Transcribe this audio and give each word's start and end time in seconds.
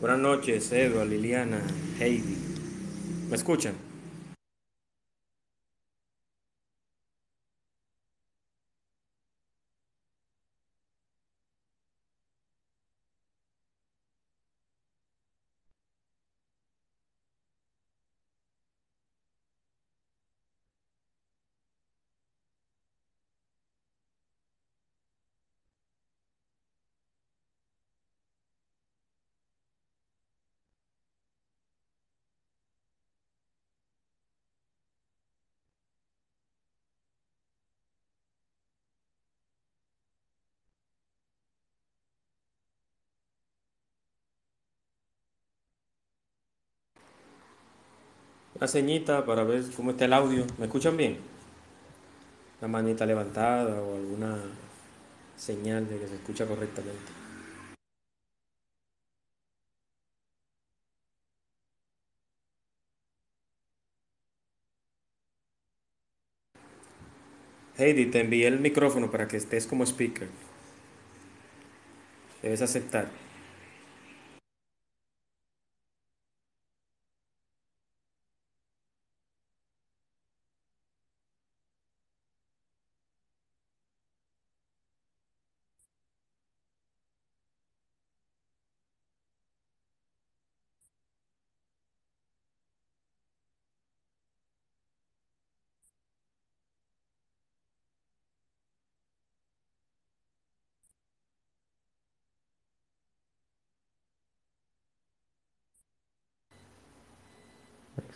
Buenas 0.00 0.20
noches, 0.20 0.70
Edward, 0.70 1.08
Liliana, 1.08 1.60
Heidi. 1.98 2.36
¿Me 3.28 3.34
escuchan? 3.34 3.74
Una 48.58 48.66
ceñita 48.66 49.24
para 49.24 49.44
ver 49.44 49.62
cómo 49.76 49.92
está 49.92 50.06
el 50.06 50.12
audio. 50.12 50.44
¿Me 50.58 50.66
escuchan 50.66 50.96
bien? 50.96 51.18
Una 52.60 52.66
manita 52.68 53.06
levantada 53.06 53.80
o 53.80 53.94
alguna 53.94 54.36
señal 55.36 55.88
de 55.88 55.96
que 56.00 56.08
se 56.08 56.16
escucha 56.16 56.44
correctamente. 56.44 57.12
Heidi, 67.76 68.06
te 68.06 68.20
envié 68.22 68.48
el 68.48 68.58
micrófono 68.58 69.08
para 69.08 69.28
que 69.28 69.36
estés 69.36 69.68
como 69.68 69.84
speaker. 69.86 70.28
Debes 72.42 72.60
aceptar. 72.60 73.27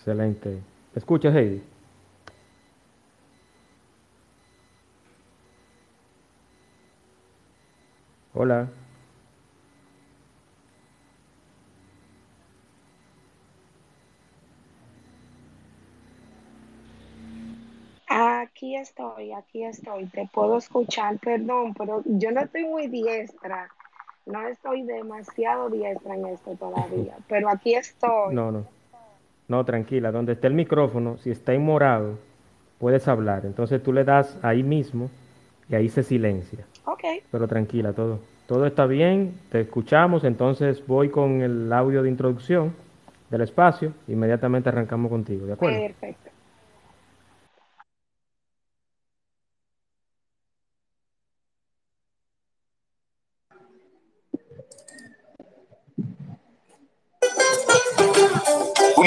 Excelente. 0.03 0.49
¿Me 0.49 0.99
escuchas, 0.99 1.33
Heidi? 1.33 1.63
Hola. 8.35 8.69
Aquí 18.09 18.75
estoy, 18.75 19.33
aquí 19.33 19.63
estoy. 19.63 20.07
Te 20.07 20.29
puedo 20.35 20.59
escuchar, 20.59 21.21
perdón, 21.21 21.75
pero 21.75 22.03
yo 22.05 22.33
no 22.33 22.41
estoy 22.41 22.65
muy 22.65 22.89
diestra. 22.89 23.71
No 24.27 24.49
estoy 24.49 24.83
demasiado 24.83 25.71
diestra 25.71 26.17
en 26.17 26.27
esto 26.27 26.57
todavía, 26.57 27.17
pero 27.29 27.49
aquí 27.49 27.77
estoy. 27.77 28.35
No, 28.35 28.51
no. 28.51 28.82
No, 29.49 29.65
tranquila. 29.65 30.13
Donde 30.13 30.33
esté 30.33 30.47
el 30.47 30.55
micrófono, 30.55 31.19
si 31.19 31.31
está 31.31 31.53
en 31.53 31.63
morado, 31.65 32.19
puedes 32.79 33.07
hablar. 33.09 33.45
Entonces 33.45 33.83
tú 33.83 33.93
le 33.93 34.05
das 34.05 34.39
ahí 34.43 34.63
mismo 34.63 35.11
y 35.69 35.75
ahí 35.75 35.89
se 35.89 36.03
silencia. 36.03 36.65
Ok, 36.85 37.05
Pero 37.31 37.47
tranquila, 37.47 37.93
todo, 37.93 38.19
todo 38.47 38.67
está 38.67 38.87
bien, 38.87 39.35
te 39.51 39.61
escuchamos. 39.61 40.25
Entonces 40.25 40.85
voy 40.87 41.09
con 41.11 41.43
el 41.43 41.73
audio 41.73 42.03
de 42.03 42.09
introducción 42.09 42.75
del 43.31 43.43
espacio. 43.43 43.93
Inmediatamente 44.09 44.69
arrancamos 44.69 45.11
contigo, 45.11 45.47
¿de 45.47 45.53
acuerdo? 45.55 45.81
perfecto. 45.81 46.22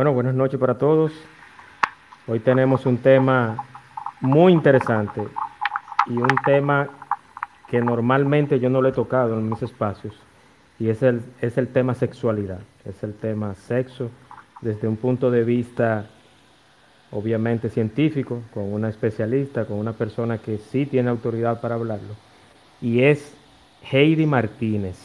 Bueno, 0.00 0.14
buenas 0.14 0.34
noches 0.34 0.58
para 0.58 0.78
todos. 0.78 1.12
Hoy 2.26 2.40
tenemos 2.40 2.86
un 2.86 2.96
tema 2.96 3.66
muy 4.22 4.50
interesante 4.50 5.20
y 6.06 6.16
un 6.16 6.36
tema 6.42 6.88
que 7.68 7.82
normalmente 7.82 8.58
yo 8.58 8.70
no 8.70 8.80
lo 8.80 8.88
he 8.88 8.92
tocado 8.92 9.38
en 9.38 9.50
mis 9.50 9.60
espacios 9.60 10.14
y 10.78 10.88
es 10.88 11.02
el, 11.02 11.20
es 11.42 11.58
el 11.58 11.68
tema 11.68 11.94
sexualidad, 11.94 12.60
es 12.86 13.02
el 13.02 13.12
tema 13.12 13.54
sexo 13.54 14.10
desde 14.62 14.88
un 14.88 14.96
punto 14.96 15.30
de 15.30 15.44
vista 15.44 16.06
obviamente 17.10 17.68
científico, 17.68 18.40
con 18.54 18.72
una 18.72 18.88
especialista, 18.88 19.66
con 19.66 19.76
una 19.76 19.92
persona 19.92 20.38
que 20.38 20.56
sí 20.56 20.86
tiene 20.86 21.10
autoridad 21.10 21.60
para 21.60 21.74
hablarlo 21.74 22.14
y 22.80 23.02
es 23.02 23.36
Heidi 23.82 24.24
Martínez, 24.24 24.96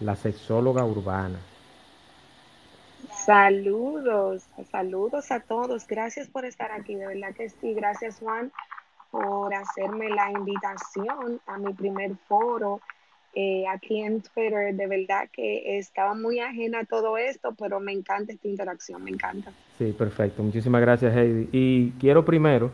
la 0.00 0.16
sexóloga 0.16 0.84
urbana. 0.84 1.38
Saludos, 3.24 4.46
saludos 4.70 5.30
a 5.30 5.40
todos. 5.40 5.86
Gracias 5.86 6.28
por 6.28 6.44
estar 6.44 6.70
aquí, 6.72 6.94
de 6.94 7.06
verdad 7.06 7.34
que 7.34 7.48
sí. 7.48 7.72
Gracias, 7.72 8.18
Juan, 8.18 8.52
por 9.10 9.54
hacerme 9.54 10.10
la 10.10 10.30
invitación 10.30 11.40
a 11.46 11.56
mi 11.56 11.72
primer 11.72 12.16
foro 12.28 12.82
eh, 13.34 13.64
aquí 13.66 14.02
en 14.02 14.20
Twitter. 14.20 14.74
De 14.74 14.86
verdad 14.86 15.30
que 15.32 15.78
estaba 15.78 16.14
muy 16.14 16.38
ajena 16.38 16.80
a 16.80 16.84
todo 16.84 17.16
esto, 17.16 17.54
pero 17.58 17.80
me 17.80 17.92
encanta 17.92 18.34
esta 18.34 18.46
interacción, 18.46 19.02
me 19.02 19.10
encanta. 19.10 19.52
Sí, 19.78 19.92
perfecto. 19.92 20.42
Muchísimas 20.42 20.82
gracias, 20.82 21.16
Heidi. 21.16 21.48
Y 21.50 21.90
quiero 21.92 22.26
primero 22.26 22.72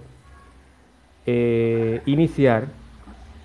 eh, 1.27 2.03
iniciar 2.07 2.67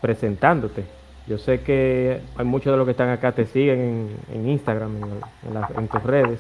presentándote. 0.02 0.86
Yo 1.28 1.38
sé 1.38 1.62
que 1.62 2.20
hay 2.36 2.46
muchos 2.46 2.74
de 2.74 2.78
los 2.78 2.86
que 2.86 2.92
están 2.92 3.10
acá 3.10 3.32
te 3.32 3.46
siguen 3.46 4.10
en, 4.32 4.50
Instagram, 4.50 4.96
en, 4.98 5.78
en 5.78 5.88
tus 5.88 6.04
redes, 6.04 6.40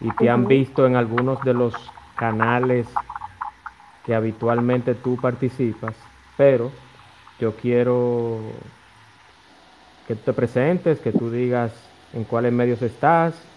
y 0.00 0.12
te 0.12 0.30
han 0.30 0.48
visto 0.48 0.86
en 0.86 0.96
algunos 0.96 1.42
de 1.44 1.54
los 1.54 1.94
canales 2.16 3.04
que 4.02 4.14
habitualmente 4.14 4.94
tú 4.94 5.20
participas, 5.20 6.10
pero 6.36 6.72
yo 7.38 7.56
quiero 7.56 8.72
que 10.04 10.16
te 10.16 10.32
presentes, 10.32 11.00
que 11.00 11.12
tú 11.12 11.30
digas 11.30 11.94
en 12.12 12.24
cuáles 12.24 12.52
medios 12.52 12.82
estás 12.82 13.48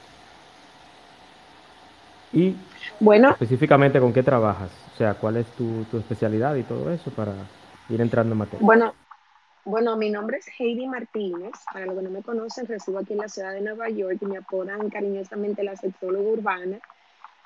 y 2.32 2.68
Bueno, 3.00 3.38
específicamente 3.40 4.00
con 4.00 4.14
qué 4.14 4.24
trabajas, 4.24 4.88
o 4.90 4.96
sea, 4.96 5.16
cuál 5.20 5.38
es 5.38 5.56
tu, 5.56 5.86
tu 5.86 5.98
especialidad 5.98 6.56
y 6.56 6.64
todo 6.64 6.92
eso 6.92 7.14
para 7.14 7.50
ir 7.88 8.02
entrando 8.02 8.34
en 8.34 8.40
materia. 8.40 8.70
bueno, 8.70 8.96
bueno, 9.66 9.96
mi 9.98 10.10
nombre 10.10 10.38
es 10.38 10.48
Heidi 10.60 10.88
Martínez. 10.88 11.54
Para 11.72 11.86
los 11.86 11.96
que 11.96 12.02
no 12.04 12.10
me 12.10 12.22
conocen, 12.22 12.66
resido 12.66 13.00
aquí 13.00 13.14
en 13.14 13.20
la 13.20 13.30
ciudad 13.30 13.54
de 13.54 13.62
Nueva 13.62 13.90
York 13.90 14.18
y 14.22 14.26
me 14.26 14.38
apodan 14.38 14.90
cariñosamente 14.90 15.64
la 15.64 15.76
sexóloga 15.76 16.30
urbana 16.30 16.80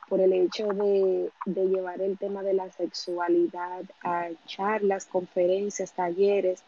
por 0.09 0.21
el 0.21 0.33
hecho 0.33 0.69
de, 0.69 1.31
de 1.45 1.65
llevar 1.67 2.01
el 2.01 2.17
tema 2.17 2.41
de 2.41 2.53
la 2.53 2.71
sexualidad 2.71 3.83
a 4.03 4.29
charlas, 4.45 5.05
conferencias, 5.05 5.91
talleres 5.93 6.63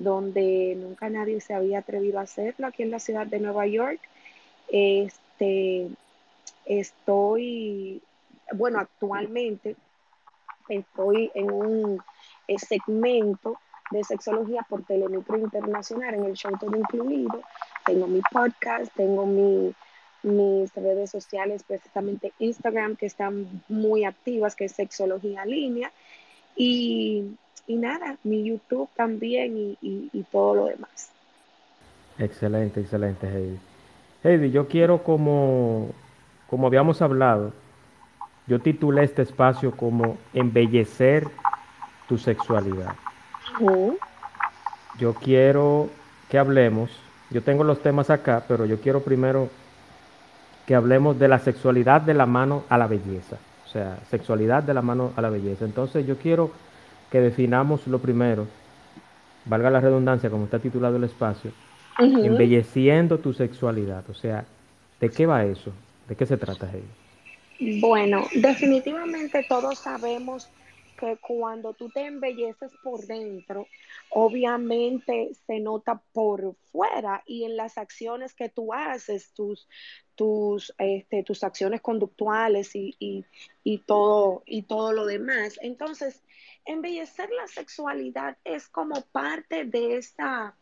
donde 0.00 0.74
nunca 0.76 1.10
nadie 1.10 1.40
se 1.40 1.54
había 1.54 1.80
atrevido 1.80 2.18
a 2.18 2.22
hacerlo 2.22 2.66
aquí 2.66 2.82
en 2.82 2.90
la 2.90 2.98
ciudad 2.98 3.26
de 3.26 3.38
Nueva 3.38 3.66
York. 3.66 4.00
Este, 4.68 5.88
estoy, 6.64 8.02
bueno, 8.52 8.80
actualmente 8.80 9.76
estoy 10.68 11.30
en 11.34 11.52
un 11.52 12.02
eh, 12.48 12.58
segmento 12.58 13.58
de 13.90 14.04
sexología 14.04 14.64
por 14.68 14.82
Telemicro 14.84 15.38
Internacional 15.38 16.14
en 16.14 16.24
el 16.24 16.34
show 16.34 16.52
todo 16.58 16.76
incluido. 16.76 17.42
Tengo 17.84 18.06
mi 18.06 18.20
podcast, 18.30 18.92
tengo 18.94 19.26
mi, 19.26 19.74
mis 20.22 20.72
redes 20.74 21.10
sociales, 21.10 21.62
precisamente 21.66 22.32
Instagram, 22.38 22.96
que 22.96 23.06
están 23.06 23.62
muy 23.68 24.04
activas, 24.04 24.54
que 24.54 24.66
es 24.66 24.72
Sexología 24.72 25.44
Línea. 25.44 25.90
Y, 26.56 27.36
y 27.66 27.76
nada, 27.76 28.16
mi 28.22 28.44
YouTube 28.44 28.88
también 28.96 29.56
y, 29.56 30.10
y, 30.12 30.22
todo 30.30 30.54
lo 30.54 30.66
demás. 30.66 31.10
Excelente, 32.18 32.80
excelente, 32.80 33.26
Heidi. 33.26 33.58
Heidi, 34.22 34.50
yo 34.50 34.68
quiero 34.68 35.02
como, 35.02 35.90
como 36.48 36.66
habíamos 36.66 37.00
hablado, 37.00 37.52
yo 38.46 38.60
titulé 38.60 39.04
este 39.04 39.22
espacio 39.22 39.76
como 39.76 40.18
Embellecer 40.34 41.26
tu 42.08 42.18
sexualidad. 42.18 42.94
Yo 44.98 45.14
quiero 45.14 45.90
que 46.28 46.38
hablemos, 46.38 46.90
yo 47.30 47.42
tengo 47.42 47.64
los 47.64 47.82
temas 47.82 48.10
acá, 48.10 48.44
pero 48.46 48.66
yo 48.66 48.80
quiero 48.80 49.02
primero 49.02 49.48
que 50.66 50.74
hablemos 50.74 51.18
de 51.18 51.28
la 51.28 51.38
sexualidad 51.38 52.00
de 52.00 52.14
la 52.14 52.26
mano 52.26 52.64
a 52.68 52.78
la 52.78 52.86
belleza. 52.86 53.36
O 53.66 53.68
sea, 53.68 53.98
sexualidad 54.10 54.62
de 54.62 54.74
la 54.74 54.82
mano 54.82 55.12
a 55.16 55.20
la 55.20 55.30
belleza. 55.30 55.64
Entonces 55.64 56.06
yo 56.06 56.16
quiero 56.16 56.50
que 57.10 57.20
definamos 57.20 57.86
lo 57.86 57.98
primero, 57.98 58.46
valga 59.44 59.70
la 59.70 59.80
redundancia 59.80 60.30
como 60.30 60.44
está 60.44 60.58
titulado 60.58 60.96
el 60.96 61.04
espacio, 61.04 61.52
embelleciendo 61.98 63.18
tu 63.18 63.32
sexualidad. 63.32 64.04
O 64.08 64.14
sea, 64.14 64.44
¿de 65.00 65.08
qué 65.10 65.26
va 65.26 65.44
eso? 65.44 65.72
¿De 66.08 66.16
qué 66.16 66.26
se 66.26 66.36
trata, 66.36 66.68
Heidi? 66.70 67.80
Bueno, 67.80 68.26
definitivamente 68.34 69.44
todos 69.48 69.78
sabemos 69.78 70.48
que 71.00 71.16
cuando 71.16 71.72
tú 71.72 71.88
te 71.88 72.04
embelleces 72.04 72.70
por 72.84 73.06
dentro, 73.06 73.66
obviamente 74.10 75.30
se 75.46 75.58
nota 75.58 76.02
por 76.12 76.54
fuera 76.70 77.22
y 77.26 77.44
en 77.44 77.56
las 77.56 77.78
acciones 77.78 78.34
que 78.34 78.50
tú 78.50 78.74
haces, 78.74 79.32
tus, 79.32 79.66
tus, 80.14 80.74
este, 80.76 81.22
tus 81.22 81.42
acciones 81.42 81.80
conductuales 81.80 82.76
y, 82.76 82.94
y, 83.64 83.78
todo, 83.78 84.42
y 84.44 84.62
todo 84.62 84.92
lo 84.92 85.06
demás. 85.06 85.58
Entonces, 85.62 86.22
embellecer 86.66 87.30
la 87.30 87.48
sexualidad 87.48 88.36
es 88.44 88.68
como 88.68 89.00
parte 89.12 89.64
de 89.64 89.96
esa, 89.96 90.54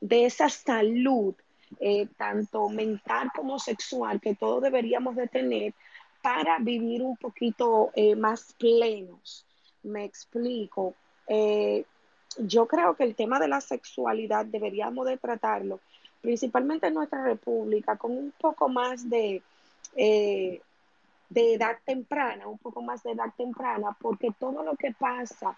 de 0.00 0.24
esa 0.24 0.48
salud, 0.48 1.34
eh, 1.78 2.08
tanto 2.16 2.70
mental 2.70 3.28
como 3.36 3.58
sexual, 3.58 4.20
que 4.20 4.34
todos 4.34 4.62
deberíamos 4.62 5.14
de 5.14 5.28
tener 5.28 5.74
para 6.22 6.58
vivir 6.58 7.02
un 7.02 7.18
poquito 7.18 7.90
eh, 7.94 8.16
más 8.16 8.54
plenos. 8.58 9.44
Me 9.84 10.04
explico. 10.04 10.94
Eh, 11.28 11.84
yo 12.38 12.66
creo 12.66 12.94
que 12.96 13.04
el 13.04 13.14
tema 13.14 13.38
de 13.38 13.48
la 13.48 13.60
sexualidad 13.60 14.46
deberíamos 14.46 15.06
de 15.06 15.16
tratarlo, 15.16 15.80
principalmente 16.20 16.88
en 16.88 16.94
nuestra 16.94 17.22
república, 17.22 17.96
con 17.96 18.12
un 18.12 18.32
poco 18.40 18.68
más 18.68 19.08
de, 19.08 19.42
eh, 19.94 20.60
de 21.28 21.54
edad 21.54 21.78
temprana, 21.84 22.48
un 22.48 22.58
poco 22.58 22.82
más 22.82 23.02
de 23.02 23.12
edad 23.12 23.32
temprana, 23.36 23.96
porque 24.00 24.30
todo 24.38 24.62
lo 24.62 24.74
que 24.74 24.92
pasa 24.92 25.56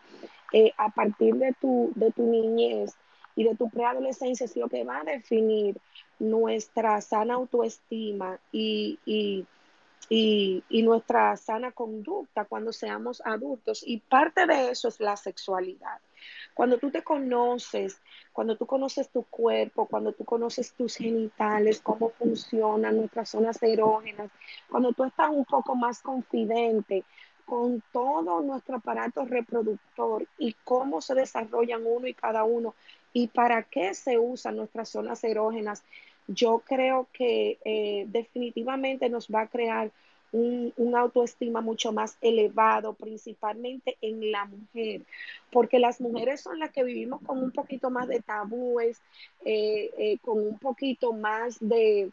eh, 0.52 0.72
a 0.76 0.90
partir 0.90 1.36
de 1.36 1.54
tu, 1.54 1.92
de 1.94 2.10
tu 2.12 2.24
niñez 2.24 2.94
y 3.36 3.44
de 3.44 3.54
tu 3.54 3.70
preadolescencia 3.70 4.44
es 4.44 4.56
lo 4.56 4.68
que 4.68 4.84
va 4.84 5.00
a 5.00 5.04
definir 5.04 5.76
nuestra 6.18 7.00
sana 7.00 7.34
autoestima 7.34 8.38
y, 8.50 8.98
y 9.04 9.46
y, 10.08 10.62
nuestra 10.82 11.36
sana 11.36 11.72
conducta 11.72 12.44
cuando 12.44 12.72
seamos 12.72 13.22
adultos. 13.24 13.82
Y 13.84 13.98
parte 13.98 14.46
de 14.46 14.70
eso 14.70 14.88
es 14.88 15.00
la 15.00 15.16
sexualidad. 15.16 15.98
Cuando 16.54 16.78
tú 16.78 16.90
te 16.90 17.02
conoces, 17.02 18.00
cuando 18.32 18.56
tú 18.56 18.66
conoces 18.66 19.10
tu 19.10 19.24
cuerpo, 19.24 19.86
cuando 19.86 20.12
tú 20.12 20.24
conoces 20.24 20.72
tus 20.72 20.96
genitales, 20.96 21.80
cómo 21.80 22.10
funcionan 22.10 22.96
nuestras 22.96 23.30
zonas 23.30 23.62
erógenas, 23.62 24.30
cuando 24.70 24.92
tú 24.92 25.04
estás 25.04 25.30
un 25.30 25.44
poco 25.44 25.74
más 25.74 26.00
confidente 26.00 27.04
con 27.44 27.82
todo 27.92 28.40
nuestro 28.40 28.76
aparato 28.76 29.24
reproductor 29.24 30.26
y 30.38 30.54
cómo 30.64 31.00
se 31.00 31.14
desarrollan 31.14 31.82
uno 31.86 32.08
y 32.08 32.14
cada 32.14 32.42
uno 32.44 32.74
y 33.12 33.28
para 33.28 33.62
qué 33.62 33.94
se 33.94 34.18
usan 34.18 34.56
nuestras 34.56 34.88
zonas 34.88 35.22
erógenas, 35.24 35.82
yo 36.28 36.62
creo 36.66 37.08
que 37.12 37.58
eh, 37.64 38.06
definitivamente 38.08 39.08
nos 39.08 39.28
va 39.28 39.42
a 39.42 39.48
crear 39.48 39.90
un, 40.32 40.72
autoestima 40.94 41.60
mucho 41.60 41.92
más 41.92 42.18
elevado, 42.20 42.92
principalmente 42.92 43.96
en 44.02 44.30
la 44.30 44.44
mujer, 44.44 45.02
porque 45.50 45.78
las 45.78 46.00
mujeres 46.00 46.42
son 46.42 46.58
las 46.58 46.72
que 46.72 46.84
vivimos 46.84 47.22
con 47.22 47.42
un 47.42 47.52
poquito 47.52 47.90
más 47.90 48.08
de 48.08 48.20
tabúes, 48.20 49.00
eh, 49.44 49.90
eh, 49.96 50.18
con 50.22 50.38
un 50.38 50.58
poquito 50.58 51.12
más 51.12 51.56
de... 51.60 52.10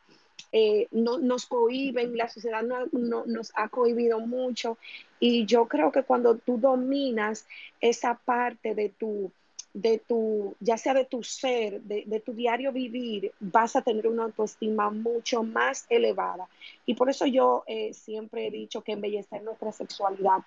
no, 0.91 1.17
nos 1.17 1.45
cohiben, 1.47 2.15
la 2.15 2.29
sociedad 2.29 2.63
no, 2.63 3.25
nos 3.25 3.51
ha 3.55 3.67
cohibido 3.67 4.19
mucho 4.19 4.77
y 5.19 5.45
yo 5.45 5.67
creo 5.67 5.91
que 5.91 6.03
cuando 6.03 6.37
tú 6.37 6.57
dominas 6.57 7.45
esa 7.81 8.15
parte 8.15 8.73
de 8.73 8.89
tu, 8.89 9.31
de 9.73 9.97
tu, 10.07 10.55
ya 10.59 10.77
sea 10.77 10.93
de 10.93 11.05
tu 11.05 11.23
ser, 11.23 11.81
de, 11.81 12.21
tu 12.23 12.33
diario 12.33 12.71
vivir, 12.71 13.31
vas 13.39 13.75
a 13.75 13.81
tener 13.81 14.07
una 14.07 14.23
autoestima 14.23 14.91
mucho 14.91 15.43
más 15.43 15.87
elevada. 15.89 16.47
Y 16.85 16.93
por 16.93 17.09
eso 17.09 17.25
yo 17.25 17.63
eh, 17.65 17.91
siempre 17.93 18.47
he 18.47 18.51
dicho 18.51 18.81
que 18.81 18.91
embellecer 18.91 19.41
nuestra 19.43 19.71
sexualidad 19.71 20.39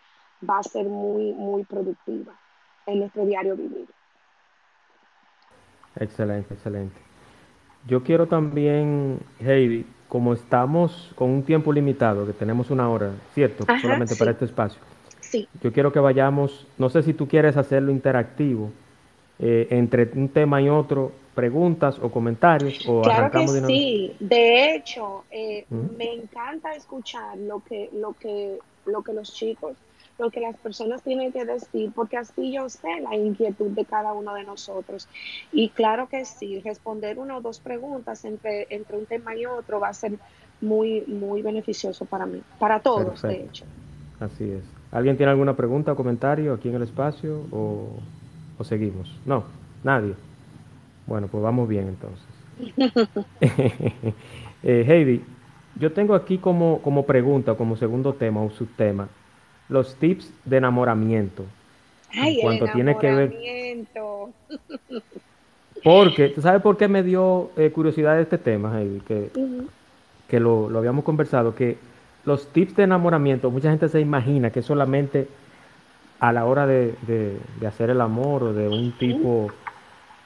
va 0.49 0.59
a 0.59 0.63
ser 0.63 0.87
muy, 0.87 1.33
muy 1.33 1.65
productiva 1.65 2.39
en 2.87 3.01
nuestro 3.01 3.27
diario 3.27 3.57
vivir. 3.57 3.87
Excelente, 5.97 6.55
excelente. 6.55 7.01
Yo 7.89 8.05
quiero 8.05 8.27
también, 8.27 9.21
Heidi, 9.41 9.87
como 10.09 10.35
estamos 10.35 11.13
con 11.17 11.31
un 11.31 11.43
tiempo 11.43 11.73
limitado, 11.73 12.27
que 12.27 12.33
tenemos 12.33 12.71
una 12.71 12.89
hora, 12.89 13.13
¿cierto? 13.35 13.65
Solamente 13.81 14.15
para 14.15 14.33
este 14.33 14.45
espacio. 14.45 14.81
Sí. 15.21 15.49
Yo 15.63 15.73
quiero 15.73 15.93
que 15.93 15.99
vayamos, 15.99 16.67
no 16.79 16.89
sé 16.91 17.03
si 17.03 17.13
tú 17.13 17.27
quieres 17.27 17.57
hacerlo 17.57 17.91
interactivo 17.91 18.71
eh, 19.39 19.67
entre 19.71 20.11
un 20.15 20.29
tema 20.31 20.63
y 20.63 20.69
otro 20.69 21.13
preguntas 21.35 21.99
o 22.01 22.11
comentarios 22.11 22.83
o 22.89 23.03
claro 23.03 23.31
que 23.31 23.41
de 23.41 23.67
sí. 23.67 24.17
De 24.19 24.75
hecho 24.75 25.25
eh, 25.31 25.67
me 25.69 26.15
encanta 26.15 26.75
escuchar 26.75 27.37
lo 27.37 27.61
que 27.61 27.91
lo 27.93 28.15
que 28.15 28.59
lo 28.87 29.03
que 29.03 29.13
los 29.13 29.35
chicos 29.35 29.77
lo 30.19 30.31
que 30.31 30.41
las 30.41 30.57
personas 30.57 31.03
tienen 31.03 31.31
que 31.33 31.45
decir 31.45 31.93
porque 31.95 32.17
así 32.17 32.51
yo 32.51 32.71
sé 32.71 32.89
la 33.03 33.15
inquietud 33.15 33.69
de 33.73 33.85
cada 33.85 34.15
uno 34.15 34.33
de 34.33 34.45
nosotros. 34.45 35.07
Y 35.53 35.69
claro 35.69 36.09
que 36.09 36.25
sí 36.25 36.61
responder 36.61 37.19
una 37.19 37.37
o 37.37 37.43
dos 37.43 37.61
preguntas 37.61 38.25
entre 38.25 38.67
entre 38.71 38.97
un 38.97 39.05
tema 39.05 39.37
y 39.37 39.45
otro 39.45 39.79
va 39.79 39.89
a 39.89 39.93
ser 39.93 40.13
muy 40.63 41.03
muy 41.03 41.43
beneficioso 41.43 42.07
para 42.07 42.25
mí 42.25 42.41
para 42.59 42.81
todos 42.81 43.21
de 43.21 43.43
hecho. 43.43 43.67
Así 44.19 44.51
es. 44.51 44.65
Alguien 44.91 45.19
tiene 45.19 45.33
alguna 45.33 45.55
pregunta 45.55 45.93
o 45.93 45.97
comentario 45.97 46.55
aquí 46.55 46.71
en 46.71 46.77
el 46.77 46.83
espacio 46.85 47.43
o 47.53 47.99
¿O 48.59 48.65
seguimos? 48.65 49.15
No, 49.25 49.45
nadie. 49.85 50.15
Bueno, 51.07 51.29
pues 51.29 51.43
vamos 51.43 51.69
bien 51.69 51.89
entonces. 51.89 52.25
eh, 54.63 54.85
Heidi, 54.87 55.23
yo 55.79 55.93
tengo 55.93 56.15
aquí 56.15 56.39
como, 56.39 56.81
como 56.81 57.05
pregunta, 57.05 57.55
como 57.55 57.77
segundo 57.77 58.15
tema 58.15 58.43
o 58.43 58.51
subtema, 58.51 59.09
los 59.69 59.95
tips 59.97 60.33
de 60.45 60.57
enamoramiento. 60.57 61.45
Ay, 62.13 62.41
el 62.41 62.53
enamoramiento. 62.53 62.73
tiene 62.75 62.99
que 62.99 63.13
ver. 63.13 63.85
Porque, 65.85 66.31
¿tú 66.31 66.41
sabes 66.41 66.63
por 66.63 66.77
qué 66.77 66.89
me 66.89 67.03
dio 67.03 67.51
eh, 67.57 67.71
curiosidad 67.71 68.19
este 68.19 68.39
tema, 68.39 68.81
Heidi? 68.81 69.01
Que, 69.01 69.31
que 70.27 70.41
lo, 70.41 70.71
lo 70.71 70.79
habíamos 70.79 71.05
conversado, 71.05 71.55
que 71.55 71.77
los 72.25 72.49
tips 72.49 72.77
de 72.77 72.85
enamoramiento, 72.85 73.51
mucha 73.51 73.71
gente 73.71 73.89
se 73.89 74.01
imagina 74.01 74.51
que 74.51 74.63
solamente 74.63 75.29
a 76.19 76.33
la 76.33 76.47
hora 76.47 76.67
de, 76.67 77.39
hacer 77.67 77.91
el 77.91 78.01
amor 78.01 78.43
o 78.43 78.53
de 78.53 78.69
un 78.69 78.93
tipo, 78.93 79.51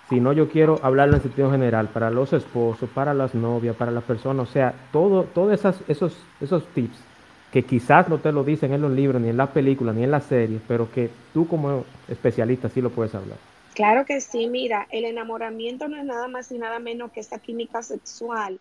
si 0.08 0.20
no 0.20 0.32
yo 0.32 0.48
quiero 0.48 0.78
hablarlo 0.82 1.16
en 1.16 1.22
sentido 1.22 1.50
general, 1.50 1.88
para 1.88 2.10
los 2.10 2.32
esposos, 2.32 2.88
para 2.90 3.14
las 3.14 3.34
novias, 3.34 3.76
para 3.76 3.90
las 3.90 4.04
personas, 4.04 4.48
o 4.48 4.52
sea, 4.52 4.74
todo, 4.92 5.24
todos 5.24 5.52
esos, 5.88 6.16
esos 6.40 6.66
tips 6.74 7.10
que 7.52 7.64
quizás 7.64 8.08
no 8.08 8.18
te 8.18 8.32
lo 8.32 8.44
dicen 8.44 8.72
en 8.72 8.80
los 8.80 8.92
libros, 8.92 9.20
ni 9.20 9.28
en 9.28 9.36
las 9.36 9.50
películas, 9.50 9.94
ni 9.94 10.04
en 10.04 10.10
las 10.10 10.24
series, 10.24 10.60
pero 10.68 10.90
que 10.90 11.10
tú 11.32 11.48
como 11.48 11.84
especialista 12.08 12.68
sí 12.68 12.80
lo 12.80 12.90
puedes 12.90 13.14
hablar. 13.14 13.38
Claro 13.74 14.04
que 14.04 14.20
sí, 14.20 14.46
mira, 14.48 14.86
el 14.90 15.04
enamoramiento 15.04 15.88
no 15.88 15.96
es 15.96 16.04
nada 16.04 16.28
más 16.28 16.50
y 16.52 16.58
nada 16.58 16.78
menos 16.78 17.10
que 17.12 17.20
esa 17.20 17.38
química 17.38 17.82
sexual 17.82 18.60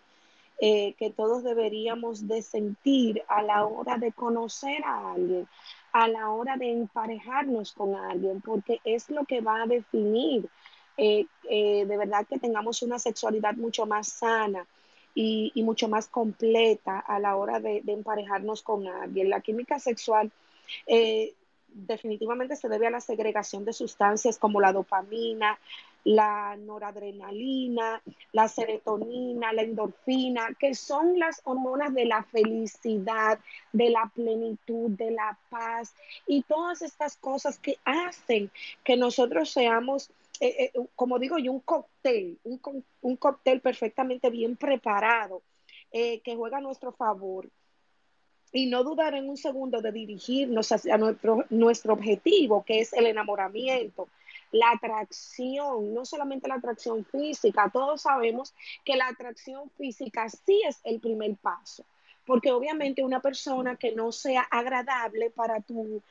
eh, 0.61 0.95
que 0.97 1.09
todos 1.09 1.43
deberíamos 1.43 2.27
de 2.27 2.41
sentir 2.41 3.21
a 3.27 3.41
la 3.41 3.65
hora 3.65 3.97
de 3.97 4.11
conocer 4.11 4.83
a 4.83 5.13
alguien 5.13 5.47
a 5.91 6.07
la 6.07 6.29
hora 6.29 6.57
de 6.57 6.71
emparejarnos 6.71 7.73
con 7.73 7.95
alguien, 7.95 8.41
porque 8.41 8.79
es 8.83 9.09
lo 9.09 9.25
que 9.25 9.41
va 9.41 9.63
a 9.63 9.67
definir 9.67 10.49
eh, 11.01 11.27
eh, 11.49 11.85
de 11.85 11.97
verdad 11.97 12.27
que 12.27 12.39
tengamos 12.39 12.81
una 12.81 12.99
sexualidad 12.99 13.53
mucho 13.53 13.85
más 13.85 14.09
sana 14.09 14.67
y, 15.15 15.53
mucho 15.63 15.87
más 15.87 16.09
completa 16.09 16.99
a 16.99 17.19
la 17.19 17.37
hora 17.37 17.61
de, 17.61 17.81
emparejarnos 17.87 18.61
con 18.61 18.85
alguien. 18.85 19.29
La 19.29 19.39
química 19.39 19.79
sexual 19.79 20.29
eh, 20.87 21.33
definitivamente 21.69 22.57
se 22.57 22.67
debe 22.67 22.87
a 22.87 22.91
la 22.91 22.99
segregación 22.99 23.63
de 23.63 23.71
sustancias 23.71 24.37
como 24.37 24.59
la 24.59 24.73
dopamina, 24.73 25.57
la 26.03 26.55
noradrenalina, 26.57 28.01
la 28.31 28.47
serotonina, 28.47 29.53
la 29.53 29.63
endorfina, 29.63 30.49
que 30.59 30.73
son 30.73 31.19
las 31.19 31.41
hormonas 31.43 31.93
de 31.93 32.05
la 32.05 32.23
felicidad, 32.23 33.39
de 33.73 33.89
la 33.89 34.11
plenitud, 34.13 34.91
de 34.91 35.11
la 35.11 35.37
paz 35.49 35.93
y 36.25 36.43
todas 36.43 36.81
estas 36.81 37.17
cosas 37.17 37.59
que 37.59 37.77
hacen 37.85 38.51
que 38.83 38.97
nosotros 38.97 39.49
seamos, 39.49 40.09
eh, 40.39 40.71
eh, 40.73 40.87
como 40.95 41.19
digo 41.19 41.35
un 41.35 41.59
cóctel, 41.59 42.39
un, 42.43 42.83
un, 43.01 43.15
cóctel 43.17 43.59
perfectamente 43.61 44.29
bien 44.29 44.55
preparado 44.55 45.41
eh, 45.91 46.19
que 46.21 46.35
juega 46.35 46.57
a 46.57 46.61
nuestro 46.61 46.91
favor. 46.91 47.49
Y 48.51 48.65
no 48.65 48.83
dudar 48.83 49.13
en 49.13 49.29
un 49.29 49.37
segundo 49.37 49.79
de 49.79 49.91
dirigirnos 49.91 50.71
hacia 50.71 50.97
nuestro, 50.97 51.45
nuestro 51.51 51.93
objetivo, 51.93 52.63
que 52.63 52.79
es 52.79 52.93
el 52.93 53.05
enamoramiento 53.05 54.07
la 54.51 54.71
atracción, 54.71 55.93
no 55.93 56.05
solamente 56.05 56.47
la 56.47 56.55
atracción 56.55 57.05
física, 57.05 57.69
todos 57.71 58.01
sabemos 58.01 58.53
que 58.83 58.95
la 58.95 59.07
atracción 59.07 59.69
física 59.71 60.27
sí 60.29 60.61
es 60.67 60.79
el 60.83 60.99
primer 60.99 61.35
paso, 61.35 61.85
porque 62.25 62.51
obviamente 62.51 63.03
una 63.03 63.21
persona 63.21 63.75
que 63.75 63.93
no 63.93 64.11
sea 64.11 64.41
agradable 64.41 65.29
para 65.31 65.61
tu, 65.61 66.01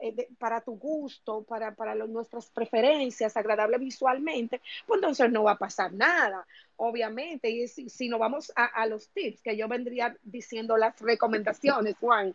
eh, 0.00 0.28
para 0.38 0.60
tu 0.60 0.76
gusto, 0.76 1.44
para, 1.44 1.72
para 1.74 1.94
nuestras 1.94 2.46
preferencias, 2.50 3.36
agradable 3.36 3.78
visualmente, 3.78 4.60
pues 4.86 4.98
entonces 4.98 5.30
no 5.30 5.44
va 5.44 5.52
a 5.52 5.58
pasar 5.58 5.92
nada, 5.92 6.44
obviamente. 6.76 7.48
Y 7.48 7.68
si, 7.68 7.88
si 7.88 8.08
nos 8.08 8.18
vamos 8.18 8.52
a, 8.56 8.64
a, 8.64 8.86
los 8.86 9.08
tips, 9.10 9.40
que 9.42 9.56
yo 9.56 9.68
vendría 9.68 10.16
diciendo 10.24 10.76
las 10.76 11.00
recomendaciones, 11.00 11.94
Juan. 12.00 12.34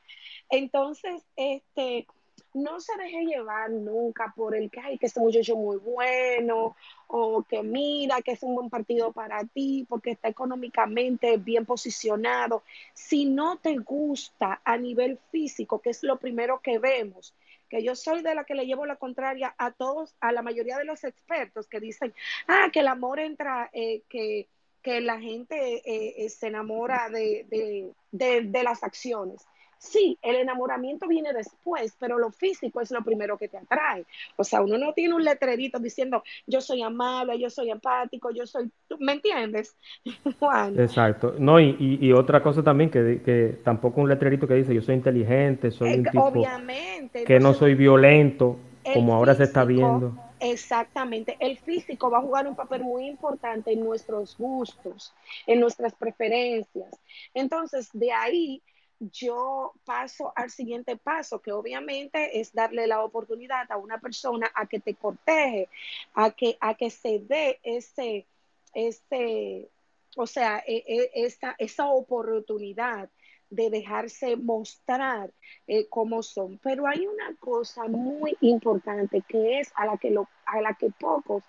Entonces, 0.50 1.22
este, 1.36 2.08
no 2.54 2.80
se 2.80 2.96
deje 2.98 3.26
llevar 3.26 3.70
nunca 3.70 4.34
por 4.36 4.56
el 4.56 4.70
que, 4.70 4.80
hay 4.80 4.98
que 4.98 5.06
ese 5.06 5.20
muchacho 5.20 5.56
muy 5.56 5.78
bueno, 5.78 6.76
o 7.08 7.44
que 7.44 7.64
mira 7.64 8.22
que 8.22 8.32
es 8.32 8.44
un 8.44 8.56
buen 8.56 8.70
partido 8.70 9.12
para 9.12 9.44
ti, 9.46 9.86
porque 9.88 10.12
está 10.12 10.28
económicamente 10.28 11.38
bien 11.38 11.66
posicionado. 11.66 12.64
Si 12.94 13.26
no 13.26 13.58
te 13.58 13.78
gusta 13.78 14.62
a 14.64 14.78
nivel 14.78 15.20
físico, 15.32 15.80
que 15.80 15.92
es 15.92 16.04
lo 16.04 16.18
primero 16.18 16.60
que 16.62 16.80
vemos, 16.80 17.34
que 17.70 17.84
yo 17.84 17.96
soy 17.96 18.22
de 18.22 18.36
la 18.36 18.44
que 18.44 18.56
le 18.56 18.66
llevo 18.66 18.86
la 18.86 18.96
contraria 18.96 19.54
a 19.58 19.72
todos, 19.72 20.16
a 20.20 20.32
la 20.32 20.42
mayoría 20.42 20.78
de 20.78 20.86
los 20.86 21.04
expertos 21.04 21.68
que 21.68 21.80
dicen, 21.80 22.14
ah, 22.48 22.70
que 22.72 22.80
el 22.80 22.88
amor 22.88 23.20
entra, 23.20 23.70
eh, 23.74 24.04
que, 24.10 24.48
que, 24.82 25.02
la 25.02 25.20
gente 25.20 25.82
eh, 25.86 26.26
eh, 26.26 26.30
se 26.30 26.48
enamora 26.48 27.10
de, 27.10 27.46
de, 27.50 27.92
de, 28.12 28.42
de 28.44 28.64
las 28.64 28.84
acciones. 28.84 29.46
Sí, 29.80 30.18
el 30.22 30.36
enamoramiento 30.36 31.08
viene 31.08 31.34
después, 31.34 31.96
pero 32.00 32.18
lo 32.18 32.32
físico 32.32 32.82
es 32.82 32.92
lo 32.92 33.04
primero 33.04 33.38
que 33.38 33.48
te 33.48 33.58
atrae. 33.58 34.06
O 34.36 34.44
sea, 34.44 34.62
uno 34.62 34.78
no 34.78 34.94
tiene 34.94 35.14
un 35.14 35.24
letrerito 35.24 35.80
diciendo 35.80 36.24
yo 36.46 36.62
soy 36.62 36.82
amable, 36.82 37.40
yo 37.40 37.50
soy 37.50 37.70
empático, 37.70 38.32
yo 38.32 38.48
soy, 38.48 38.72
¿me 39.00 39.14
entiendes? 39.14 39.76
Juan. 40.40 40.80
Exacto. 40.80 41.36
No, 41.38 41.60
y, 41.60 41.76
y, 42.02 42.12
otra 42.12 42.42
cosa 42.42 42.64
también, 42.64 42.90
que, 42.90 43.22
que, 43.24 43.60
tampoco 43.64 44.02
un 44.02 44.10
letrerito 44.10 44.48
que 44.48 44.56
dice 44.56 44.74
yo 44.74 44.82
soy 44.82 44.96
inteligente, 44.96 45.72
soy 45.72 45.94
un 45.94 46.04
tipo 46.04 46.26
Obviamente, 46.26 47.24
que 47.24 47.40
no 47.40 47.54
soy 47.54 47.76
violento, 47.76 48.58
como 48.94 49.14
ahora 49.14 49.36
se 49.36 49.44
está 49.44 49.64
viendo. 49.64 50.14
Exactamente. 50.40 51.36
El 51.40 51.58
físico 51.58 52.10
va 52.10 52.20
a 52.20 52.22
jugar 52.22 52.48
un 52.48 52.56
papel 52.56 52.84
muy 52.84 53.08
importante 53.08 53.72
en 53.72 53.84
nuestros 53.84 54.38
gustos, 54.38 55.14
en 55.46 55.60
nuestras 55.60 55.94
preferencias. 55.96 57.00
Entonces, 57.34 57.90
de 57.94 58.12
ahí 58.12 58.62
yo 59.00 59.74
paso 59.86 60.34
al 60.36 60.50
siguiente 60.50 60.98
paso, 60.98 61.42
que 61.42 61.52
obviamente 61.52 62.40
es 62.40 62.54
darle 62.54 62.88
la 62.88 63.04
oportunidad 63.04 63.72
a 63.72 63.78
una 63.78 64.00
persona 64.00 64.52
a 64.56 64.66
que 64.66 64.80
te 64.80 64.96
corteje, 64.96 65.70
a 66.14 66.32
que, 66.32 66.58
a 66.60 66.74
que 66.76 66.90
se 66.90 67.20
dé 67.20 67.60
ese, 67.64 68.26
ese, 68.74 69.70
o 70.16 70.26
sea, 70.26 70.64
e, 70.66 70.84
e, 70.88 71.12
esa, 71.26 71.56
esa 71.58 71.88
oportunidad 71.88 73.10
de 73.50 73.70
dejarse 73.70 74.36
mostrar 74.36 75.32
eh, 75.68 75.88
cómo 75.88 76.24
son. 76.24 76.60
Pero 76.64 76.88
hay 76.88 77.08
una 77.08 77.36
cosa 77.40 77.86
muy 77.88 78.36
importante 78.42 79.24
que 79.28 79.60
es 79.60 79.72
a 79.76 79.86
la 79.86 79.98
que, 79.98 80.10
lo, 80.10 80.28
a 80.46 80.62
la 80.62 80.74
que 80.74 80.90
pocos 80.92 81.44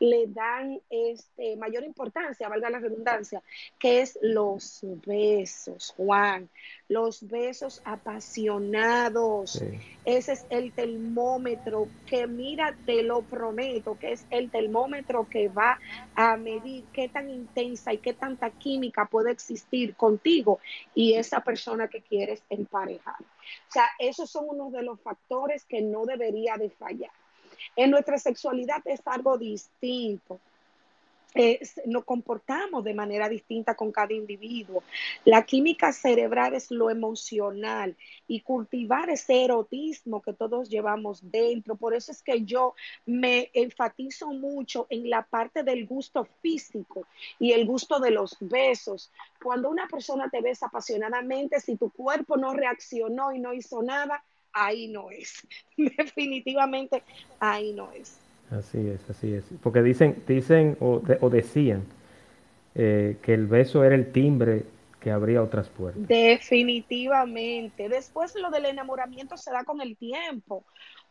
le 0.00 0.26
dan 0.26 0.80
este, 0.90 1.56
mayor 1.56 1.84
importancia, 1.84 2.48
valga 2.48 2.70
la 2.70 2.78
redundancia, 2.78 3.42
que 3.78 4.00
es 4.00 4.18
los 4.22 4.80
besos, 5.06 5.94
Juan, 5.96 6.48
los 6.88 7.26
besos 7.28 7.80
apasionados. 7.84 9.62
Ese 10.04 10.32
es 10.32 10.46
el 10.50 10.72
termómetro 10.72 11.88
que, 12.06 12.26
mira, 12.26 12.76
te 12.84 13.02
lo 13.02 13.22
prometo, 13.22 13.98
que 13.98 14.12
es 14.12 14.26
el 14.30 14.50
termómetro 14.50 15.28
que 15.28 15.48
va 15.48 15.78
a 16.14 16.36
medir 16.36 16.84
qué 16.92 17.08
tan 17.08 17.30
intensa 17.30 17.92
y 17.92 17.98
qué 17.98 18.12
tanta 18.12 18.50
química 18.50 19.06
puede 19.06 19.30
existir 19.30 19.94
contigo 19.94 20.60
y 20.94 21.14
esa 21.14 21.40
persona 21.40 21.88
que 21.88 22.02
quieres 22.02 22.42
emparejar. 22.50 23.20
O 23.20 23.72
sea, 23.72 23.86
esos 23.98 24.30
son 24.30 24.46
uno 24.48 24.70
de 24.70 24.82
los 24.82 25.00
factores 25.00 25.64
que 25.64 25.80
no 25.80 26.04
debería 26.04 26.56
de 26.56 26.70
fallar. 26.70 27.10
En 27.76 27.90
nuestra 27.90 28.18
sexualidad 28.18 28.82
es 28.84 29.00
algo 29.06 29.38
distinto. 29.38 30.40
nos 31.86 32.04
comportamos 32.04 32.84
de 32.84 32.94
manera 32.94 33.28
distinta 33.28 33.74
con 33.74 33.90
cada 33.90 34.12
individuo. 34.12 34.84
La 35.24 35.42
química 35.42 35.92
cerebral 35.92 36.54
es 36.54 36.70
lo 36.70 36.90
emocional 36.90 37.96
y 38.28 38.40
cultivar 38.40 39.10
ese 39.10 39.44
erotismo 39.44 40.22
que 40.22 40.32
todos 40.32 40.68
llevamos 40.68 41.28
dentro. 41.32 41.74
Por 41.74 41.92
eso 41.92 42.12
es 42.12 42.22
que 42.22 42.44
yo 42.44 42.74
me 43.04 43.50
enfatizo 43.52 44.28
mucho 44.28 44.86
en 44.90 45.10
la 45.10 45.22
parte 45.22 45.64
del 45.64 45.86
gusto 45.86 46.24
físico 46.40 47.04
y 47.40 47.50
el 47.50 47.66
gusto 47.66 47.98
de 47.98 48.12
los 48.12 48.36
besos. 48.38 49.10
Cuando 49.42 49.68
una 49.70 49.88
persona 49.88 50.30
te 50.30 50.40
besa 50.40 50.66
apasionadamente, 50.66 51.58
si 51.60 51.76
tu 51.76 51.90
cuerpo 51.90 52.36
no 52.36 52.54
reaccionó 52.54 53.32
y 53.32 53.40
no 53.40 53.52
hizo 53.52 53.82
nada, 53.82 54.22
ahí 54.54 54.88
no 54.88 55.10
es. 55.10 55.46
Definitivamente 55.76 57.02
ahí 57.40 57.72
no 57.72 57.90
es. 57.92 58.18
Así 58.50 58.78
es, 58.88 59.10
así 59.10 59.34
es. 59.34 59.44
Porque 59.62 59.82
dicen, 59.82 60.22
dicen 60.26 60.76
o, 60.80 61.02
o 61.20 61.30
decían 61.30 61.84
eh, 62.74 63.16
que 63.22 63.34
el 63.34 63.46
beso 63.46 63.84
era 63.84 63.94
el 63.94 64.12
timbre 64.12 64.64
que 65.00 65.10
abría 65.10 65.42
otras 65.42 65.68
puertas. 65.68 66.08
Definitivamente. 66.08 67.88
Después 67.88 68.34
lo 68.36 68.50
del 68.50 68.64
enamoramiento 68.64 69.36
se 69.36 69.50
da 69.50 69.64
con 69.64 69.80
el 69.80 69.96
tiempo. 69.96 70.64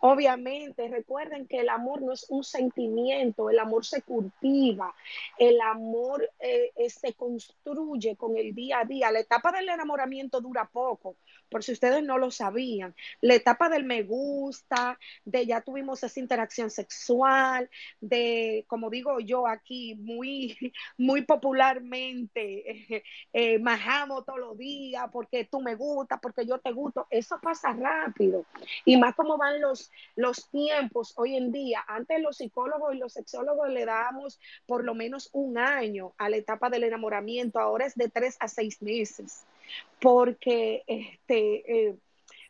Obviamente, 0.05 0.89
recuerden 0.89 1.47
que 1.47 1.61
el 1.61 1.69
amor 1.69 2.01
no 2.01 2.11
es 2.11 2.25
un 2.27 2.43
sentimiento, 2.43 3.49
el 3.49 3.57
amor 3.57 3.85
se 3.85 4.01
cultiva, 4.01 4.93
el 5.39 5.61
amor 5.61 6.29
eh, 6.41 6.73
eh, 6.75 6.89
se 6.89 7.13
construye 7.13 8.17
con 8.17 8.35
el 8.35 8.53
día 8.53 8.79
a 8.79 8.83
día. 8.83 9.11
La 9.11 9.21
etapa 9.21 9.53
del 9.53 9.69
enamoramiento 9.69 10.41
dura 10.41 10.69
poco, 10.69 11.15
por 11.47 11.63
si 11.63 11.71
ustedes 11.71 12.03
no 12.03 12.17
lo 12.17 12.31
sabían. 12.31 12.93
La 13.21 13.35
etapa 13.35 13.69
del 13.69 13.85
me 13.85 14.03
gusta, 14.03 14.99
de 15.23 15.45
ya 15.45 15.61
tuvimos 15.61 16.03
esa 16.03 16.19
interacción 16.19 16.69
sexual, 16.69 17.69
de, 18.01 18.65
como 18.67 18.89
digo 18.89 19.21
yo 19.21 19.47
aquí, 19.47 19.95
muy, 19.95 20.57
muy 20.97 21.21
popularmente, 21.21 23.03
eh, 23.31 23.59
majamos 23.59 24.25
todos 24.25 24.39
los 24.39 24.57
días 24.57 25.05
porque 25.13 25.45
tú 25.45 25.61
me 25.61 25.75
gustas, 25.75 26.19
porque 26.21 26.45
yo 26.45 26.59
te 26.59 26.73
gusto. 26.73 27.07
Eso 27.09 27.39
pasa 27.41 27.71
rápido. 27.71 28.45
Y 28.83 28.97
más 28.97 29.15
como 29.15 29.37
van 29.37 29.61
los 29.61 29.92
los 30.15 30.49
tiempos 30.49 31.13
hoy 31.17 31.35
en 31.35 31.51
día. 31.51 31.83
Antes 31.87 32.21
los 32.21 32.37
psicólogos 32.37 32.93
y 32.95 32.97
los 32.97 33.13
sexólogos 33.13 33.69
le 33.69 33.85
dábamos 33.85 34.39
por 34.65 34.83
lo 34.83 34.93
menos 34.95 35.29
un 35.33 35.57
año 35.57 36.13
a 36.17 36.29
la 36.29 36.37
etapa 36.37 36.69
del 36.69 36.83
enamoramiento, 36.83 37.59
ahora 37.59 37.85
es 37.85 37.95
de 37.95 38.09
tres 38.09 38.37
a 38.39 38.47
seis 38.47 38.81
meses, 38.81 39.45
porque 39.99 40.83
este... 40.87 41.87
Eh, 41.87 41.95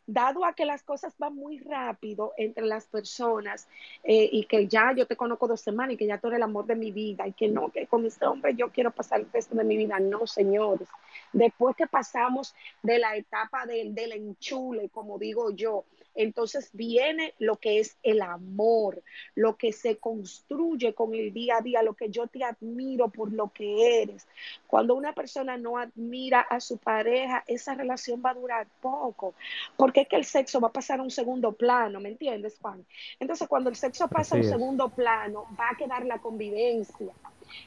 dado 0.05 0.45
a 0.45 0.53
que 0.53 0.65
las 0.65 0.83
cosas 0.83 1.13
van 1.17 1.35
muy 1.35 1.59
rápido 1.59 2.33
entre 2.37 2.65
las 2.65 2.85
personas 2.87 3.67
eh, 4.03 4.29
y 4.31 4.45
que 4.45 4.67
ya 4.67 4.93
yo 4.95 5.07
te 5.07 5.15
conozco 5.15 5.47
dos 5.47 5.61
semanas 5.61 5.93
y 5.93 5.97
que 5.97 6.07
ya 6.07 6.17
tú 6.17 6.27
eres 6.27 6.37
el 6.37 6.43
amor 6.43 6.65
de 6.65 6.75
mi 6.75 6.91
vida 6.91 7.27
y 7.27 7.33
que 7.33 7.47
no, 7.47 7.69
que 7.69 7.87
con 7.87 8.05
este 8.05 8.25
hombre 8.25 8.53
yo 8.55 8.69
quiero 8.69 8.91
pasar 8.91 9.21
el 9.21 9.31
resto 9.31 9.55
de 9.55 9.63
mi 9.63 9.77
vida, 9.77 9.99
no, 9.99 10.27
señores. 10.27 10.87
Después 11.31 11.75
que 11.75 11.87
pasamos 11.87 12.53
de 12.81 12.99
la 12.99 13.15
etapa 13.15 13.65
del 13.65 14.11
enchule, 14.11 14.89
como 14.89 15.17
digo 15.17 15.51
yo, 15.51 15.85
entonces 16.15 16.69
viene 16.73 17.33
lo 17.39 17.57
que 17.57 17.79
es 17.79 17.97
el 18.03 18.21
amor, 18.21 19.01
lo 19.35 19.57
que 19.57 19.71
se 19.71 19.97
construye 19.97 20.93
con 20.93 21.13
el 21.13 21.33
día 21.33 21.57
a 21.57 21.61
día, 21.61 21.83
lo 21.83 21.93
que 21.93 22.09
yo 22.09 22.27
te 22.27 22.43
admiro 22.43 23.09
por 23.09 23.31
lo 23.31 23.51
que 23.51 24.01
eres. 24.01 24.27
Cuando 24.67 24.95
una 24.95 25.13
persona 25.13 25.57
no 25.57 25.77
admira 25.77 26.41
a 26.41 26.59
su 26.59 26.77
pareja, 26.77 27.43
esa 27.47 27.75
relación 27.75 28.21
va 28.25 28.31
a 28.31 28.35
durar 28.35 28.67
poco, 28.81 29.33
porque 29.77 30.01
es 30.01 30.07
que 30.07 30.15
el 30.15 30.25
sexo 30.25 30.59
va 30.59 30.69
a 30.69 30.73
pasar 30.73 30.99
a 30.99 31.03
un 31.03 31.11
segundo 31.11 31.51
plano, 31.53 31.99
¿me 31.99 32.09
entiendes, 32.09 32.57
Juan? 32.61 32.85
Entonces, 33.19 33.47
cuando 33.47 33.69
el 33.69 33.75
sexo 33.75 34.07
pasa 34.07 34.35
a 34.35 34.39
un 34.39 34.45
segundo 34.45 34.89
plano, 34.89 35.47
va 35.59 35.69
a 35.71 35.77
quedar 35.77 36.05
la 36.05 36.19
convivencia. 36.19 37.13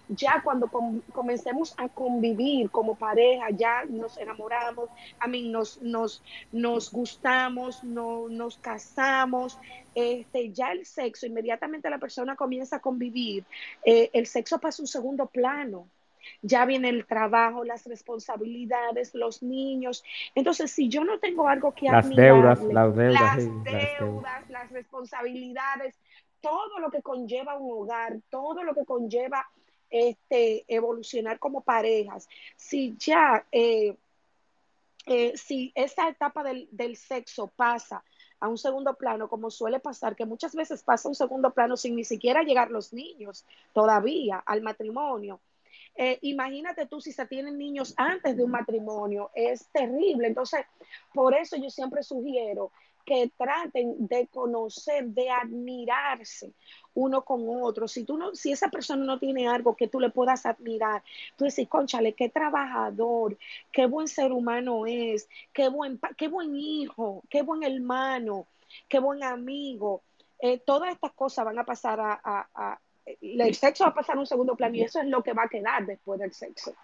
Ya 0.09 0.41
cuando 0.43 0.71
comencemos 1.13 1.75
a 1.77 1.89
convivir 1.89 2.71
como 2.71 2.95
pareja, 2.95 3.51
ya 3.51 3.85
nos 3.89 4.17
enamoramos, 4.19 4.91
a 5.19 5.27
mí 5.27 5.49
nos, 5.49 5.81
nos, 5.83 6.23
nos 6.53 6.91
gustamos, 6.91 7.83
no, 7.85 8.29
nos 8.29 8.59
casamos, 8.59 9.59
este, 9.95 10.53
ya 10.53 10.73
el 10.73 10.85
sexo, 10.87 11.27
inmediatamente 11.27 11.91
la 11.91 11.99
persona 11.99 12.37
comienza 12.37 12.77
a 12.77 12.81
convivir, 12.81 13.45
eh, 13.85 14.11
el 14.13 14.27
sexo 14.27 14.59
pasa 14.59 14.83
a 14.83 14.85
un 14.85 14.89
segundo 14.89 15.27
plano 15.27 15.89
ya 16.43 16.65
viene 16.65 16.89
el 16.89 17.07
trabajo, 17.07 17.65
las 17.65 17.87
responsabilidades, 17.87 19.15
los 19.15 19.43
niños. 19.43 20.05
Entonces, 20.35 20.71
si 20.71 20.89
yo 20.89 21.05
no 21.05 21.19
tengo 21.19 21.49
algo 21.49 21.73
que 21.73 21.87
las 21.87 22.09
deudas, 22.09 22.61
las 22.63 22.97
deudas, 22.97 23.37
las, 23.37 23.65
deudas, 23.65 24.51
las 24.51 24.71
responsabilidades, 24.71 25.97
todo 26.41 26.79
lo 26.79 26.91
que 26.91 27.03
conlleva 27.03 27.59
un 27.59 27.83
hogar, 27.83 28.19
todo 28.31 28.63
lo 28.63 28.75
que 28.75 28.85
conlleva 28.85 29.49
este, 29.91 30.65
evolucionar 30.69 31.39
como 31.39 31.61
parejas, 31.61 32.29
si 32.57 32.97
ya, 32.99 33.45
eh, 33.53 33.97
eh, 35.07 35.37
si 35.37 35.73
esa 35.75 36.09
etapa 36.09 36.43
del, 36.43 36.69
del 36.71 36.97
sexo 36.97 37.49
pasa 37.57 38.03
a 38.41 38.49
un 38.49 38.59
segundo 38.59 38.95
plano, 38.95 39.29
como 39.29 39.51
suele 39.51 39.81
pasar, 39.81 40.15
que 40.15 40.27
muchas 40.27 40.55
veces 40.55 40.83
pasa 40.83 41.09
a 41.09 41.11
un 41.11 41.15
segundo 41.15 41.51
plano 41.53 41.77
sin 41.77 41.97
ni 41.97 42.05
siquiera 42.05 42.43
llegar 42.43 42.71
los 42.71 42.93
niños 42.93 43.45
todavía 43.73 44.43
al 44.45 44.63
matrimonio. 44.63 45.41
Eh, 45.99 46.19
imagínate 46.23 46.87
tú 46.87 47.01
si 47.01 47.13
se 47.13 47.27
tienen 47.27 47.57
niños 47.57 47.95
antes 47.97 48.37
de 48.37 48.45
un 48.45 48.51
matrimonio, 48.51 49.31
es 49.35 49.67
terrible. 49.69 50.27
Entonces, 50.27 50.67
por 51.15 51.35
eso 51.35 51.57
yo 51.57 51.71
siempre 51.71 52.03
sugiero 52.03 52.71
que 53.07 53.31
traten 53.39 54.07
de 54.09 54.27
conocer, 54.27 55.07
de 55.07 55.31
admirarse 55.31 56.53
uno 56.95 57.23
con 57.23 57.45
otro. 57.49 57.87
Si 57.87 58.05
tú 58.05 58.19
no, 58.19 58.35
si 58.35 58.51
esa 58.53 58.69
persona 58.69 59.05
no 59.05 59.19
tiene 59.19 59.47
algo 59.47 59.77
que 59.77 59.87
tú 59.87 60.01
le 60.01 60.11
puedas 60.11 60.45
admirar, 60.45 61.03
tú 61.37 61.45
dices, 61.45 61.69
conchale, 61.69 62.15
qué 62.15 62.29
trabajador, 62.29 63.39
qué 63.71 63.87
buen 63.87 64.09
ser 64.09 64.33
humano 64.33 64.87
es, 64.87 65.29
qué 65.53 65.69
buen, 65.69 66.01
qué 66.17 66.29
buen 66.29 66.57
hijo, 66.57 67.23
qué 67.31 67.43
buen 67.43 67.63
hermano, 67.63 68.47
qué 68.89 68.99
buen 68.99 69.23
amigo. 69.23 70.03
Eh, 70.41 70.59
todas 70.59 70.93
estas 70.93 71.13
cosas 71.13 71.45
van 71.45 71.59
a 71.59 71.65
pasar 71.65 72.01
a, 72.01 72.81
el 73.21 73.55
sexo 73.55 73.85
va 73.85 73.91
a 73.91 73.95
pasar 73.95 74.17
a 74.17 74.21
un 74.21 74.27
segundo 74.27 74.57
plano 74.57 74.75
y 74.75 74.83
eso 74.83 75.01
es 75.01 75.07
lo 75.07 75.23
que 75.23 75.33
va 75.33 75.45
a 75.45 75.49
quedar 75.49 75.87
después 75.87 76.19
del 76.19 76.33
sexo. 76.33 76.75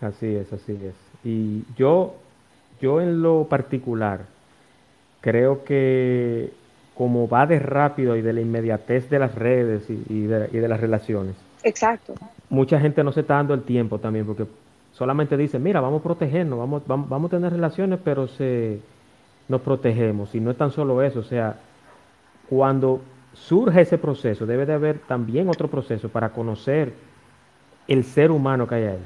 Así 0.00 0.36
es, 0.36 0.52
así 0.52 0.72
es. 0.72 0.94
Y 1.24 1.64
yo, 1.74 2.14
yo 2.80 3.00
en 3.00 3.22
lo 3.22 3.48
particular, 3.48 4.26
creo 5.24 5.64
que 5.64 6.52
como 6.94 7.26
va 7.26 7.46
de 7.46 7.58
rápido 7.58 8.14
y 8.14 8.20
de 8.20 8.34
la 8.34 8.42
inmediatez 8.42 9.08
de 9.08 9.18
las 9.18 9.34
redes 9.34 9.88
y, 9.88 10.26
de, 10.26 10.68
las 10.68 10.78
relaciones. 10.78 11.34
Exacto. 11.62 12.12
Mucha 12.50 12.78
gente 12.78 13.02
no 13.02 13.10
se 13.10 13.20
está 13.22 13.36
dando 13.36 13.54
el 13.54 13.62
tiempo 13.62 13.98
también 13.98 14.26
porque 14.26 14.44
solamente 14.92 15.38
dice, 15.38 15.58
mira, 15.58 15.80
vamos 15.80 16.00
a 16.00 16.02
protegernos, 16.04 16.58
vamos, 16.58 16.82
vamos, 16.86 17.08
vamos 17.08 17.32
a 17.32 17.36
tener 17.36 17.52
relaciones, 17.52 18.00
pero 18.04 18.28
se, 18.28 18.80
nos 19.48 19.62
protegemos. 19.62 20.34
Y 20.34 20.40
no 20.40 20.50
es 20.50 20.58
tan 20.58 20.70
solo 20.70 21.02
eso, 21.02 21.20
o 21.20 21.24
sea, 21.24 21.56
cuando 22.50 23.00
surge 23.32 23.80
ese 23.80 23.96
proceso, 23.96 24.44
debe 24.44 24.66
de 24.66 24.74
haber 24.74 24.98
también 24.98 25.48
otro 25.48 25.68
proceso 25.68 26.10
para 26.10 26.28
conocer 26.28 26.92
el 27.88 28.04
ser 28.04 28.30
humano 28.30 28.68
que 28.68 28.74
hay 28.74 28.84
ahí. 28.84 29.04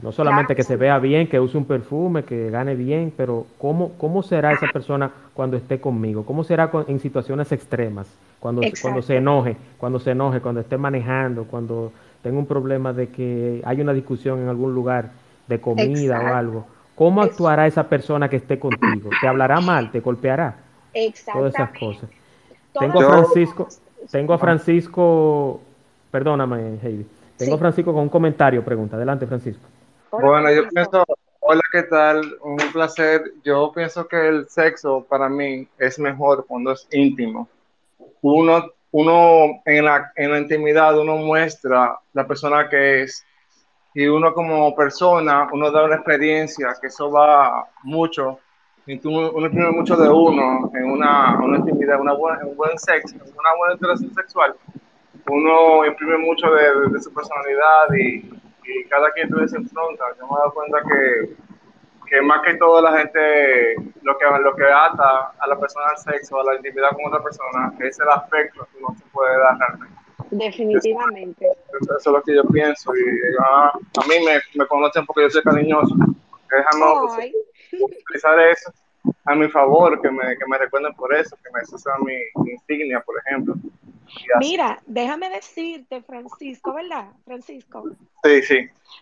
No 0.00 0.12
solamente 0.12 0.54
que 0.54 0.62
se 0.62 0.76
vea 0.76 0.98
bien, 0.98 1.26
que 1.26 1.40
use 1.40 1.58
un 1.58 1.64
perfume, 1.64 2.22
que 2.22 2.50
gane 2.50 2.76
bien, 2.76 3.12
pero 3.16 3.46
¿cómo, 3.58 3.92
cómo 3.98 4.22
será 4.22 4.52
esa 4.52 4.68
persona 4.68 5.10
cuando 5.34 5.56
esté 5.56 5.80
conmigo? 5.80 6.24
¿Cómo 6.24 6.44
será 6.44 6.70
en 6.86 7.00
situaciones 7.00 7.50
extremas? 7.50 8.06
Cuando, 8.38 8.62
cuando 8.80 9.02
se 9.02 9.16
enoje, 9.16 9.56
cuando 9.76 9.98
se 9.98 10.12
enoje, 10.12 10.40
cuando 10.40 10.60
esté 10.60 10.78
manejando, 10.78 11.44
cuando 11.44 11.90
tenga 12.22 12.38
un 12.38 12.46
problema 12.46 12.92
de 12.92 13.08
que 13.08 13.60
hay 13.64 13.80
una 13.80 13.92
discusión 13.92 14.40
en 14.40 14.48
algún 14.48 14.72
lugar 14.72 15.10
de 15.48 15.60
comida 15.60 16.20
o 16.20 16.34
algo. 16.34 16.66
¿Cómo 16.94 17.22
actuará 17.22 17.66
esa 17.66 17.88
persona 17.88 18.28
que 18.28 18.36
esté 18.36 18.58
contigo? 18.58 19.10
¿Te 19.20 19.26
hablará 19.26 19.60
mal? 19.60 19.90
¿Te 19.90 20.00
golpeará? 20.00 20.56
Todas 21.32 21.54
esas 21.54 21.70
cosas. 21.78 22.10
Tengo 22.78 23.00
a 23.00 23.08
Francisco, 23.08 23.68
tengo 24.10 24.34
a 24.34 24.38
Francisco, 24.38 25.60
perdóname, 26.10 26.78
Heidi. 26.82 27.06
Tengo 27.36 27.54
a 27.54 27.58
Francisco 27.58 27.92
con 27.92 28.02
un 28.02 28.08
comentario, 28.08 28.64
pregunta. 28.64 28.96
Adelante, 28.96 29.26
Francisco. 29.26 29.62
Bueno, 30.10 30.50
yo 30.52 30.68
pienso, 30.68 31.04
hola, 31.40 31.60
¿qué 31.70 31.82
tal? 31.84 32.38
Un 32.42 32.56
placer. 32.72 33.32
Yo 33.44 33.72
pienso 33.74 34.06
que 34.08 34.28
el 34.28 34.48
sexo 34.48 35.04
para 35.08 35.28
mí 35.28 35.68
es 35.78 35.98
mejor 35.98 36.46
cuando 36.46 36.72
es 36.72 36.86
íntimo. 36.90 37.48
Uno, 38.22 38.70
uno 38.90 39.60
en 39.64 39.84
la, 39.84 40.12
en 40.16 40.32
la 40.32 40.38
intimidad, 40.38 40.98
uno 40.98 41.16
muestra 41.16 41.98
la 42.12 42.26
persona 42.26 42.68
que 42.68 43.02
es 43.02 43.24
y 43.94 44.06
uno 44.06 44.32
como 44.32 44.74
persona, 44.74 45.48
uno 45.52 45.70
da 45.70 45.84
una 45.84 45.96
experiencia, 45.96 46.68
que 46.80 46.86
eso 46.86 47.10
va 47.10 47.66
mucho 47.82 48.38
y 48.86 48.98
tú, 48.98 49.10
uno 49.10 49.46
imprime 49.46 49.70
mucho 49.70 49.96
de 49.96 50.08
uno 50.08 50.70
en 50.74 50.90
una, 50.90 51.38
una 51.42 51.58
intimidad, 51.58 52.00
una 52.00 52.14
buena, 52.14 52.44
un 52.46 52.56
buen 52.56 52.78
sexo, 52.78 53.16
una 53.16 53.56
buena 53.58 53.74
interacción 53.74 54.14
sexual, 54.14 54.54
uno 55.28 55.84
imprime 55.84 56.16
mucho 56.18 56.50
de, 56.50 56.88
de, 56.90 57.00
su 57.00 57.12
personalidad 57.12 57.94
y, 57.98 58.30
y, 58.68 58.84
cada 58.88 59.10
quien 59.12 59.28
tú 59.28 59.36
se 59.48 59.56
enfrenta. 59.56 60.04
Yo 60.18 60.26
me 60.26 60.34
he 60.34 60.38
dado 60.38 60.52
cuenta 60.52 60.78
que, 60.82 61.36
que, 62.06 62.22
más 62.22 62.42
que 62.42 62.54
todo 62.54 62.80
la 62.82 62.98
gente, 62.98 63.74
lo 64.02 64.16
que, 64.16 64.24
lo 64.42 64.54
que 64.54 64.64
ata 64.64 65.32
a 65.38 65.46
la 65.46 65.58
persona 65.58 65.86
al 65.90 65.98
sexo, 65.98 66.40
a 66.40 66.44
la 66.44 66.56
intimidad 66.56 66.90
con 66.90 67.06
otra 67.06 67.22
persona, 67.22 67.72
es 67.80 67.98
el 67.98 68.08
aspecto 68.08 68.66
que 68.70 68.78
uno 68.78 68.94
se 68.98 69.04
puede 69.12 69.38
dar 69.38 69.58
realmente. 69.58 69.98
Definitivamente. 70.30 71.46
Eso, 71.80 71.96
es 71.96 72.06
lo 72.06 72.22
que 72.22 72.34
yo 72.34 72.44
pienso. 72.44 72.94
Y 72.94 73.02
a, 73.40 73.68
a 73.68 74.06
mí 74.08 74.24
me, 74.24 74.38
me 74.54 74.66
conocen 74.66 75.06
porque 75.06 75.22
yo 75.22 75.30
soy 75.30 75.42
cariñoso. 75.42 75.94
Déjame 76.50 77.32
utilizar 77.72 78.38
eso 78.40 78.72
a 79.24 79.34
mi 79.34 79.48
favor, 79.48 80.00
que 80.00 80.10
me, 80.10 80.36
que 80.36 80.46
me 80.46 80.58
recuerden 80.58 80.92
por 80.94 81.14
eso, 81.14 81.36
que 81.36 81.50
me 81.52 81.64
sea 81.64 81.94
mi, 82.04 82.50
insignia, 82.50 83.00
por 83.00 83.14
ejemplo. 83.18 83.54
Mira, 84.40 84.82
déjame 84.86 85.30
decirte, 85.30 86.02
Francisco, 86.02 86.72
¿verdad? 86.72 87.12
Francisco. 87.24 87.84
Sí, 88.24 88.42
sí. 88.42 88.56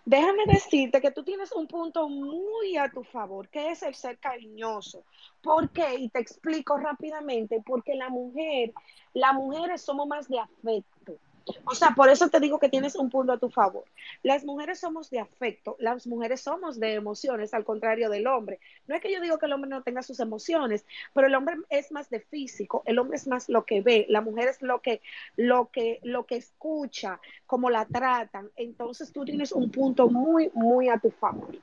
Déjame 0.05 0.45
decirte 0.47 1.01
que 1.01 1.11
tú 1.11 1.25
tienes 1.25 1.53
un 1.53 1.67
punto 1.67 2.09
muy 2.09 2.77
a 2.77 2.91
tu 2.91 3.03
favor, 3.05 3.49
que 3.49 3.71
es 3.71 3.83
el 3.83 3.95
ser 3.95 4.19
cariñoso. 4.19 5.05
¿Por 5.43 5.71
qué? 5.71 5.95
Y 5.97 6.09
te 6.09 6.21
explico 6.21 6.77
rápidamente, 6.77 7.63
porque 7.65 7.95
la 7.95 8.09
mujer, 8.09 8.73
las 9.15 9.35
mujeres 9.35 9.83
somos 9.83 10.07
más 10.07 10.29
de 10.29 10.39
afecto. 10.39 11.17
O 11.65 11.75
sea, 11.75 11.91
por 11.91 12.09
eso 12.09 12.29
te 12.29 12.41
digo 12.41 12.59
que 12.59 12.69
tienes 12.69 12.97
un 12.97 13.09
punto 13.09 13.33
a 13.33 13.39
tu 13.39 13.51
favor. 13.51 13.85
Las 14.23 14.45
mujeres 14.45 14.81
somos 14.81 15.11
de 15.11 15.21
afecto, 15.21 15.77
las 15.79 16.07
mujeres 16.07 16.41
somos 16.41 16.81
de 16.81 16.95
emociones, 16.95 17.55
al 17.55 17.65
contrario 17.65 18.11
del 18.11 18.27
hombre. 18.27 18.59
No 18.87 18.97
es 18.97 19.01
que 19.01 19.13
yo 19.13 19.21
digo 19.21 19.39
que 19.39 19.47
el 19.47 19.53
hombre 19.53 19.71
no 19.71 19.83
tenga 19.83 20.03
sus 20.03 20.19
emociones, 20.19 20.85
pero 21.15 21.29
el 21.29 21.35
hombre 21.35 21.57
es 21.69 21.93
más 21.93 22.11
de 22.11 22.21
físico, 22.21 22.83
el 22.85 22.99
hombre 22.99 23.17
es 23.17 23.29
más 23.29 23.49
lo 23.49 23.65
que 23.65 23.81
ve, 23.81 24.07
la 24.09 24.21
mujer 24.21 24.49
es 24.49 24.61
lo 24.61 24.81
que, 24.81 25.01
lo 25.37 25.71
que, 25.71 26.01
lo 26.03 26.27
que 26.27 26.37
escucha, 26.37 27.21
cómo 27.47 27.71
la 27.71 27.85
tratan. 27.85 28.51
Entonces 28.57 29.13
tú 29.13 29.25
tienes 29.25 29.53
un 29.53 29.71
punto 29.71 30.09
muy, 30.09 30.51
muy 30.55 30.89
a 30.89 30.99
tu 30.99 31.11
favor. 31.11 31.55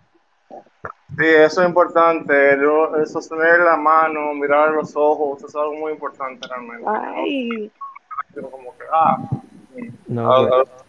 Sí, 1.17 1.25
eso 1.25 1.61
es 1.61 1.67
importante, 1.67 2.57
sostener 3.05 3.59
la 3.59 3.75
mano, 3.75 4.33
mirar 4.33 4.71
los 4.71 4.95
ojos, 4.95 5.39
eso 5.39 5.47
es 5.47 5.55
algo 5.55 5.73
muy 5.73 5.91
importante 5.91 6.47
realmente. 6.47 6.85
Ay. 6.87 7.71
Como 8.33 8.75
que, 8.77 8.83
ah, 8.91 9.17
no, 10.07 10.31
ah, 10.31 10.49
ah. 10.51 10.83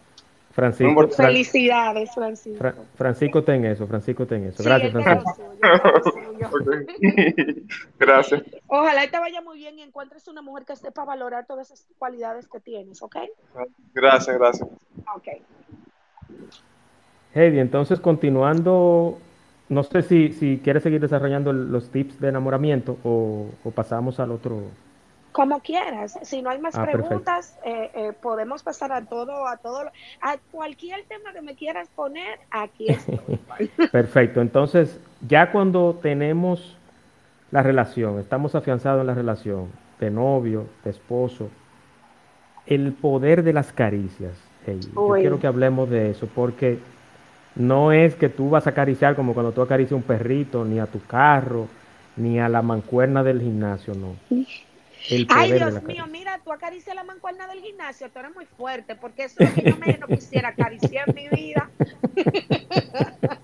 Francisco, 0.55 1.09
Felicidades, 1.09 2.13
Francisco. 2.15 2.71
Francisco, 2.95 3.43
ten 3.43 3.65
eso, 3.65 3.85
Francisco, 3.87 4.25
ten 4.25 4.45
eso. 4.45 4.63
Gracias, 4.63 4.93
Francisco. 4.93 5.53
Gracias. 7.99 8.41
Ojalá 8.67 9.05
te 9.11 9.19
vaya 9.19 9.41
muy 9.41 9.57
bien 9.57 9.77
y 9.77 9.81
encuentres 9.81 10.29
una 10.29 10.41
mujer 10.41 10.63
que 10.63 10.77
sepa 10.77 11.03
valorar 11.03 11.45
todas 11.45 11.71
esas 11.71 11.85
cualidades 11.97 12.47
que 12.47 12.61
tienes, 12.61 13.01
¿ok? 13.01 13.17
Gracias, 13.93 14.37
gracias. 14.37 14.69
Ok. 15.13 15.27
Heidi, 17.33 17.59
entonces 17.59 17.99
continuando, 17.99 19.17
no 19.67 19.83
sé 19.83 20.03
si, 20.03 20.31
si 20.31 20.61
quieres 20.63 20.83
seguir 20.83 21.01
desarrollando 21.01 21.51
los 21.51 21.89
tips 21.91 22.21
de 22.21 22.29
enamoramiento 22.29 22.97
o 23.03 23.49
pasamos 23.75 24.21
al 24.21 24.31
otro, 24.31 24.61
como 25.35 25.59
quieras. 25.59 26.17
Si 26.21 26.41
no 26.41 26.49
hay 26.49 26.59
más 26.59 26.77
ah, 26.77 26.85
preguntas, 26.85 27.59
eh, 27.65 27.91
eh, 27.93 28.13
podemos 28.21 28.63
pasar 28.63 28.93
a 28.93 29.01
todo, 29.01 29.45
a 29.45 29.57
todo, 29.57 29.81
a 30.21 30.37
cualquier 30.49 31.03
tema 31.09 31.33
que 31.33 31.41
me 31.41 31.55
quieras 31.55 31.89
poner, 31.93 32.39
aquí 32.49 32.87
estoy. 32.87 33.41
perfecto. 33.91 34.39
Entonces, 34.39 34.97
ya 35.27 35.51
cuando 35.51 35.99
tenemos 36.01 36.77
la 37.51 37.61
relación, 37.63 38.17
estamos 38.19 38.55
afianzados 38.55 39.01
en 39.01 39.07
la 39.07 39.13
relación 39.13 39.67
de 39.99 40.09
novio, 40.09 40.67
de 40.85 40.91
esposo, 40.91 41.49
el 42.65 42.93
poder 42.93 43.43
de 43.43 43.51
las 43.51 43.73
caricias. 43.73 44.35
yo 44.95 45.15
quiero 45.15 45.41
que 45.41 45.47
hablemos 45.47 45.89
de 45.89 46.11
eso, 46.11 46.29
porque 46.33 46.79
no 47.55 47.91
es 47.91 48.15
que 48.15 48.29
tú 48.29 48.49
vas 48.49 48.67
a 48.67 48.69
acariciar 48.69 49.17
como 49.17 49.33
cuando 49.33 49.51
tú 49.51 49.61
acaricias 49.61 49.97
un 49.97 50.03
perrito, 50.03 50.63
ni 50.63 50.79
a 50.79 50.85
tu 50.85 51.01
carro, 51.01 51.67
ni 52.15 52.39
a 52.39 52.47
la 52.47 52.61
mancuerna 52.61 53.21
del 53.21 53.41
gimnasio, 53.41 53.93
no. 53.95 54.15
Ay, 55.29 55.51
Dios 55.53 55.83
mío, 55.83 56.05
mira, 56.07 56.39
tú 56.43 56.51
acaricias 56.51 56.95
la 56.95 57.03
mancuerna 57.03 57.47
del 57.47 57.61
gimnasio, 57.61 58.09
tú 58.09 58.19
eres 58.19 58.33
muy 58.33 58.45
fuerte, 58.45 58.95
porque 58.95 59.25
eso 59.25 59.35
es 59.39 59.49
lo 59.49 59.55
que 59.55 59.71
yo 59.71 59.77
menos 59.77 60.09
quisiera 60.09 60.49
acariciar 60.49 61.09
en 61.09 61.15
mi 61.15 61.29
vida. 61.29 61.69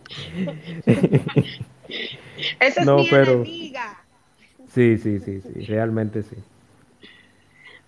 Esa 2.60 2.82
es 2.82 2.88
mi 2.88 3.08
pero... 3.10 3.44
Sí, 4.74 4.98
sí, 4.98 5.20
sí, 5.20 5.42
sí, 5.42 5.66
realmente 5.66 6.24
sí. 6.24 6.38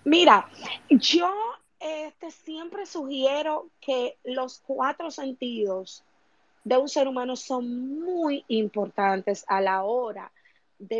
Mira, 0.04 0.46
yo 0.90 1.32
este, 1.80 2.30
siempre 2.30 2.84
sugiero 2.86 3.70
que 3.80 4.18
los 4.24 4.62
cuatro 4.66 5.10
sentidos 5.10 6.04
de 6.62 6.76
un 6.76 6.88
ser 6.88 7.08
humano 7.08 7.36
son 7.36 8.00
muy 8.00 8.44
importantes 8.48 9.44
a 9.48 9.60
la 9.60 9.82
hora 9.84 10.24
de 10.24 10.43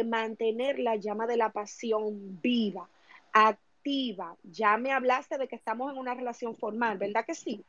mantener 0.04 0.78
la 0.78 0.96
llama 0.96 1.26
de 1.26 1.36
la 1.36 1.50
pasión 1.50 2.40
viva, 2.40 2.88
activa. 3.32 4.36
Ya 4.42 4.76
me 4.76 4.92
hablaste 4.92 5.38
de 5.38 5.48
que 5.48 5.56
estamos 5.56 5.92
en 5.92 5.98
una 5.98 6.14
relación 6.14 6.54
formal, 6.56 6.98
¿verdad 6.98 7.24
que 7.24 7.34
sí? 7.34 7.64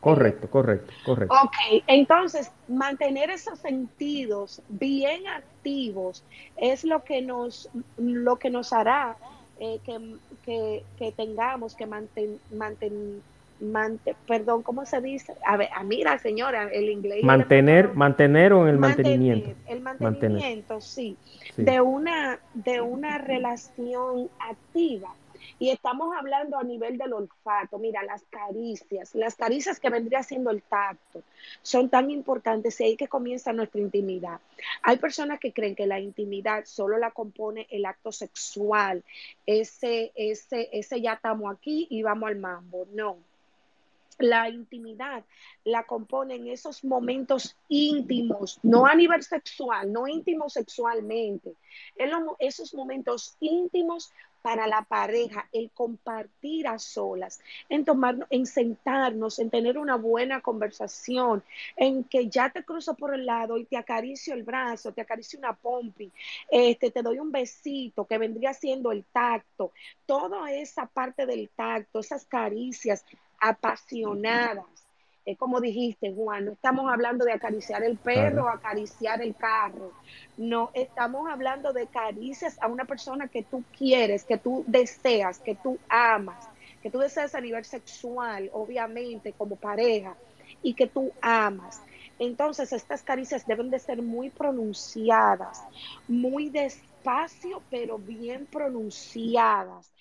Correcto, 0.00 0.48
correcto, 0.48 0.92
correcto. 1.04 1.34
Ok, 1.42 1.82
entonces 1.88 2.52
mantener 2.68 3.30
esos 3.30 3.58
sentidos 3.58 4.62
bien 4.68 5.26
activos 5.26 6.24
es 6.56 6.84
lo 6.84 7.02
que 7.02 7.20
nos, 7.20 7.68
lo 7.96 8.36
que 8.36 8.48
nos 8.48 8.72
hará 8.72 9.16
eh, 9.58 9.80
que, 9.84 10.84
que, 10.96 11.12
tengamos 11.12 11.74
que 11.74 11.88
perdón, 14.26 14.62
¿cómo 14.62 14.86
se 14.86 15.00
dice? 15.00 15.34
A 15.44 15.56
ver, 15.56 15.68
a 15.74 15.82
mira, 15.82 16.18
señora, 16.18 16.68
el 16.72 16.88
inglés. 16.88 17.24
Mantener, 17.24 17.94
mantener 17.94 18.52
o 18.52 18.62
en 18.62 18.70
el 18.70 18.78
mantenimiento. 18.78 19.50
El 19.66 19.80
mantenimiento, 19.80 20.80
Sí, 20.80 21.16
de 21.56 21.80
una, 21.80 22.38
de 22.54 22.80
una 22.80 23.18
relación 23.18 24.30
activa. 24.38 25.14
Y 25.60 25.70
estamos 25.70 26.14
hablando 26.16 26.56
a 26.56 26.62
nivel 26.62 26.98
del 26.98 27.12
olfato. 27.12 27.78
Mira, 27.78 28.02
las 28.04 28.22
caricias, 28.30 29.14
las 29.14 29.34
caricias 29.34 29.80
que 29.80 29.90
vendría 29.90 30.22
siendo 30.22 30.50
el 30.50 30.62
tacto, 30.62 31.22
son 31.62 31.88
tan 31.88 32.10
importantes 32.10 32.80
y 32.80 32.84
ahí 32.84 32.96
que 32.96 33.08
comienza 33.08 33.52
nuestra 33.52 33.80
intimidad. 33.80 34.40
Hay 34.82 34.98
personas 34.98 35.40
que 35.40 35.52
creen 35.52 35.74
que 35.74 35.86
la 35.86 36.00
intimidad 36.00 36.64
solo 36.64 36.98
la 36.98 37.10
compone 37.10 37.66
el 37.70 37.86
acto 37.86 38.12
sexual. 38.12 39.02
Ese, 39.46 40.12
ese, 40.14 40.68
ese 40.72 41.00
ya 41.00 41.14
estamos 41.14 41.52
aquí 41.52 41.86
y 41.90 42.02
vamos 42.02 42.28
al 42.28 42.36
mambo. 42.36 42.86
No 42.92 43.18
la 44.18 44.48
intimidad 44.48 45.24
la 45.64 45.84
componen 45.84 46.48
esos 46.48 46.84
momentos 46.84 47.56
íntimos, 47.68 48.58
no 48.62 48.86
a 48.86 48.94
nivel 48.94 49.22
sexual, 49.22 49.92
no 49.92 50.08
íntimos 50.08 50.54
sexualmente, 50.54 51.54
esos 52.38 52.74
momentos 52.74 53.36
íntimos 53.40 54.12
para 54.42 54.66
la 54.66 54.82
pareja, 54.82 55.48
el 55.52 55.70
compartir 55.72 56.68
a 56.68 56.78
solas, 56.78 57.40
en 57.68 57.84
tomar, 57.84 58.26
en 58.30 58.46
sentarnos, 58.46 59.38
en 59.38 59.50
tener 59.50 59.76
una 59.78 59.96
buena 59.96 60.40
conversación, 60.40 61.42
en 61.76 62.04
que 62.04 62.28
ya 62.28 62.50
te 62.50 62.64
cruzo 62.64 62.94
por 62.94 63.14
el 63.14 63.26
lado 63.26 63.58
y 63.58 63.64
te 63.64 63.76
acaricio 63.76 64.34
el 64.34 64.44
brazo, 64.44 64.92
te 64.92 65.00
acaricio 65.00 65.38
una 65.38 65.54
pompi, 65.54 66.10
este, 66.50 66.90
te 66.90 67.02
doy 67.02 67.18
un 67.18 67.32
besito 67.32 68.06
que 68.06 68.18
vendría 68.18 68.54
siendo 68.54 68.92
el 68.92 69.04
tacto, 69.04 69.72
toda 70.06 70.52
esa 70.52 70.86
parte 70.86 71.26
del 71.26 71.50
tacto, 71.50 71.98
esas 71.98 72.24
caricias, 72.24 73.04
apasionadas. 73.40 74.64
Es 75.24 75.36
como 75.36 75.60
dijiste, 75.60 76.10
Juan, 76.14 76.46
no 76.46 76.52
estamos 76.52 76.90
hablando 76.90 77.26
de 77.26 77.32
acariciar 77.32 77.82
el 77.84 77.98
perro 77.98 78.48
acariciar 78.48 79.20
el 79.20 79.34
carro. 79.34 79.92
No, 80.38 80.70
estamos 80.72 81.28
hablando 81.30 81.74
de 81.74 81.86
caricias 81.86 82.56
a 82.62 82.66
una 82.66 82.86
persona 82.86 83.28
que 83.28 83.42
tú 83.42 83.62
quieres, 83.76 84.24
que 84.24 84.38
tú 84.38 84.64
deseas, 84.66 85.38
que 85.38 85.54
tú 85.54 85.78
amas, 85.90 86.48
que 86.82 86.90
tú 86.90 86.98
deseas 86.98 87.34
a 87.34 87.42
nivel 87.42 87.66
sexual, 87.66 88.48
obviamente, 88.54 89.34
como 89.34 89.56
pareja, 89.56 90.16
y 90.62 90.72
que 90.72 90.86
tú 90.86 91.12
amas. 91.20 91.82
Entonces, 92.18 92.72
estas 92.72 93.02
caricias 93.02 93.46
deben 93.46 93.68
de 93.68 93.78
ser 93.78 94.00
muy 94.00 94.30
pronunciadas, 94.30 95.62
muy 96.08 96.48
despacio, 96.48 97.62
pero 97.70 97.98
bien 97.98 98.46
pronunciadas 98.46 99.92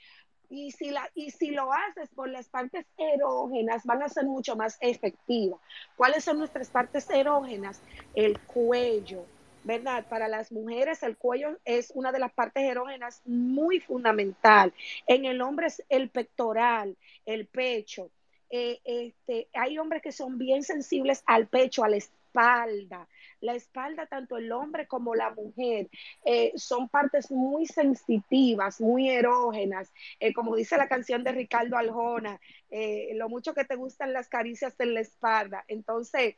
y 0.50 0.72
si, 0.72 0.92
la, 0.92 1.10
y 1.14 1.32
si 1.32 1.52
lo 1.52 1.72
haces 1.74 2.10
por 2.16 2.30
las 2.30 2.48
partes 2.48 2.86
erógenas, 2.98 3.86
van 3.86 4.04
a 4.04 4.10
ser 4.10 4.26
mucho 4.26 4.56
más 4.56 4.78
efectivas. 4.82 5.60
¿Cuáles 5.96 6.24
son 6.24 6.40
nuestras 6.40 6.70
partes 6.70 7.10
erógenas? 7.10 7.82
El 8.16 8.40
cuello, 8.40 9.26
¿verdad? 9.64 10.06
Para 10.08 10.28
las 10.28 10.52
mujeres 10.52 11.04
el 11.04 11.18
cuello 11.18 11.58
es 11.66 11.92
una 11.94 12.12
de 12.12 12.20
las 12.20 12.32
partes 12.32 12.64
erógenas 12.64 13.22
muy 13.26 13.80
fundamental. 13.80 14.74
En 15.06 15.26
el 15.26 15.42
hombre 15.42 15.68
es 15.68 15.84
el 15.90 16.10
pectoral, 16.10 16.96
el 17.26 17.48
pecho. 17.48 18.10
Eh, 18.50 18.80
este, 18.86 19.50
hay 19.54 19.78
hombres 19.78 20.02
que 20.02 20.14
son 20.14 20.38
bien 20.38 20.64
sensibles 20.64 21.22
al 21.26 21.48
pecho, 21.48 21.84
al 21.84 21.96
espalda. 22.38 23.08
La 23.42 23.54
espalda, 23.54 24.06
tanto 24.06 24.38
el 24.38 24.52
hombre 24.52 24.88
como 24.88 25.16
la 25.16 25.32
mujer, 25.32 25.90
eh, 26.26 26.52
son 26.56 26.90
partes 26.90 27.32
muy 27.32 27.66
sensitivas, 27.66 28.82
muy 28.82 29.10
erógenas. 29.10 29.92
Eh, 30.20 30.34
como 30.34 30.56
dice 30.56 30.78
la 30.78 30.88
canción 30.88 31.24
de 31.24 31.32
Ricardo 31.32 31.78
Aljona, 31.78 32.40
eh, 32.70 33.12
lo 33.16 33.30
mucho 33.30 33.54
que 33.54 33.66
te 33.66 33.76
gustan 33.76 34.14
las 34.14 34.28
caricias 34.30 34.76
en 34.80 34.94
la 34.94 35.02
espalda. 35.02 35.64
Entonces, 35.68 36.36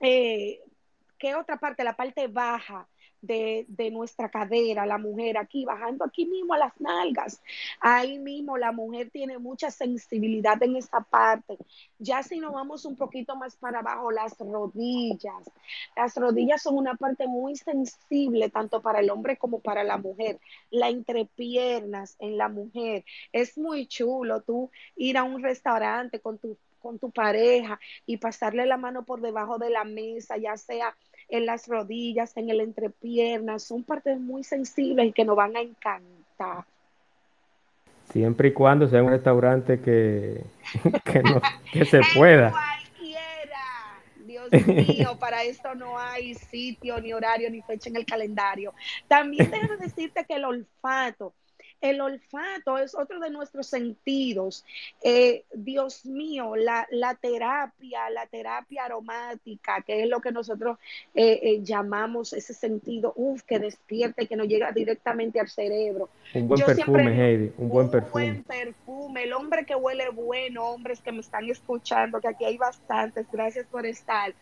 ¿qué 0.00 1.34
otra 1.34 1.58
parte? 1.58 1.84
La 1.84 1.96
parte 1.96 2.26
baja 2.26 2.88
de, 3.22 3.66
nuestra 3.92 4.28
cadera, 4.28 4.86
la 4.86 4.98
mujer 4.98 5.38
aquí, 5.38 5.64
bajando 5.64 6.04
aquí 6.04 6.26
mismo 6.26 6.54
a 6.54 6.58
las 6.58 6.80
nalgas. 6.80 7.42
Ahí 7.80 8.18
mismo 8.18 8.56
la 8.56 8.72
mujer 8.72 9.10
tiene 9.10 9.38
mucha 9.38 9.70
sensibilidad 9.70 10.62
en 10.62 10.76
esa 10.76 11.00
parte. 11.00 11.58
Ya 11.98 12.22
si 12.22 12.38
nos 12.38 12.52
vamos 12.52 12.84
un 12.84 12.96
poquito 12.96 13.36
más 13.36 13.56
para 13.56 13.80
abajo, 13.80 14.10
las 14.10 14.38
rodillas. 14.38 15.50
Las 15.96 16.14
rodillas 16.16 16.62
son 16.62 16.76
una 16.76 16.94
parte 16.94 17.26
muy 17.26 17.56
sensible 17.56 18.50
tanto 18.50 18.80
para 18.80 19.00
el 19.00 19.10
hombre 19.10 19.36
como 19.36 19.60
para 19.60 19.84
la 19.84 19.98
mujer. 19.98 20.38
La 20.70 20.88
entrepiernas 20.88 22.16
en 22.18 22.36
la 22.36 22.48
mujer. 22.48 23.04
Es 23.32 23.58
muy 23.58 23.86
chulo 23.86 24.42
tú 24.42 24.70
ir 24.96 25.18
a 25.18 25.24
un 25.24 25.42
restaurante 25.42 26.20
con 26.20 26.38
tu 26.38 26.56
con 26.80 26.98
tu 26.98 27.10
pareja 27.10 27.78
y 28.06 28.16
pasarle 28.16 28.66
la 28.66 28.76
mano 28.76 29.04
por 29.04 29.20
debajo 29.20 29.58
de 29.58 29.70
la 29.70 29.84
mesa, 29.84 30.36
ya 30.36 30.56
sea 30.56 30.94
en 31.28 31.46
las 31.46 31.68
rodillas, 31.68 32.36
en 32.36 32.50
el 32.50 32.60
entrepiernas, 32.60 33.62
son 33.62 33.84
partes 33.84 34.18
muy 34.18 34.42
sensibles 34.42 35.06
y 35.08 35.12
que 35.12 35.24
nos 35.24 35.36
van 35.36 35.56
a 35.56 35.60
encantar. 35.60 36.64
Siempre 38.12 38.48
y 38.48 38.52
cuando 38.52 38.88
sea 38.88 39.02
un 39.02 39.10
restaurante 39.10 39.80
que, 39.80 40.42
que, 41.72 41.84
se 41.84 42.00
pueda. 42.14 42.52
Dios 44.24 44.50
mío, 44.66 45.16
para 45.18 45.42
esto 45.44 45.74
no 45.74 45.98
hay 45.98 46.34
sitio, 46.34 47.00
ni 47.00 47.12
horario, 47.12 47.50
ni 47.50 47.62
fecha 47.62 47.88
en 47.88 47.96
el 47.96 48.04
calendario. 48.04 48.72
También 49.06 49.50
déjame 49.50 49.76
decirte 49.76 50.24
que 50.24 50.34
el 50.34 50.44
olfato 50.44 51.34
el 51.80 52.00
olfato 52.00 52.78
es 52.78 52.94
otro 52.94 53.20
de 53.20 53.30
nuestros 53.30 53.66
sentidos. 53.66 54.64
Eh, 55.02 55.44
Dios 55.52 56.04
mío, 56.04 56.54
la, 56.56 56.86
terapia, 57.20 58.10
la 58.10 58.26
terapia 58.26 58.84
aromática, 58.84 59.82
que 59.82 60.02
es 60.02 60.08
lo 60.08 60.20
que 60.20 60.32
nosotros 60.32 60.78
eh, 61.14 61.40
eh, 61.42 61.60
llamamos 61.62 62.32
ese 62.32 62.54
sentido, 62.54 63.12
uff, 63.16 63.42
que 63.42 63.58
despierta 63.58 64.22
y 64.22 64.26
que 64.26 64.36
nos 64.36 64.46
llega 64.46 64.72
directamente 64.72 65.40
al 65.40 65.48
cerebro. 65.48 66.10
Un 66.34 66.48
buen 66.48 66.64
perfume, 66.64 67.12
Heidi, 67.12 67.52
un 67.56 67.68
buen 67.68 67.90
perfume. 67.90 68.24
Un 68.24 68.32
buen 68.32 68.44
perfume, 68.44 69.24
el 69.24 69.32
hombre 69.32 69.64
que 69.64 69.74
huele 69.74 70.10
bueno, 70.10 70.64
hombres 70.70 71.00
que 71.00 71.12
me 71.12 71.20
están 71.20 71.48
escuchando, 71.48 72.20
que 72.20 72.28
aquí 72.28 72.44
hay 72.44 72.58
bastantes, 72.58 73.26
gracias 73.32 73.66
por 73.66 73.86
estar. 73.86 74.34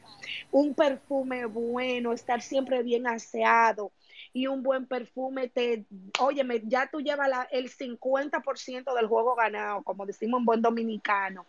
Un 0.51 0.75
perfume 0.75 1.47
bueno, 1.47 2.13
estar 2.13 2.43
siempre 2.43 2.83
bien 2.83 3.07
aseado 3.07 3.93
y 4.33 4.47
un 4.47 4.63
buen 4.63 4.87
perfume 4.87 5.49
te, 5.49 5.85
óyeme, 6.21 6.63
ya 6.65 6.89
tú 6.91 7.01
llevas 7.01 7.31
el 7.51 7.71
50% 7.71 8.95
del 8.95 9.07
juego 9.07 9.35
ganado, 9.35 9.83
como 9.83 10.07
decimos 10.07 10.41
en 10.41 10.45
buen 10.45 10.63
dominicano. 10.63 11.47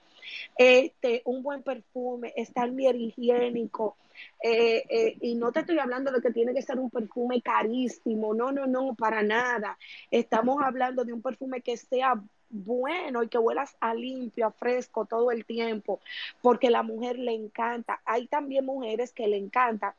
Este, 0.58 1.22
un 1.26 1.42
buen 1.42 1.64
perfume, 1.64 2.34
estar 2.36 2.70
bien 2.72 3.00
higiénico. 3.00 3.98
Eh, 4.44 4.84
eh, 4.90 5.18
y 5.22 5.36
no 5.36 5.52
te 5.52 5.62
estoy 5.62 5.80
hablando 5.80 6.12
de 6.12 6.22
que 6.22 6.32
tiene 6.32 6.54
que 6.54 6.62
ser 6.62 6.78
un 6.78 6.90
perfume 6.90 7.42
carísimo, 7.42 8.34
no, 8.34 8.52
no, 8.52 8.68
no, 8.68 8.96
para 8.96 9.24
nada. 9.24 9.78
Estamos 10.12 10.62
hablando 10.62 11.06
de 11.06 11.14
un 11.14 11.22
perfume 11.22 11.62
que 11.62 11.78
sea 11.78 12.22
bueno 12.50 13.24
y 13.24 13.28
que 13.28 13.38
huelas 13.38 13.76
a 13.80 13.94
limpio, 13.94 14.48
a 14.48 14.52
fresco 14.52 15.06
todo 15.06 15.32
el 15.32 15.46
tiempo, 15.46 16.00
porque 16.42 16.70
la 16.70 16.84
mujer 16.84 17.18
le 17.20 17.34
encanta. 17.34 18.02
Hay 18.06 18.28
también 18.28 18.66
mujeres 18.66 19.14
que 19.14 19.28
le 19.28 19.38
encanta 19.38 19.96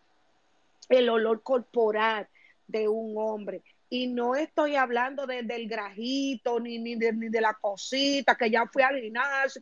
el 0.88 1.08
olor 1.08 1.42
corporal, 1.42 2.28
de 2.70 2.88
un 2.88 3.14
hombre. 3.16 3.62
Y 3.88 4.06
no 4.06 4.34
estoy 4.36 4.76
hablando 4.76 5.26
de, 5.26 5.42
del 5.42 5.68
grajito, 5.68 6.60
ni, 6.60 6.78
ni, 6.78 6.94
de, 6.94 7.12
ni 7.12 7.28
de 7.28 7.40
la 7.40 7.54
cosita, 7.54 8.36
que 8.36 8.50
ya 8.50 8.66
fui 8.66 8.82
al 8.82 9.00
gimnasio. 9.00 9.60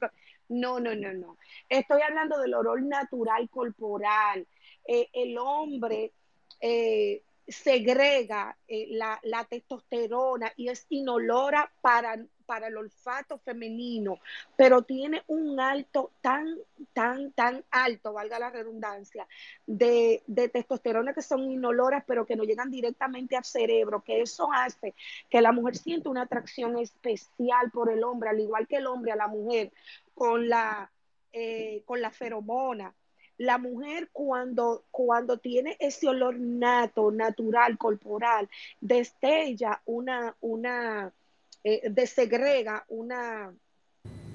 No, 0.49 0.79
no, 0.81 0.95
no, 0.95 1.13
no. 1.13 1.39
Estoy 1.69 2.03
hablando 2.03 2.39
del 2.39 2.55
olor 2.55 2.83
natural 2.83 3.49
corporal. 3.49 4.47
Eh, 4.87 5.09
el 5.13 5.37
hombre 5.39 6.13
eh, 6.61 7.23
segrega 7.47 8.57
eh, 8.67 8.89
la, 8.91 9.19
la, 9.23 9.45
testosterona 9.45 10.53
y 10.57 10.69
es 10.69 10.87
inolora 10.91 11.71
para, 11.81 12.17
para 12.49 12.69
el 12.69 12.79
olfato 12.79 13.37
femenino, 13.37 14.19
pero 14.57 14.81
tiene 14.81 15.23
un 15.27 15.61
alto 15.61 16.13
tan, 16.23 16.57
tan, 16.95 17.31
tan 17.33 17.63
alto, 17.71 18.15
valga 18.15 18.39
la 18.39 18.49
redundancia, 18.49 19.29
de, 19.67 20.23
de 20.27 20.49
testosterona 20.49 21.13
que 21.13 21.21
son 21.21 21.43
inoloras, 21.51 22.05
pero 22.07 22.25
que 22.25 22.37
no 22.37 22.45
llegan 22.45 22.71
directamente 22.71 23.37
al 23.37 23.45
cerebro, 23.45 24.03
que 24.03 24.23
eso 24.23 24.49
hace 24.51 24.95
que 25.29 25.43
la 25.43 25.53
mujer 25.53 25.77
sienta 25.77 26.09
una 26.09 26.23
atracción 26.23 26.79
especial 26.79 27.71
por 27.71 27.93
el 27.93 28.03
hombre, 28.03 28.31
al 28.31 28.41
igual 28.41 28.67
que 28.67 28.77
el 28.77 28.87
hombre 28.87 29.13
a 29.13 29.17
la 29.17 29.29
mujer, 29.29 29.71
con 30.15 30.49
la, 30.49 30.91
eh, 31.33 31.83
con 31.85 32.01
la 32.01 32.11
feromona. 32.11 32.95
La 33.37 33.59
mujer 33.59 34.09
cuando, 34.13 34.85
cuando 34.91 35.39
tiene 35.39 35.77
ese 35.79 36.09
olor 36.09 36.41
nato, 36.41 37.13
natural, 37.13 37.79
corporal, 37.79 38.49
destella 38.81 39.81
una, 39.85 40.35
una, 40.41 41.13
eh, 41.65 41.89
desegrega 41.91 42.85
una, 42.89 43.53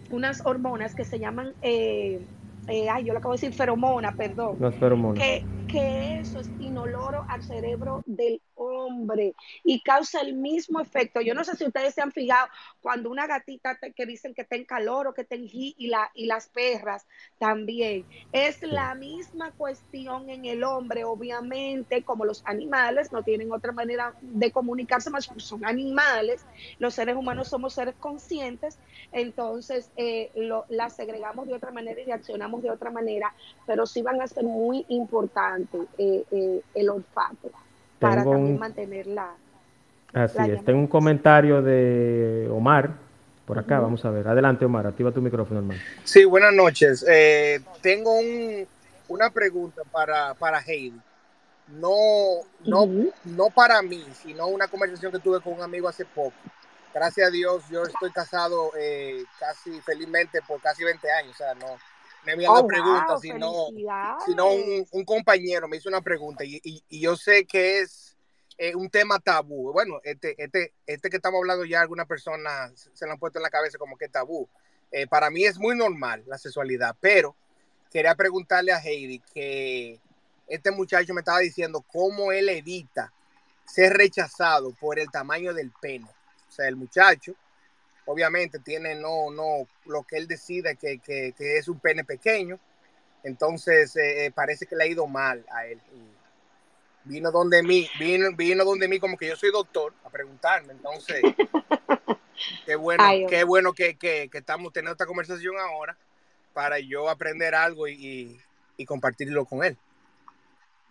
unas 0.09 0.45
hormonas 0.45 0.95
que 0.95 1.05
se 1.05 1.19
llaman, 1.19 1.53
eh, 1.61 2.19
eh, 2.67 2.89
ay, 2.89 3.05
yo 3.05 3.13
lo 3.13 3.19
acabo 3.19 3.33
de 3.33 3.41
decir, 3.41 3.53
feromona, 3.53 4.13
perdón. 4.15 4.57
Las 4.59 4.75
feromonas. 4.75 5.21
Que, 5.21 5.45
que 5.67 6.19
eso 6.19 6.39
es 6.39 6.49
inoloro 6.59 7.25
al 7.27 7.43
cerebro 7.43 8.03
del 8.05 8.41
hombre 8.55 9.33
y 9.63 9.81
causa 9.81 10.21
el 10.21 10.33
mismo 10.33 10.79
efecto. 10.79 11.19
Yo 11.21 11.33
no 11.33 11.43
sé 11.43 11.55
si 11.55 11.65
ustedes 11.65 11.93
se 11.93 12.01
han 12.01 12.11
fijado 12.11 12.47
cuando 12.81 13.09
una 13.09 13.27
gatita 13.27 13.77
te, 13.79 13.91
que 13.91 14.05
dicen 14.05 14.33
que 14.33 14.43
está 14.43 14.55
en 14.55 14.65
calor 14.65 15.07
o 15.07 15.13
que 15.13 15.21
está 15.21 15.35
en 15.35 15.49
y, 15.51 15.87
la, 15.87 16.09
y 16.13 16.25
las 16.25 16.47
perras 16.47 17.05
también. 17.39 18.05
Es 18.31 18.61
la 18.61 18.95
misma 18.95 19.51
cuestión 19.51 20.29
en 20.29 20.45
el 20.45 20.63
hombre, 20.63 21.03
obviamente, 21.03 22.03
como 22.03 22.23
los 22.23 22.43
animales 22.45 23.11
no 23.11 23.23
tienen 23.23 23.51
otra 23.51 23.71
manera 23.71 24.13
de 24.21 24.51
comunicarse 24.51 25.09
más, 25.09 25.29
son 25.37 25.65
animales. 25.65 26.45
Los 26.79 26.93
seres 26.93 27.15
humanos 27.15 27.47
somos 27.47 27.73
seres 27.73 27.95
conscientes, 27.99 28.77
entonces 29.11 29.91
eh, 29.97 30.31
lo, 30.35 30.65
las 30.69 30.95
segregamos 30.95 31.47
de 31.47 31.55
otra 31.55 31.71
manera 31.71 31.99
y 31.99 32.05
reaccionamos 32.05 32.52
de 32.61 32.69
otra 32.69 32.91
manera, 32.91 33.33
pero 33.65 33.85
sí 33.85 34.01
van 34.01 34.21
a 34.21 34.27
ser 34.27 34.43
muy 34.43 34.85
importantes 34.89 35.81
eh, 35.97 36.23
eh, 36.31 36.61
el 36.75 36.89
olfato 36.89 37.49
para 37.99 38.23
también 38.23 38.59
mantenerla. 38.59 39.31
Así 40.13 40.37
es. 40.51 40.63
Tengo 40.63 40.79
un 40.79 40.87
comentario 40.87 41.61
de 41.61 42.47
Omar 42.51 42.91
por 43.45 43.57
acá. 43.57 43.79
Vamos 43.79 44.05
a 44.05 44.11
ver. 44.11 44.27
Adelante, 44.27 44.65
Omar. 44.65 44.85
Activa 44.85 45.11
tu 45.11 45.21
micrófono, 45.21 45.59
hermano. 45.61 45.79
Sí, 46.03 46.23
buenas 46.25 46.53
noches. 46.53 47.03
Eh, 47.07 47.61
tengo 47.81 48.19
un, 48.19 48.67
una 49.07 49.29
pregunta 49.29 49.81
para, 49.91 50.33
para 50.35 50.59
Heidi. 50.59 50.99
No, 51.67 52.41
no, 52.65 52.85
no 53.23 53.49
para 53.49 53.81
mí, 53.81 54.03
sino 54.21 54.47
una 54.47 54.67
conversación 54.67 55.11
que 55.11 55.19
tuve 55.19 55.39
con 55.39 55.53
un 55.53 55.61
amigo 55.61 55.87
hace 55.87 56.05
poco. 56.05 56.33
Gracias 56.93 57.27
a 57.27 57.31
Dios, 57.31 57.63
yo 57.71 57.83
estoy 57.83 58.11
casado 58.11 58.71
casi 59.39 59.81
felizmente 59.81 60.41
por 60.47 60.61
casi 60.61 60.83
20 60.83 61.11
años. 61.11 61.31
O 61.31 61.37
sea, 61.37 61.55
no, 61.55 61.77
me 62.25 62.33
había 62.33 62.51
oh, 62.51 62.67
pregunta, 62.67 63.17
sino, 63.19 63.67
sino 64.25 64.49
un, 64.49 64.87
un, 64.91 65.05
compañero 65.05 65.67
me 65.67 65.77
hizo 65.77 65.89
una 65.89 66.01
pregunta 66.01 66.43
y, 66.43 66.61
y, 66.63 66.99
yo 67.01 67.15
sé 67.15 67.45
que 67.45 67.79
es 67.79 68.17
eh, 68.57 68.75
un 68.75 68.89
tema 68.89 69.19
tabú. 69.19 69.71
Bueno, 69.73 69.99
este, 70.03 70.35
este, 70.41 70.73
este 70.85 71.09
que 71.09 71.17
estamos 71.17 71.39
hablando 71.39 71.65
ya 71.65 71.81
algunas 71.81 72.07
personas 72.07 72.89
se 72.93 73.05
lo 73.05 73.13
han 73.13 73.19
puesto 73.19 73.39
en 73.39 73.43
la 73.43 73.49
cabeza 73.49 73.77
como 73.77 73.97
que 73.97 74.09
tabú. 74.09 74.47
Eh, 74.91 75.07
para 75.07 75.29
mí 75.29 75.43
es 75.43 75.57
muy 75.57 75.75
normal 75.75 76.23
la 76.27 76.37
sexualidad, 76.37 76.95
pero 76.99 77.35
quería 77.91 78.15
preguntarle 78.15 78.71
a 78.71 78.79
Heidi 78.79 79.19
que 79.33 79.99
este 80.47 80.71
muchacho 80.71 81.13
me 81.13 81.21
estaba 81.21 81.39
diciendo 81.39 81.83
cómo 81.91 82.31
él 82.31 82.47
evita 82.49 83.11
ser 83.65 83.93
rechazado 83.93 84.71
por 84.79 84.99
el 84.99 85.09
tamaño 85.09 85.53
del 85.53 85.71
pene. 85.81 86.07
O 86.47 86.51
sea, 86.51 86.67
el 86.67 86.75
muchacho 86.75 87.33
obviamente 88.05 88.59
tiene 88.59 88.95
no, 88.95 89.31
no, 89.31 89.67
lo 89.85 90.03
que 90.03 90.17
él 90.17 90.27
decide 90.27 90.75
que, 90.75 90.99
que, 90.99 91.33
que 91.37 91.57
es 91.57 91.67
un 91.67 91.79
pene 91.79 92.03
pequeño, 92.03 92.59
entonces 93.23 93.95
eh, 93.95 94.25
eh, 94.25 94.31
parece 94.31 94.65
que 94.65 94.75
le 94.75 94.83
ha 94.83 94.87
ido 94.87 95.07
mal 95.07 95.45
a 95.51 95.65
él. 95.65 95.79
vino 97.05 97.31
donde 97.31 97.63
mí, 97.63 97.87
vino, 97.99 98.29
vino 98.35 98.65
donde 98.65 98.87
mí 98.87 98.99
como 98.99 99.17
que 99.17 99.27
yo 99.27 99.35
soy 99.35 99.51
doctor 99.51 99.93
a 100.03 100.09
preguntarme, 100.09 100.73
entonces, 100.73 101.21
qué 102.65 102.75
bueno, 102.75 103.03
qué 103.29 103.43
bueno 103.43 103.73
que, 103.73 103.97
que, 103.97 104.29
que, 104.29 104.37
estamos 104.39 104.73
teniendo 104.73 104.93
esta 104.93 105.05
conversación 105.05 105.55
ahora 105.57 105.97
para 106.53 106.79
yo 106.79 107.09
aprender 107.09 107.55
algo 107.55 107.87
y, 107.87 108.39
y, 108.77 108.85
compartirlo 108.85 109.45
con 109.45 109.63
él. 109.63 109.77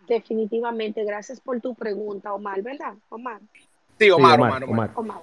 Definitivamente, 0.09 1.05
gracias 1.05 1.41
por 1.41 1.61
tu 1.61 1.75
pregunta, 1.75 2.33
Omar, 2.33 2.61
¿verdad? 2.63 2.95
Omar. 3.09 3.41
Sí, 3.99 4.11
Omar, 4.11 4.41
Omar, 4.41 4.65
Omar. 4.65 4.91
Omar. 4.97 5.23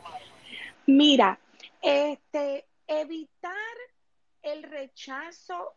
Mira, 0.86 1.38
este, 1.82 2.66
evitar 2.88 3.54
el 4.42 4.64
rechazo 4.64 5.74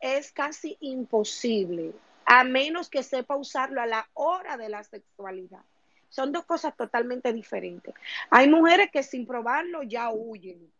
es 0.00 0.32
casi 0.32 0.76
imposible, 0.80 1.92
a 2.24 2.44
menos 2.44 2.88
que 2.88 3.02
sepa 3.02 3.36
usarlo 3.36 3.80
a 3.80 3.86
la 3.86 4.08
hora 4.14 4.56
de 4.56 4.68
la 4.68 4.84
sexualidad. 4.84 5.62
Son 6.08 6.32
dos 6.32 6.44
cosas 6.44 6.76
totalmente 6.76 7.32
diferentes. 7.32 7.94
Hay 8.30 8.48
mujeres 8.48 8.90
que 8.90 9.02
sin 9.02 9.26
probarlo 9.26 9.82
ya 9.82 10.10
huyen. 10.10 10.70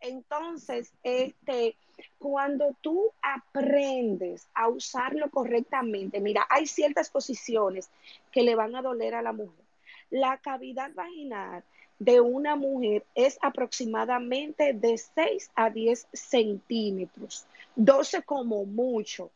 Entonces, 0.00 0.92
este, 1.04 1.76
cuando 2.18 2.76
tú 2.80 3.12
aprendes 3.22 4.48
a 4.54 4.68
usarlo 4.68 5.30
correctamente, 5.30 6.20
mira, 6.20 6.44
hay 6.50 6.66
ciertas 6.66 7.10
posiciones 7.10 7.88
que 8.32 8.42
le 8.42 8.56
van 8.56 8.74
a 8.74 8.82
doler 8.82 9.14
a 9.14 9.22
la 9.22 9.32
mujer. 9.32 9.64
La 10.10 10.38
cavidad 10.38 10.92
vaginal 10.94 11.62
de 11.98 12.20
una 12.20 12.56
mujer 12.56 13.04
es 13.14 13.38
aproximadamente 13.42 14.72
de 14.72 14.98
6 14.98 15.50
a 15.54 15.70
10 15.70 16.08
centímetros, 16.12 17.46
12 17.76 18.22
como 18.22 18.64
mucho. 18.64 19.30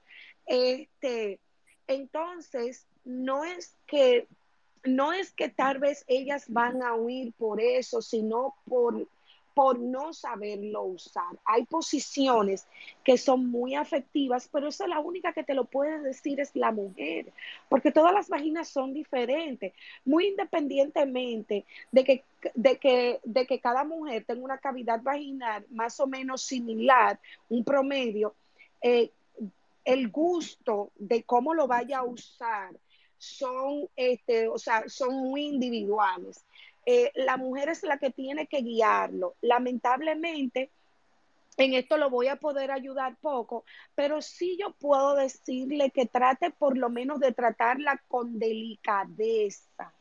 Este, 0.46 1.38
entonces, 1.86 2.86
no 3.04 3.44
es 3.44 3.74
que 3.86 4.26
no 4.84 5.12
es 5.12 5.32
que 5.32 5.48
tal 5.48 5.78
vez 5.78 6.04
ellas 6.06 6.44
van 6.48 6.82
a 6.82 6.94
huir 6.94 7.32
por 7.32 7.60
eso, 7.60 8.00
sino 8.02 8.54
por 8.68 9.06
por 9.56 9.78
no 9.78 10.12
saberlo 10.12 10.82
usar. 10.82 11.38
Hay 11.46 11.64
posiciones 11.64 12.66
que 13.02 13.16
son 13.16 13.50
muy 13.50 13.74
afectivas, 13.74 14.50
pero 14.52 14.68
esa 14.68 14.84
es 14.84 14.90
la 14.90 15.00
única 15.00 15.32
que 15.32 15.44
te 15.44 15.54
lo 15.54 15.64
puede 15.64 15.98
decir 16.00 16.40
es 16.40 16.54
la 16.54 16.72
mujer, 16.72 17.32
porque 17.70 17.90
todas 17.90 18.12
las 18.12 18.28
vaginas 18.28 18.68
son 18.68 18.92
diferentes, 18.92 19.72
muy 20.04 20.26
independientemente 20.26 21.64
de 21.90 22.04
que, 22.04 22.24
de 22.54 22.76
que, 22.76 23.18
de 23.24 23.46
que 23.46 23.58
cada 23.58 23.82
mujer 23.84 24.26
tenga 24.26 24.44
una 24.44 24.58
cavidad 24.58 25.00
vaginal 25.02 25.64
más 25.70 25.98
o 26.00 26.06
menos 26.06 26.42
similar, 26.42 27.18
un 27.48 27.64
promedio, 27.64 28.34
eh, 28.82 29.10
el 29.86 30.10
gusto 30.10 30.90
de 30.96 31.22
cómo 31.22 31.54
lo 31.54 31.66
vaya 31.66 32.00
a 32.00 32.04
usar 32.04 32.76
son, 33.16 33.88
este, 33.96 34.48
o 34.48 34.58
sea, 34.58 34.86
son 34.86 35.14
muy 35.14 35.46
individuales. 35.46 36.44
Eh, 36.86 37.10
la 37.16 37.36
mujer 37.36 37.68
es 37.68 37.82
la 37.82 37.98
que 37.98 38.10
tiene 38.10 38.46
que 38.46 38.62
guiarlo. 38.62 39.34
Lamentablemente, 39.42 40.70
en 41.56 41.74
esto 41.74 41.96
lo 41.96 42.10
voy 42.10 42.28
a 42.28 42.36
poder 42.36 42.70
ayudar 42.70 43.16
poco, 43.20 43.64
pero 43.94 44.22
sí 44.22 44.56
yo 44.60 44.72
puedo 44.72 45.14
decirle 45.16 45.90
que 45.90 46.06
trate 46.06 46.50
por 46.50 46.76
lo 46.76 46.88
menos 46.88 47.18
de 47.18 47.32
tratarla 47.32 48.00
con 48.08 48.38
delicadeza 48.38 49.92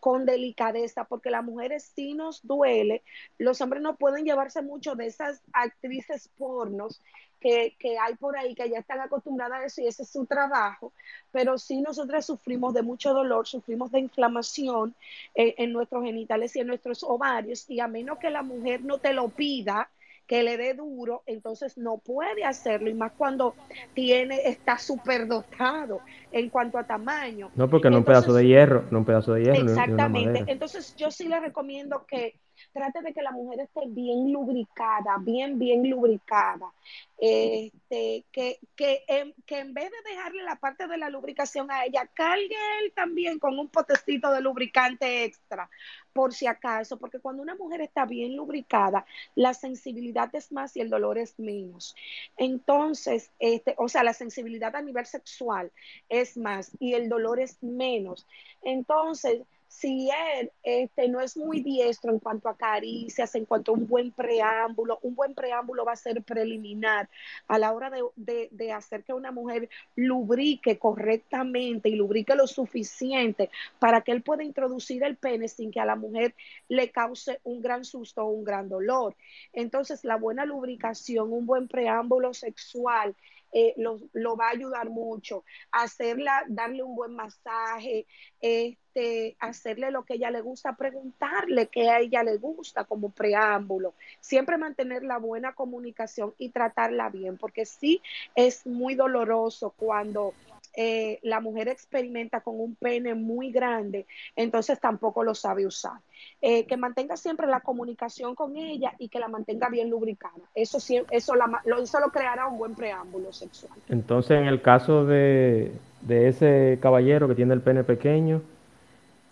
con 0.00 0.26
delicadeza, 0.26 1.04
porque 1.04 1.30
las 1.30 1.44
mujeres 1.44 1.92
sí 1.94 2.14
nos 2.14 2.44
duele, 2.46 3.02
los 3.38 3.60
hombres 3.60 3.82
no 3.82 3.96
pueden 3.96 4.24
llevarse 4.24 4.62
mucho 4.62 4.96
de 4.96 5.06
esas 5.06 5.42
actrices 5.52 6.28
pornos 6.36 7.00
que, 7.40 7.74
hay 8.00 8.14
por 8.16 8.36
ahí 8.36 8.54
que 8.54 8.68
ya 8.68 8.78
están 8.78 9.00
acostumbradas 9.00 9.60
a 9.60 9.64
eso 9.64 9.80
y 9.80 9.86
ese 9.86 10.02
es 10.02 10.10
su 10.10 10.26
trabajo, 10.26 10.92
pero 11.32 11.58
sí 11.58 11.80
nosotras 11.80 12.26
sufrimos 12.26 12.74
de 12.74 12.82
mucho 12.82 13.14
dolor, 13.14 13.46
sufrimos 13.46 13.90
de 13.90 14.00
inflamación 14.00 14.94
eh, 15.34 15.54
en 15.58 15.72
nuestros 15.72 16.04
genitales 16.04 16.54
y 16.54 16.60
en 16.60 16.66
nuestros 16.66 17.02
ovarios 17.02 17.68
y 17.68 17.80
a 17.80 17.88
menos 17.88 18.18
que 18.18 18.30
la 18.30 18.42
mujer 18.42 18.82
no 18.82 18.98
te 18.98 19.14
lo 19.14 19.28
pida, 19.28 19.88
que 20.30 20.44
le 20.44 20.56
dé 20.56 20.74
duro, 20.74 21.24
entonces 21.26 21.76
no 21.76 21.98
puede 21.98 22.44
hacerlo, 22.44 22.88
y 22.88 22.94
más 22.94 23.10
cuando 23.16 23.56
tiene, 23.94 24.42
está 24.44 24.78
súper 24.78 25.26
dotado 25.26 25.98
en 26.30 26.48
cuanto 26.50 26.78
a 26.78 26.86
tamaño. 26.86 27.50
No, 27.56 27.68
porque 27.68 27.90
no 27.90 27.98
un 27.98 28.04
pedazo 28.04 28.32
de 28.32 28.46
hierro, 28.46 28.84
no 28.92 28.98
un 28.98 29.04
pedazo 29.04 29.34
de 29.34 29.42
hierro. 29.42 29.68
Exactamente. 29.68 30.44
entonces 30.46 30.94
yo 30.94 31.10
sí 31.10 31.26
le 31.26 31.40
recomiendo 31.40 32.06
que 32.06 32.36
trate 32.72 33.02
de 33.02 33.12
que 33.12 33.22
la 33.22 33.32
mujer 33.32 33.60
esté 33.60 33.82
bien 33.86 34.32
lubricada, 34.32 35.16
bien, 35.20 35.58
bien 35.58 35.88
lubricada. 35.88 36.72
Este, 37.18 38.24
que, 38.32 38.58
que, 38.74 39.04
en, 39.06 39.34
que 39.44 39.58
en 39.58 39.74
vez 39.74 39.90
de 39.90 40.10
dejarle 40.10 40.42
la 40.42 40.56
parte 40.56 40.86
de 40.86 40.96
la 40.96 41.10
lubricación 41.10 41.70
a 41.70 41.84
ella, 41.84 42.08
cargue 42.14 42.56
él 42.82 42.92
también 42.94 43.38
con 43.38 43.58
un 43.58 43.68
potecito 43.68 44.30
de 44.32 44.40
lubricante 44.40 45.24
extra, 45.24 45.68
por 46.12 46.32
si 46.32 46.46
acaso, 46.46 46.98
porque 46.98 47.20
cuando 47.20 47.42
una 47.42 47.54
mujer 47.56 47.82
está 47.82 48.06
bien 48.06 48.36
lubricada, 48.36 49.04
la 49.34 49.52
sensibilidad 49.52 50.34
es 50.34 50.50
más 50.50 50.76
y 50.76 50.80
el 50.80 50.88
dolor 50.88 51.18
es 51.18 51.38
menos. 51.38 51.94
Entonces, 52.36 53.30
este, 53.38 53.74
o 53.76 53.88
sea, 53.88 54.02
la 54.02 54.14
sensibilidad 54.14 54.74
a 54.74 54.82
nivel 54.82 55.06
sexual 55.06 55.70
es 56.08 56.36
más 56.36 56.70
y 56.80 56.94
el 56.94 57.08
dolor 57.08 57.38
es 57.40 57.62
menos. 57.62 58.26
Entonces, 58.62 59.42
si 59.70 60.10
él 60.10 60.50
este, 60.64 61.06
no 61.08 61.20
es 61.20 61.36
muy 61.36 61.60
diestro 61.62 62.10
en 62.10 62.18
cuanto 62.18 62.48
a 62.48 62.56
caricias, 62.56 63.36
en 63.36 63.44
cuanto 63.44 63.70
a 63.70 63.76
un 63.76 63.86
buen 63.86 64.10
preámbulo, 64.10 64.98
un 65.02 65.14
buen 65.14 65.32
preámbulo 65.32 65.84
va 65.84 65.92
a 65.92 65.96
ser 65.96 66.24
preliminar 66.24 67.08
a 67.46 67.56
la 67.56 67.72
hora 67.72 67.88
de, 67.88 68.48
de, 68.50 68.72
hacer 68.72 69.04
que 69.04 69.14
una 69.14 69.30
mujer 69.30 69.70
lubrique 69.94 70.76
correctamente 70.76 71.88
y 71.88 71.94
lubrique 71.94 72.34
lo 72.34 72.48
suficiente 72.48 73.48
para 73.78 74.00
que 74.00 74.10
él 74.10 74.22
pueda 74.22 74.42
introducir 74.42 75.04
el 75.04 75.16
pene 75.16 75.46
sin 75.46 75.70
que 75.70 75.78
a 75.78 75.84
la 75.84 75.94
mujer 75.94 76.34
le 76.68 76.90
cause 76.90 77.38
un 77.44 77.62
gran 77.62 77.84
susto 77.84 78.24
o 78.24 78.30
un 78.30 78.42
gran 78.42 78.68
dolor. 78.68 79.14
Entonces, 79.52 80.02
la 80.02 80.16
buena 80.16 80.44
lubricación, 80.44 81.32
un 81.32 81.46
buen 81.46 81.68
preámbulo 81.68 82.34
sexual, 82.34 83.14
eh, 83.52 83.74
lo, 83.76 83.98
lo, 84.12 84.36
va 84.36 84.48
a 84.48 84.52
ayudar 84.52 84.90
mucho. 84.90 85.44
Hacerla, 85.72 86.44
darle 86.48 86.82
un 86.82 86.94
buen 86.94 87.14
masaje, 87.14 88.06
este, 88.40 89.36
hacerle 89.38 89.90
lo 89.90 90.04
que 90.04 90.14
ella 90.14 90.30
le 90.30 90.40
gusta, 90.40 90.76
preguntarle 90.76 91.68
qué 91.68 91.90
a 91.90 92.00
ella 92.00 92.22
le 92.22 92.36
gusta 92.36 92.84
como 92.84 93.10
preámbulo. 93.10 93.94
Siempre 94.20 94.58
mantener 94.58 95.02
la 95.02 95.18
buena 95.18 95.54
comunicación 95.54 96.34
y 96.38 96.50
tratarla 96.50 97.08
bien, 97.08 97.38
porque 97.38 97.66
sí 97.66 98.00
es 98.34 98.66
muy 98.66 98.94
doloroso 98.94 99.74
cuando 99.76 100.34
eh, 100.74 101.18
la 101.22 101.40
mujer 101.40 101.68
experimenta 101.68 102.40
con 102.40 102.60
un 102.60 102.74
pene 102.76 103.14
muy 103.14 103.50
grande, 103.50 104.06
entonces 104.36 104.78
tampoco 104.80 105.24
lo 105.24 105.34
sabe 105.34 105.66
usar. 105.66 105.98
Eh, 106.42 106.66
que 106.66 106.76
mantenga 106.76 107.16
siempre 107.16 107.46
la 107.46 107.60
comunicación 107.60 108.34
con 108.34 108.56
ella 108.56 108.94
y 108.98 109.08
que 109.08 109.18
la 109.18 109.28
mantenga 109.28 109.68
bien 109.68 109.90
lubricada. 109.90 110.34
Eso, 110.54 110.78
eso, 111.10 111.34
la, 111.34 111.62
lo, 111.64 111.82
eso 111.82 112.00
lo 112.00 112.10
creará 112.10 112.46
un 112.46 112.58
buen 112.58 112.74
preámbulo 112.74 113.32
sexual. 113.32 113.72
Entonces, 113.88 114.38
en 114.38 114.46
el 114.46 114.60
caso 114.62 115.04
de, 115.04 115.72
de 116.02 116.28
ese 116.28 116.78
caballero 116.80 117.28
que 117.28 117.34
tiene 117.34 117.54
el 117.54 117.60
pene 117.62 117.84
pequeño, 117.84 118.42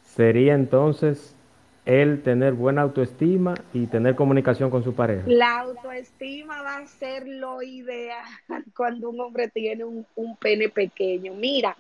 sería 0.05 0.55
entonces 0.55 1.35
él 1.89 2.23
tener 2.23 2.53
buena 2.53 2.83
autoestima 2.83 3.55
y 3.73 3.87
tener 3.87 4.15
comunicación 4.15 4.71
con 4.71 4.85
su 4.85 4.95
pareja. 4.95 5.23
La 5.27 5.61
autoestima 5.61 6.61
va 6.61 6.77
a 6.77 6.87
ser 6.87 7.27
lo 7.27 7.63
ideal 7.63 8.23
cuando 8.77 9.09
un 9.09 9.19
hombre 9.23 9.49
tiene 9.49 9.85
un, 9.85 10.37
pene 10.39 10.69
pequeño. 10.69 11.33
Mira, 11.33 11.79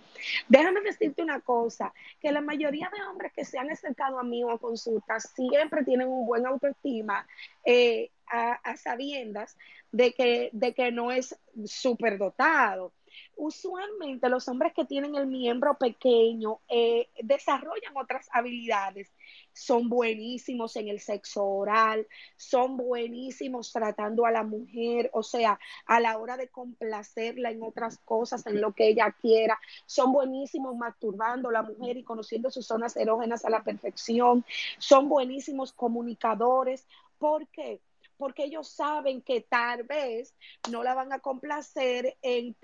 déjame 0.48 0.80
decirte 0.80 1.22
una 1.22 1.40
cosa, 1.40 1.92
que 2.22 2.32
la 2.32 2.40
mayoría 2.40 2.90
de 2.90 3.02
hombres 3.02 3.32
que 3.34 3.44
se 3.44 3.58
han 3.58 3.70
acercado 3.70 4.18
a 4.18 4.24
mí 4.24 4.42
o 4.42 4.50
a 4.50 4.58
consultas 4.58 5.30
siempre 5.36 5.84
tienen 5.84 6.08
un 6.08 6.26
buen 6.26 6.46
autoestima 6.46 7.26
eh, 7.66 8.10
a, 8.26 8.52
a, 8.52 8.78
sabiendas 8.78 9.58
de 9.92 10.14
que, 10.14 10.48
de 10.52 10.72
que 10.72 10.90
no 10.90 11.12
es 11.12 11.38
súper 11.66 12.16
dotado 12.16 12.92
usualmente 13.36 14.28
los 14.28 14.48
hombres 14.48 14.72
que 14.74 14.84
tienen 14.84 15.14
el 15.14 15.26
miembro 15.26 15.78
pequeño 15.78 16.60
eh, 16.68 17.08
desarrollan 17.22 17.96
otras 17.96 18.28
habilidades. 18.32 19.12
Son 19.52 19.88
buenísimos 19.88 20.76
en 20.76 20.88
el 20.88 21.00
sexo 21.00 21.44
oral, 21.44 22.06
son 22.36 22.76
buenísimos 22.76 23.72
tratando 23.72 24.26
a 24.26 24.30
la 24.30 24.42
mujer, 24.42 25.10
o 25.12 25.22
sea, 25.22 25.58
a 25.86 26.00
la 26.00 26.18
hora 26.18 26.36
de 26.36 26.48
complacerla 26.48 27.50
en 27.50 27.62
otras 27.62 27.98
cosas, 27.98 28.46
en 28.46 28.60
lo 28.60 28.72
que 28.72 28.88
ella 28.88 29.14
quiera. 29.20 29.58
Son 29.86 30.12
buenísimos 30.12 30.76
masturbando 30.76 31.48
a 31.48 31.52
la 31.52 31.62
mujer 31.62 31.96
y 31.96 32.04
conociendo 32.04 32.50
sus 32.50 32.66
zonas 32.66 32.96
erógenas 32.96 33.44
a 33.44 33.50
la 33.50 33.62
perfección. 33.62 34.44
Son 34.78 35.08
buenísimos 35.08 35.72
comunicadores. 35.72 36.86
¿Por 37.18 37.46
qué? 37.48 37.80
Porque 38.18 38.44
ellos 38.44 38.68
saben 38.68 39.22
que 39.22 39.40
tal 39.40 39.84
vez 39.84 40.34
no 40.70 40.82
la 40.82 40.94
van 40.94 41.12
a 41.12 41.20
complacer 41.20 42.16
en 42.22 42.56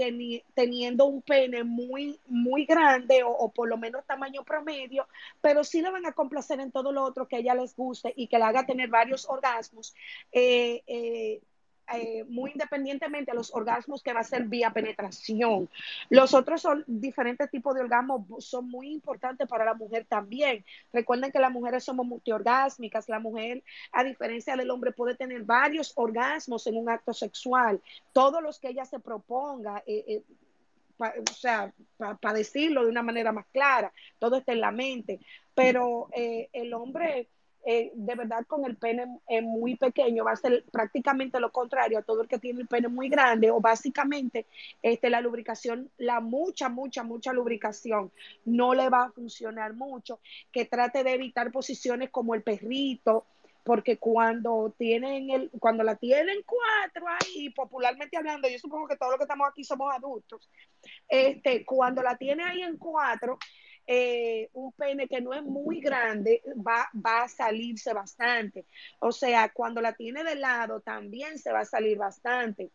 teniendo 0.55 1.07
un 1.07 1.23
pene 1.23 1.65
muy, 1.65 2.21
muy 2.27 2.67
grande 2.67 3.23
o, 3.25 3.51
por 3.51 3.69
lo 3.69 3.79
menos 3.79 4.05
tamaño 4.05 4.45
promedio, 4.45 5.09
pero 5.41 5.65
sí 5.65 5.81
la 5.81 5.91
van 5.91 6.07
a 6.07 6.13
complacer 6.13 6.61
en 6.61 6.73
todo 6.73 6.93
lo 6.93 7.03
otro 7.03 7.29
que 7.29 7.39
ella 7.39 7.55
les 7.55 7.75
guste 7.75 8.13
y 8.17 8.27
que 8.27 8.39
la 8.39 8.49
haga 8.49 8.67
tener 8.67 8.91
varios 8.91 9.29
orgasmos. 9.29 9.95
Eh, 10.33 10.83
eh, 10.87 11.41
eh, 11.93 12.25
muy 12.29 12.53
independientemente 12.53 13.31
a 13.31 13.35
los 13.35 13.55
orgasmos 13.55 14.03
que 14.03 14.13
va 14.13 14.21
a 14.21 14.25
ser 14.25 14.45
vía 14.45 14.71
penetración. 14.71 15.69
Los 16.09 16.33
otros 16.33 16.63
son 16.63 16.83
diferentes 16.87 17.51
tipos 17.51 17.75
de 17.75 17.83
orgasmos, 17.83 18.45
son 18.45 18.71
muy 18.71 18.91
importantes 18.91 19.47
para 19.47 19.67
la 19.67 19.75
mujer 19.75 20.07
también. 20.09 20.65
Recuerden 20.93 21.31
que 21.31 21.39
las 21.39 21.53
mujeres 21.53 21.85
somos 21.85 22.07
multiorgásmicas, 22.07 23.09
la 23.09 23.19
mujer, 23.19 23.63
a 23.93 24.03
diferencia 24.03 24.57
del 24.57 24.71
hombre, 24.71 24.93
puede 24.93 25.15
tener 25.15 25.43
varios 25.43 25.93
orgasmos 25.97 26.67
en 26.67 26.77
un 26.77 26.89
acto 26.89 27.13
sexual, 27.13 27.81
todos 28.13 28.43
los 28.43 28.59
que 28.59 28.69
ella 28.69 28.87
se 28.87 28.99
proponga. 28.99 29.83
Eh, 29.87 30.05
eh, 30.09 30.23
o 30.99 31.33
sea, 31.35 31.73
para 31.99 32.39
decirlo 32.39 32.85
de 32.85 32.89
una 32.89 33.03
manera 33.03 33.33
más 33.33 33.47
clara, 33.53 33.93
todo 34.19 34.37
está 34.37 34.53
en 34.53 34.61
la 34.61 34.71
mente, 34.71 35.21
pero 35.55 36.09
el 36.15 36.73
hombre 36.73 37.29
eh, 37.67 37.93
de 37.95 38.15
verdad 38.15 38.45
con 38.47 38.65
el 38.67 38.77
pene 38.77 39.07
eh, 39.27 39.41
muy 39.41 39.77
pequeño 39.77 40.25
va 40.25 40.33
a 40.33 40.37
ser 40.37 40.65
prácticamente 40.71 41.41
lo 41.41 41.51
contrario 41.51 41.99
a 41.99 42.03
todo 42.03 42.23
el 42.23 42.29
que 42.29 42.39
tiene 42.39 42.61
el 42.61 42.69
pene 42.69 42.89
muy 42.89 43.09
grande 43.09 43.51
o 43.51 43.61
básicamente 43.61 44.47
este, 44.83 45.09
la 45.09 45.23
lubricación, 45.23 45.91
la 45.97 46.21
mucha, 46.21 46.69
mucha, 46.69 47.03
mucha 47.05 47.33
lubricación 47.33 48.13
no 48.45 48.75
le 48.75 48.89
va 48.91 49.05
a 49.05 49.13
funcionar 49.13 49.73
mucho, 49.73 50.21
que 50.53 50.67
trate 50.67 51.05
de 51.05 51.15
evitar 51.15 51.51
posiciones 51.51 52.11
como 52.11 52.35
el 52.35 52.43
perrito, 52.43 53.25
porque 53.65 53.97
cuando 53.97 54.75
tienen 54.77 55.31
el, 55.31 55.51
cuando 55.59 55.83
la 55.83 55.97
tienen 55.97 56.45
cuatro 56.45 57.07
ahí, 57.09 57.49
popularmente 57.51 58.17
hablando, 58.17 58.47
yo 58.47 58.59
supongo 58.59 58.87
que 58.87 58.97
todos 58.97 59.13
los 59.13 59.19
que 59.19 59.25
estamos 59.25 59.49
aquí 59.49 59.65
somos 59.65 59.91
adultos, 59.93 60.51
este, 61.09 61.65
cuando 61.65 62.03
la 62.03 62.17
tiene 62.19 62.45
ahí 62.45 62.61
en 62.61 62.77
cuatro, 62.77 63.39
eh, 63.87 64.49
un 64.55 64.73
pene 64.73 65.09
que 65.09 65.21
no 65.21 65.35
es 65.35 65.43
muy 65.43 65.81
grande, 65.81 66.43
va, 66.67 66.89
va 66.95 67.23
a 67.23 67.29
salirse 67.29 67.93
bastante. 67.93 68.65
O 69.01 69.13
sea, 69.13 69.51
cuando 69.53 69.81
la 69.81 69.93
tiene 69.93 70.25
de 70.25 70.37
lado, 70.37 70.81
también 70.81 71.39
se 71.39 71.53
va 71.53 71.61
a 71.61 71.65
salir 71.65 71.99
bastante. 71.99 72.71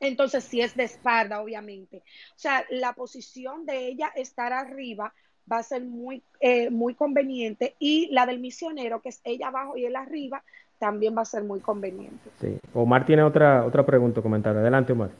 Entonces, 0.00 0.44
si 0.44 0.60
es 0.60 0.74
de 0.76 0.84
espalda, 0.84 1.40
obviamente. 1.40 1.98
O 2.30 2.38
sea, 2.38 2.64
la 2.70 2.94
posición 2.94 3.66
de 3.66 3.86
ella 3.88 4.10
estar 4.16 4.52
arriba 4.52 5.12
va 5.50 5.58
a 5.58 5.62
ser 5.62 5.82
muy, 5.82 6.22
eh, 6.40 6.70
muy 6.70 6.94
conveniente 6.94 7.74
y 7.78 8.08
la 8.12 8.24
del 8.24 8.38
misionero, 8.38 9.02
que 9.02 9.10
es 9.10 9.20
ella 9.24 9.48
abajo 9.48 9.76
y 9.76 9.84
él 9.84 9.96
arriba, 9.96 10.42
también 10.78 11.16
va 11.16 11.22
a 11.22 11.26
ser 11.26 11.42
muy 11.44 11.60
conveniente. 11.60 12.30
Sí. 12.40 12.58
Omar 12.72 13.04
tiene 13.04 13.22
otra, 13.22 13.66
otra 13.66 13.84
pregunta, 13.84 14.22
comentar. 14.22 14.56
Adelante, 14.56 14.92
Omar. 14.92 15.10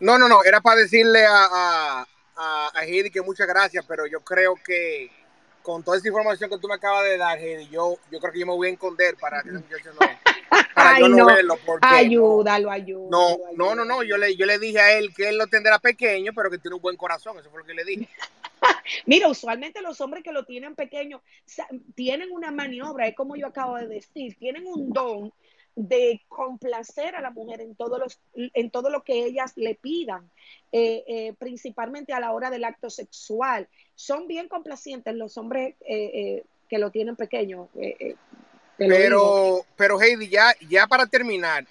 No, 0.00 0.18
no, 0.18 0.28
no, 0.28 0.42
era 0.44 0.60
para 0.60 0.80
decirle 0.80 1.24
a, 1.24 1.46
a, 1.50 2.06
a 2.40 2.70
que 3.12 3.22
muchas 3.22 3.46
gracias, 3.46 3.84
pero 3.86 4.06
yo 4.06 4.20
creo 4.20 4.54
que 4.54 5.10
con 5.62 5.82
toda 5.82 5.98
esa 5.98 6.08
información 6.08 6.48
que 6.48 6.58
tú 6.58 6.68
me 6.68 6.74
acabas 6.74 7.04
de 7.04 7.18
dar, 7.18 7.38
Heidi, 7.38 7.68
yo, 7.68 7.98
yo 8.10 8.18
creo 8.18 8.32
que 8.32 8.40
yo 8.40 8.46
me 8.46 8.54
voy 8.54 8.68
a 8.68 8.70
esconder 8.72 9.16
para 9.16 9.42
que 9.42 9.50
no, 9.50 9.62
para 10.74 10.98
yo 10.98 11.08
no, 11.08 11.26
verlo. 11.26 11.58
Porque, 11.64 11.86
ayúdalo, 11.86 12.70
ayúdalo. 12.70 13.10
No, 13.10 13.36
no, 13.56 13.74
no, 13.74 13.84
no, 13.84 14.02
yo 14.02 14.16
le, 14.16 14.36
yo 14.36 14.46
le 14.46 14.58
dije 14.58 14.80
a 14.80 14.98
él 14.98 15.12
que 15.14 15.28
él 15.28 15.38
lo 15.38 15.46
tendrá 15.46 15.78
pequeño, 15.78 16.32
pero 16.34 16.50
que 16.50 16.58
tiene 16.58 16.76
un 16.76 16.82
buen 16.82 16.96
corazón, 16.96 17.38
eso 17.38 17.50
fue 17.50 17.60
lo 17.60 17.66
que 17.66 17.74
le 17.74 17.84
dije. 17.84 18.08
Mira, 19.06 19.28
usualmente 19.28 19.82
los 19.82 20.00
hombres 20.00 20.24
que 20.24 20.32
lo 20.32 20.44
tienen 20.44 20.74
pequeño 20.74 21.22
tienen 21.94 22.32
una 22.32 22.50
maniobra, 22.50 23.06
es 23.06 23.14
como 23.14 23.36
yo 23.36 23.48
acabo 23.48 23.76
de 23.76 23.86
decir, 23.86 24.36
tienen 24.38 24.66
un 24.66 24.90
don 24.90 25.32
de 25.76 26.20
complacer 26.28 27.14
a 27.14 27.20
la 27.20 27.30
mujer 27.30 27.60
en 27.60 27.74
todo, 27.74 27.98
los, 27.98 28.20
en 28.34 28.70
todo 28.70 28.90
lo 28.90 29.02
que 29.02 29.24
ellas 29.24 29.52
le 29.56 29.74
pidan, 29.74 30.30
eh, 30.72 31.04
eh, 31.06 31.34
principalmente 31.38 32.12
a 32.12 32.20
la 32.20 32.32
hora 32.32 32.50
del 32.50 32.64
acto 32.64 32.90
sexual. 32.90 33.68
Son 33.94 34.26
bien 34.26 34.48
complacientes 34.48 35.14
los 35.14 35.36
hombres 35.38 35.76
eh, 35.86 36.44
que 36.68 36.78
lo 36.78 36.90
tienen 36.90 37.16
pequeño. 37.16 37.68
pero, 38.76 39.64
pero 39.76 40.00
Heidi, 40.00 40.28
ya, 40.28 40.54
ya 40.68 40.86
para 40.86 41.06
terminar, 41.06 41.66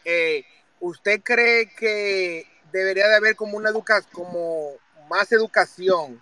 ¿usted 0.80 1.22
cree 1.22 1.70
que 1.76 2.46
debería 2.72 3.08
de 3.08 3.16
haber 3.16 3.36
como 3.36 3.58
una 3.58 3.70
educación, 3.70 4.12
como 4.14 4.72
más 5.10 5.32
educación 5.32 6.22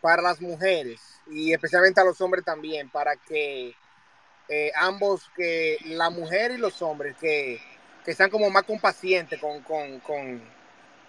para 0.00 0.22
las 0.22 0.40
mujeres 0.40 1.00
y 1.30 1.52
especialmente 1.52 2.00
a 2.00 2.04
los 2.04 2.20
hombres 2.20 2.44
también, 2.44 2.88
para 2.90 3.16
que 3.16 3.74
eh, 4.48 4.72
ambos, 4.76 5.30
que 5.36 5.78
la 5.84 6.10
mujer 6.10 6.52
y 6.52 6.56
los 6.58 6.80
hombres, 6.82 7.16
que, 7.20 7.60
que 8.04 8.14
sean 8.14 8.30
como 8.30 8.50
más 8.50 8.64
compacientes 8.64 9.40
con, 9.40 9.62
con, 9.62 10.00
con, 10.00 10.42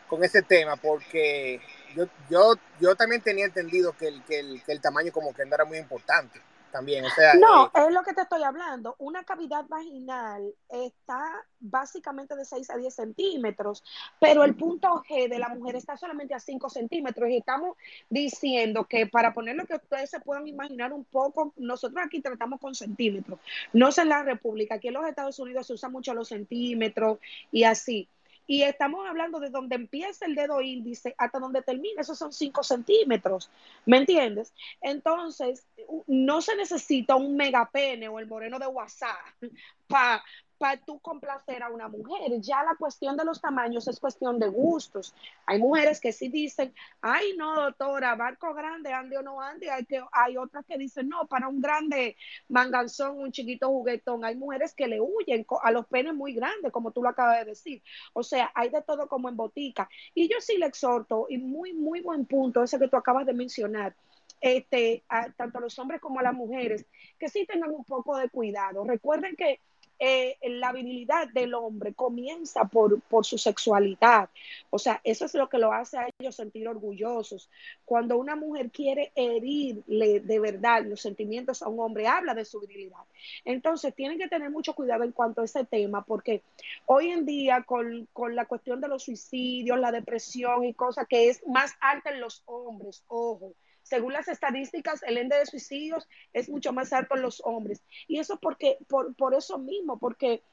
con, 0.08 0.24
ese 0.24 0.42
tema, 0.42 0.76
porque 0.76 1.62
yo, 1.96 2.08
yo, 2.30 2.54
yo 2.80 2.96
también 2.96 3.22
tenía 3.22 3.46
entendido 3.46 3.96
que 3.98 4.08
el, 4.08 4.24
que, 4.24 4.40
el, 4.40 4.64
que 4.64 4.72
el 4.72 4.82
tamaño 4.82 5.12
como 5.12 5.34
que 5.34 5.46
no 5.46 5.56
era 5.56 5.66
muy 5.66 5.78
importante. 5.78 6.42
También. 6.72 7.06
O 7.06 7.10
sea, 7.10 7.34
no, 7.36 7.68
eh, 7.68 7.86
es 7.88 7.94
lo 7.94 8.04
que 8.04 8.14
te 8.14 8.22
estoy 8.22 8.44
hablando. 8.44 8.96
Una 9.00 9.24
cavidad 9.24 9.66
vaginal 9.68 10.54
está 10.70 11.46
básicamente 11.60 12.36
de 12.36 12.46
6 12.46 12.70
a 12.70 12.78
10 12.78 12.94
centímetros, 12.94 13.84
pero 14.20 14.44
el 14.44 14.56
punto 14.56 15.04
G 15.08 15.30
de 15.30 15.40
la 15.40 15.50
mujer 15.50 15.76
está 15.76 15.98
solamente 15.98 16.34
a 16.34 16.40
5 16.40 16.70
centímetros 16.70 17.30
y 17.30 17.38
estamos 17.38 17.78
diciendo 18.10 18.86
que 18.86 19.08
para 19.08 19.34
poner 19.34 19.56
lo 19.56 19.66
que 19.66 19.76
ustedes 19.76 20.10
se 20.10 20.20
puedan 20.20 20.48
imaginar 20.48 20.94
un 20.94 21.06
poco, 21.06 21.54
nosotros 21.58 22.04
aquí 22.06 22.22
tratamos 22.22 22.60
con 22.60 22.76
centímetros. 22.76 23.40
No 23.74 23.92
sé 23.92 24.02
en 24.02 24.10
la 24.10 24.24
República, 24.24 24.76
aquí 24.76 24.88
en 24.88 24.94
los 24.96 25.08
Estados 25.08 25.40
Unidos 25.40 25.68
se 25.68 25.74
usan 25.74 25.92
mucho 25.92 26.14
los 26.14 26.30
centímetros 26.30 27.20
y 27.52 27.64
así. 27.64 28.08
Y 28.50 28.64
estamos 28.64 29.08
hablando 29.08 29.40
de 29.40 29.52
donde 29.52 29.76
empieza 29.76 30.26
el 30.26 30.34
dedo 30.34 30.60
índice 30.60 31.14
hasta 31.20 31.38
donde 31.38 31.62
termina, 31.62 32.02
esos 32.02 32.18
son 32.18 32.34
5 32.34 32.64
centímetros, 32.64 33.52
¿me 33.86 33.98
entiendes? 33.98 34.56
Entonces, 34.82 35.68
no 36.08 36.42
se 36.42 36.56
necesita 36.56 37.16
un 37.16 37.36
megapene 37.36 38.08
o 38.08 38.18
el 38.18 38.26
moreno 38.26 38.58
de 38.58 38.66
WhatsApp 38.66 39.20
para 39.88 40.24
para 40.60 40.78
tú 40.78 41.00
complacer 41.00 41.64
a 41.64 41.70
una 41.70 41.88
mujer. 41.88 42.40
Ya 42.42 42.64
la 42.64 42.76
cuestión 42.76 43.18
de 43.18 43.24
los 43.24 43.42
tamaños 43.42 43.88
es 43.88 44.00
cuestión 44.00 44.38
de 44.38 44.50
gustos. 44.50 45.16
Hay 45.46 45.58
mujeres 45.58 46.00
que 46.02 46.12
sí 46.12 46.28
dicen, 46.28 46.74
ay, 47.02 47.34
no, 47.38 47.56
doctora, 47.56 48.14
barco 48.16 48.54
grande, 48.54 48.92
ande 48.92 49.18
o 49.18 49.24
no 49.24 49.42
ande. 49.42 49.72
Hay, 49.72 49.86
que, 49.86 50.04
hay 50.12 50.38
otras 50.38 50.66
que 50.66 50.78
dicen, 50.78 51.08
no, 51.08 51.26
para 51.28 51.48
un 51.48 51.62
grande 51.62 52.18
manganzón, 52.50 53.18
un 53.18 53.32
chiquito 53.32 53.70
juguetón. 53.70 54.26
Hay 54.26 54.36
mujeres 54.36 54.74
que 54.74 54.88
le 54.88 55.00
huyen 55.00 55.48
a 55.64 55.72
los 55.72 55.88
penes 55.88 56.14
muy 56.14 56.34
grandes, 56.34 56.74
como 56.74 56.92
tú 56.92 57.02
lo 57.02 57.10
acabas 57.10 57.40
de 57.40 57.46
decir. 57.46 57.82
O 58.12 58.22
sea, 58.22 58.52
hay 58.54 58.70
de 58.70 58.82
todo 58.82 59.08
como 59.08 59.30
en 59.30 59.38
botica. 59.38 59.90
Y 60.14 60.28
yo 60.28 60.42
sí 60.42 60.58
le 60.58 60.66
exhorto, 60.66 61.28
y 61.30 61.38
muy, 61.38 61.74
muy 61.74 62.02
buen 62.02 62.26
punto 62.26 62.62
ese 62.62 62.78
que 62.78 62.90
tú 62.90 62.98
acabas 62.98 63.26
de 63.26 63.34
mencionar. 63.34 63.96
Este, 64.42 65.04
tanto 65.36 65.58
a 65.58 65.62
los 65.62 65.78
hombres 65.80 66.00
como 66.00 66.20
a 66.20 66.24
las 66.24 66.34
mujeres, 66.34 66.86
que 67.18 67.30
sí 67.30 67.46
tengan 67.46 67.72
un 67.72 67.84
poco 67.84 68.18
de 68.18 68.30
cuidado. 68.30 68.86
Recuerden 68.86 69.36
que 69.36 69.60
eh, 70.00 70.38
la 70.44 70.72
virilidad 70.72 71.28
del 71.30 71.54
hombre 71.54 71.94
comienza 71.94 72.64
por, 72.66 73.02
por 73.02 73.26
su 73.26 73.38
sexualidad. 73.38 74.30
O 74.70 74.80
sea, 74.80 75.02
eso 75.04 75.26
es 75.26 75.34
lo 75.34 75.50
que 75.50 75.58
lo 75.58 75.74
hace 75.74 75.98
a 75.98 76.08
ellos 76.20 76.36
sentir 76.36 76.68
orgullosos. 76.68 77.50
Cuando 77.86 78.18
una 78.18 78.36
mujer 78.36 78.72
quiere 78.72 79.12
herirle 79.16 80.22
de 80.22 80.40
verdad 80.40 80.86
los 80.86 81.02
sentimientos 81.02 81.62
a 81.62 81.68
un 81.68 81.80
hombre, 81.80 82.08
habla 82.08 82.34
de 82.34 82.46
su 82.46 82.60
virilidad. 82.62 83.04
Entonces, 83.44 83.94
tienen 83.94 84.18
que 84.18 84.28
tener 84.28 84.50
mucho 84.50 84.74
cuidado 84.74 85.04
en 85.04 85.12
cuanto 85.12 85.42
a 85.42 85.46
ese 85.46 85.66
tema, 85.66 86.04
porque 86.06 86.42
hoy 86.86 87.10
en 87.10 87.26
día 87.26 87.64
con, 87.64 88.08
con 88.14 88.36
la 88.36 88.46
cuestión 88.46 88.82
de 88.82 88.88
los 88.88 89.04
suicidios, 89.04 89.80
la 89.80 89.92
depresión 89.92 90.64
y 90.64 90.74
cosas 90.74 91.08
que 91.08 91.30
es 91.30 91.46
más 91.48 91.76
alta 91.82 92.12
en 92.12 92.22
los 92.22 92.44
hombres, 92.46 93.04
ojo 93.08 93.54
según 93.90 94.14
las 94.14 94.28
estadísticas, 94.28 95.02
el 95.04 95.18
índice 95.18 95.40
de 95.40 95.46
suicidios 95.48 96.08
es 96.32 96.48
mucho 96.48 96.72
más 96.72 96.94
alto 96.94 97.16
en 97.16 97.24
los 97.24 97.42
hombres. 97.44 97.82
Y 98.08 98.20
eso 98.20 98.38
porque, 98.38 98.78
por, 98.88 99.16
por 99.16 99.34
eso 99.34 99.58
mismo, 99.58 99.98
porque 99.98 100.44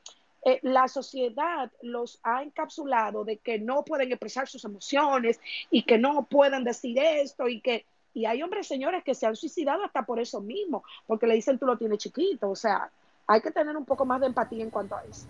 eh, 0.44 0.58
la 0.62 0.88
sociedad 0.88 1.70
los 1.82 2.18
ha 2.22 2.42
encapsulado 2.42 3.24
de 3.24 3.36
que 3.36 3.58
no 3.58 3.84
pueden 3.84 4.10
expresar 4.10 4.48
sus 4.48 4.64
emociones 4.64 5.38
y 5.70 5.82
que 5.82 5.98
no 5.98 6.24
pueden 6.24 6.64
decir 6.64 6.98
esto 6.98 7.46
y 7.48 7.60
que 7.60 7.84
y 8.14 8.24
hay 8.24 8.42
hombres, 8.42 8.66
señores, 8.66 9.04
que 9.04 9.14
se 9.14 9.26
han 9.26 9.36
suicidado 9.36 9.84
hasta 9.84 10.06
por 10.06 10.18
eso 10.18 10.40
mismo, 10.40 10.82
porque 11.06 11.26
le 11.26 11.34
dicen 11.34 11.58
tú 11.58 11.66
lo 11.66 11.76
tienes 11.76 11.98
chiquito. 11.98 12.48
O 12.48 12.56
sea, 12.56 12.88
hay 13.26 13.42
que 13.42 13.50
tener 13.50 13.76
un 13.76 13.84
poco 13.84 14.06
más 14.06 14.22
de 14.22 14.28
empatía 14.28 14.64
en 14.64 14.70
cuanto 14.70 14.96
a 14.96 15.04
eso. 15.04 15.26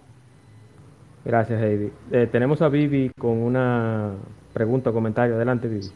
Gracias, 1.25 1.61
Heidi. 1.61 1.93
Eh, 2.13 2.29
tenemos 2.31 2.63
a 2.63 2.69
Vivi 2.69 3.11
con 3.19 3.43
una 3.43 4.15
pregunta 4.53 4.91
o 4.91 4.93
comentario. 4.93 5.35
Adelante, 5.35 5.67
Vivi. 5.67 5.89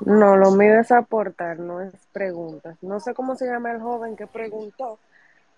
No, 0.00 0.36
lo 0.36 0.50
mío 0.52 0.78
es 0.80 0.92
aportar, 0.92 1.58
no 1.58 1.80
es 1.80 1.92
preguntas. 2.12 2.76
No 2.82 3.00
sé 3.00 3.14
cómo 3.14 3.34
se 3.34 3.46
llama 3.46 3.72
el 3.72 3.80
joven 3.80 4.16
que 4.16 4.26
preguntó, 4.26 4.98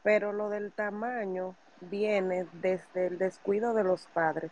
pero 0.03 0.32
lo 0.32 0.49
del 0.49 0.72
tamaño 0.72 1.55
viene 1.80 2.47
desde 2.53 3.07
el 3.09 3.18
descuido 3.18 3.74
de 3.74 3.84
los 3.84 4.07
padres. 4.07 4.51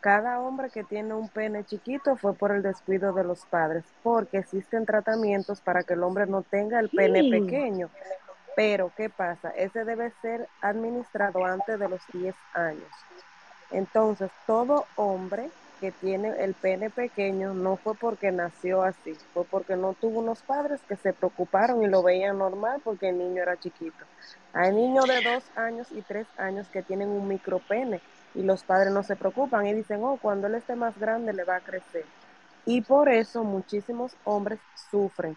Cada 0.00 0.40
hombre 0.40 0.70
que 0.70 0.84
tiene 0.84 1.14
un 1.14 1.28
pene 1.28 1.64
chiquito 1.64 2.16
fue 2.16 2.34
por 2.34 2.52
el 2.52 2.62
descuido 2.62 3.12
de 3.12 3.24
los 3.24 3.44
padres, 3.46 3.84
porque 4.02 4.38
existen 4.38 4.86
tratamientos 4.86 5.60
para 5.60 5.82
que 5.82 5.94
el 5.94 6.02
hombre 6.02 6.26
no 6.26 6.42
tenga 6.42 6.78
el 6.80 6.88
pene 6.90 7.22
Sí. 7.22 7.30
pequeño. 7.30 7.90
Pero, 8.54 8.90
¿qué 8.96 9.10
pasa? 9.10 9.50
Ese 9.50 9.84
debe 9.84 10.12
ser 10.22 10.48
administrado 10.62 11.44
antes 11.44 11.78
de 11.78 11.88
los 11.88 12.00
10 12.12 12.34
años. 12.54 12.88
Entonces, 13.70 14.30
todo 14.46 14.86
hombre 14.96 15.50
que 15.80 15.92
tiene 15.92 16.32
el 16.38 16.54
pene 16.54 16.90
pequeño 16.90 17.54
no 17.54 17.76
fue 17.76 17.94
porque 17.94 18.32
nació 18.32 18.82
así, 18.82 19.14
fue 19.32 19.44
porque 19.44 19.76
no 19.76 19.94
tuvo 19.94 20.20
unos 20.20 20.42
padres 20.42 20.80
que 20.88 20.96
se 20.96 21.12
preocuparon 21.12 21.82
y 21.82 21.86
lo 21.86 22.02
veían 22.02 22.38
normal 22.38 22.80
porque 22.82 23.10
el 23.10 23.18
niño 23.18 23.42
era 23.42 23.56
chiquito. 23.58 24.04
Hay 24.52 24.72
niños 24.72 25.06
de 25.06 25.22
dos 25.22 25.44
años 25.56 25.88
y 25.92 26.02
tres 26.02 26.26
años 26.38 26.68
que 26.68 26.82
tienen 26.82 27.08
un 27.08 27.28
micropene 27.28 28.00
y 28.34 28.42
los 28.42 28.62
padres 28.64 28.92
no 28.92 29.02
se 29.02 29.16
preocupan 29.16 29.66
y 29.66 29.74
dicen, 29.74 30.02
oh, 30.04 30.18
cuando 30.20 30.46
él 30.46 30.54
esté 30.54 30.76
más 30.76 30.98
grande 30.98 31.32
le 31.32 31.44
va 31.44 31.56
a 31.56 31.60
crecer. 31.60 32.04
Y 32.64 32.80
por 32.80 33.08
eso 33.08 33.44
muchísimos 33.44 34.16
hombres 34.24 34.58
sufren. 34.90 35.36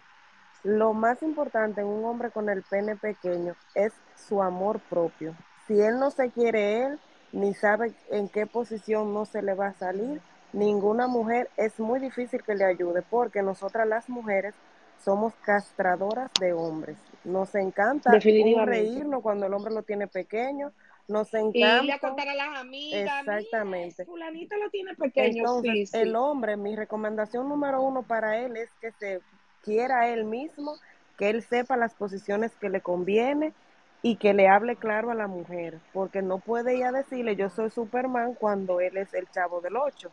Lo 0.62 0.92
más 0.92 1.22
importante 1.22 1.80
en 1.80 1.86
un 1.86 2.04
hombre 2.04 2.30
con 2.30 2.48
el 2.50 2.62
pene 2.62 2.96
pequeño 2.96 3.54
es 3.74 3.92
su 4.28 4.42
amor 4.42 4.80
propio. 4.80 5.34
Si 5.66 5.80
él 5.80 5.98
no 5.98 6.10
se 6.10 6.30
quiere 6.30 6.82
él, 6.82 6.98
ni 7.32 7.54
sabe 7.54 7.94
en 8.10 8.28
qué 8.28 8.46
posición 8.46 9.14
no 9.14 9.24
se 9.24 9.42
le 9.42 9.54
va 9.54 9.68
a 9.68 9.74
salir, 9.74 10.20
ninguna 10.52 11.06
mujer 11.06 11.50
es 11.56 11.78
muy 11.78 12.00
difícil 12.00 12.42
que 12.42 12.54
le 12.54 12.64
ayude 12.64 13.02
porque 13.02 13.42
nosotras 13.42 13.86
las 13.86 14.08
mujeres 14.08 14.54
somos 15.04 15.34
castradoras 15.42 16.30
de 16.40 16.52
hombres. 16.52 16.96
Nos 17.24 17.54
encanta 17.54 18.10
reírnos 18.12 19.22
cuando 19.22 19.46
el 19.46 19.54
hombre 19.54 19.72
lo 19.72 19.82
tiene 19.82 20.06
pequeño, 20.06 20.72
nos 21.08 21.32
Y 21.32 21.36
le 21.36 21.40
encanta. 21.40 21.98
contar 21.98 22.28
a 22.28 22.34
las 22.34 22.58
amigas, 22.58 23.24
Exactamente. 23.26 24.04
fulanito 24.04 24.56
lo 24.56 24.70
tiene 24.70 24.94
pequeño, 24.94 25.42
Entonces, 25.42 25.72
sí, 25.72 25.86
sí. 25.86 25.98
el 25.98 26.16
hombre, 26.16 26.56
mi 26.56 26.76
recomendación 26.76 27.48
número 27.48 27.82
uno 27.82 28.02
para 28.02 28.38
él 28.38 28.56
es 28.56 28.70
que 28.80 28.92
se 28.92 29.20
quiera 29.62 30.00
a 30.00 30.08
él 30.08 30.24
mismo, 30.24 30.76
que 31.18 31.30
él 31.30 31.42
sepa 31.42 31.76
las 31.76 31.94
posiciones 31.94 32.52
que 32.56 32.68
le 32.70 32.80
conviene 32.80 33.52
y 34.02 34.16
que 34.16 34.32
le 34.32 34.48
hable 34.48 34.76
claro 34.76 35.10
a 35.10 35.14
la 35.14 35.26
mujer, 35.26 35.78
porque 35.92 36.22
no 36.22 36.38
puede 36.38 36.76
ir 36.76 36.84
a 36.84 36.92
decirle 36.92 37.36
yo 37.36 37.50
soy 37.50 37.70
Superman 37.70 38.34
cuando 38.34 38.80
él 38.80 38.96
es 38.96 39.12
el 39.12 39.28
chavo 39.30 39.60
del 39.60 39.76
8. 39.76 40.10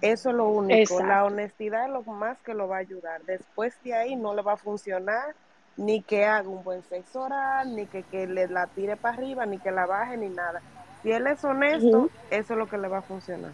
Eso 0.00 0.30
es 0.30 0.36
lo 0.36 0.48
único. 0.48 0.78
Exacto. 0.78 1.06
La 1.06 1.24
honestidad 1.24 1.86
es 1.86 1.90
lo 1.90 2.02
más 2.02 2.38
que 2.42 2.54
lo 2.54 2.68
va 2.68 2.76
a 2.76 2.80
ayudar. 2.80 3.22
Después 3.22 3.74
de 3.82 3.94
ahí 3.94 4.16
no 4.16 4.34
le 4.34 4.42
va 4.42 4.54
a 4.54 4.56
funcionar 4.56 5.34
ni 5.76 6.02
que 6.02 6.24
haga 6.24 6.48
un 6.48 6.64
buen 6.64 6.82
sexo 6.84 7.22
oral, 7.22 7.74
ni 7.74 7.86
que, 7.86 8.02
que 8.02 8.26
le 8.26 8.48
la 8.48 8.66
tire 8.66 8.96
para 8.96 9.16
arriba, 9.16 9.46
ni 9.46 9.58
que 9.58 9.70
la 9.70 9.86
baje, 9.86 10.16
ni 10.16 10.28
nada. 10.28 10.62
Si 11.02 11.12
él 11.12 11.26
es 11.26 11.44
honesto, 11.44 12.10
eso 12.30 12.52
es 12.54 12.58
lo 12.58 12.68
que 12.68 12.78
le 12.78 12.88
va 12.88 12.98
a 12.98 13.02
funcionar. 13.02 13.52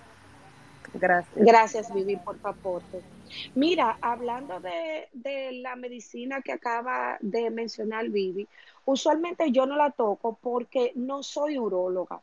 Gracias. 0.94 1.34
Gracias, 1.34 1.94
Vivi, 1.94 2.16
por 2.16 2.36
tu 2.38 2.48
aporte. 2.48 3.02
Mira, 3.54 3.98
hablando 4.00 4.60
de, 4.60 5.08
de 5.12 5.52
la 5.52 5.74
medicina 5.74 6.42
que 6.42 6.52
acaba 6.52 7.16
de 7.20 7.50
mencionar 7.50 8.08
Vivi, 8.08 8.46
usualmente 8.84 9.50
yo 9.50 9.66
no 9.66 9.76
la 9.76 9.90
toco 9.90 10.38
porque 10.40 10.92
no 10.94 11.22
soy 11.22 11.58
uróloga. 11.58 12.20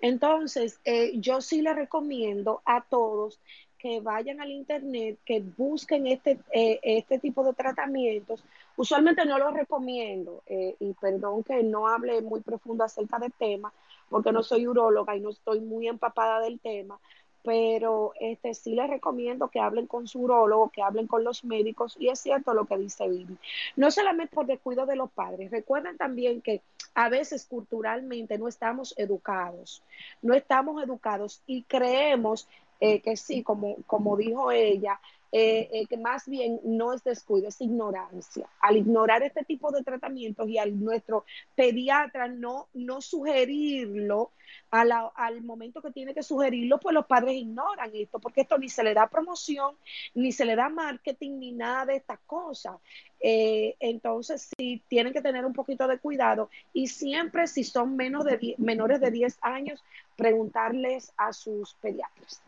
Entonces, 0.00 0.80
eh, 0.84 1.12
yo 1.18 1.40
sí 1.40 1.62
le 1.62 1.74
recomiendo 1.74 2.62
a 2.64 2.82
todos 2.82 3.38
que 3.78 4.00
vayan 4.00 4.40
al 4.40 4.50
internet, 4.50 5.18
que 5.24 5.40
busquen 5.56 6.08
este, 6.08 6.40
eh, 6.52 6.80
este 6.82 7.18
tipo 7.18 7.44
de 7.44 7.54
tratamientos. 7.54 8.44
Usualmente 8.76 9.24
no 9.24 9.38
lo 9.38 9.50
recomiendo, 9.52 10.42
eh, 10.46 10.74
y 10.80 10.92
perdón 10.94 11.44
que 11.44 11.62
no 11.62 11.86
hable 11.86 12.20
muy 12.20 12.40
profundo 12.40 12.84
acerca 12.84 13.18
del 13.18 13.32
tema, 13.32 13.72
porque 14.08 14.32
no 14.32 14.42
soy 14.42 14.66
uróloga 14.66 15.16
y 15.16 15.20
no 15.20 15.30
estoy 15.30 15.60
muy 15.60 15.86
empapada 15.86 16.40
del 16.40 16.58
tema, 16.58 16.98
pero 17.42 18.12
este, 18.20 18.54
sí 18.54 18.74
les 18.74 18.90
recomiendo 18.90 19.48
que 19.48 19.60
hablen 19.60 19.86
con 19.86 20.06
su 20.06 20.20
urólogo, 20.20 20.70
que 20.70 20.82
hablen 20.82 21.06
con 21.06 21.24
los 21.24 21.44
médicos, 21.44 21.96
y 21.98 22.08
es 22.08 22.20
cierto 22.20 22.54
lo 22.54 22.66
que 22.66 22.78
dice 22.78 23.08
Vivi. 23.08 23.36
No 23.76 23.90
solamente 23.90 24.34
por 24.34 24.46
descuido 24.46 24.86
de 24.86 24.96
los 24.96 25.10
padres, 25.10 25.50
recuerden 25.50 25.96
también 25.96 26.42
que 26.42 26.62
a 26.94 27.08
veces 27.08 27.46
culturalmente 27.46 28.38
no 28.38 28.48
estamos 28.48 28.94
educados, 28.96 29.82
no 30.22 30.34
estamos 30.34 30.82
educados 30.82 31.42
y 31.46 31.62
creemos 31.62 32.48
eh, 32.80 33.00
que 33.00 33.16
sí, 33.16 33.42
como, 33.42 33.76
como 33.86 34.16
dijo 34.16 34.52
ella, 34.52 35.00
eh, 35.32 35.68
eh, 35.72 35.86
que 35.86 35.96
más 35.98 36.26
bien 36.26 36.60
no 36.64 36.92
es 36.92 37.04
descuido, 37.04 37.48
es 37.48 37.60
ignorancia. 37.60 38.48
Al 38.60 38.76
ignorar 38.78 39.22
este 39.22 39.44
tipo 39.44 39.70
de 39.70 39.82
tratamientos 39.82 40.48
y 40.48 40.58
al 40.58 40.78
nuestro 40.82 41.24
pediatra 41.54 42.28
no, 42.28 42.68
no 42.74 43.00
sugerirlo 43.02 44.32
a 44.70 44.84
la- 44.84 45.12
al 45.14 45.42
momento 45.42 45.82
que 45.82 45.90
tiene 45.90 46.14
que 46.14 46.22
sugerirlo, 46.22 46.78
pues 46.80 46.94
los 46.94 47.06
padres 47.06 47.34
ignoran 47.34 47.90
esto, 47.94 48.18
porque 48.18 48.42
esto 48.42 48.56
ni 48.58 48.68
se 48.68 48.82
le 48.82 48.94
da 48.94 49.06
promoción, 49.08 49.76
ni 50.14 50.32
se 50.32 50.44
le 50.44 50.56
da 50.56 50.68
marketing, 50.68 51.38
ni 51.38 51.52
nada 51.52 51.86
de 51.86 51.96
estas 51.96 52.18
cosas. 52.20 52.76
Eh, 53.20 53.76
entonces, 53.80 54.48
sí, 54.56 54.82
tienen 54.88 55.12
que 55.12 55.20
tener 55.22 55.44
un 55.44 55.52
poquito 55.52 55.86
de 55.88 55.98
cuidado 55.98 56.50
y 56.72 56.86
siempre, 56.88 57.46
si 57.46 57.64
son 57.64 57.96
menos 57.96 58.24
de 58.24 58.54
menores 58.58 59.00
de 59.00 59.10
10 59.10 59.38
años, 59.42 59.82
preguntarles 60.16 61.12
a 61.16 61.32
sus 61.32 61.74
pediatras. 61.74 62.42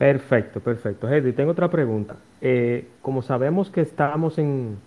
Perfecto, 0.00 0.60
perfecto. 0.60 1.06
Heidi, 1.10 1.34
tengo 1.34 1.50
otra 1.50 1.68
pregunta. 1.68 2.16
Eh, 2.40 2.88
como 3.02 3.20
sabemos 3.20 3.68
que 3.68 3.82
estamos 3.82 4.38
en, 4.38 4.78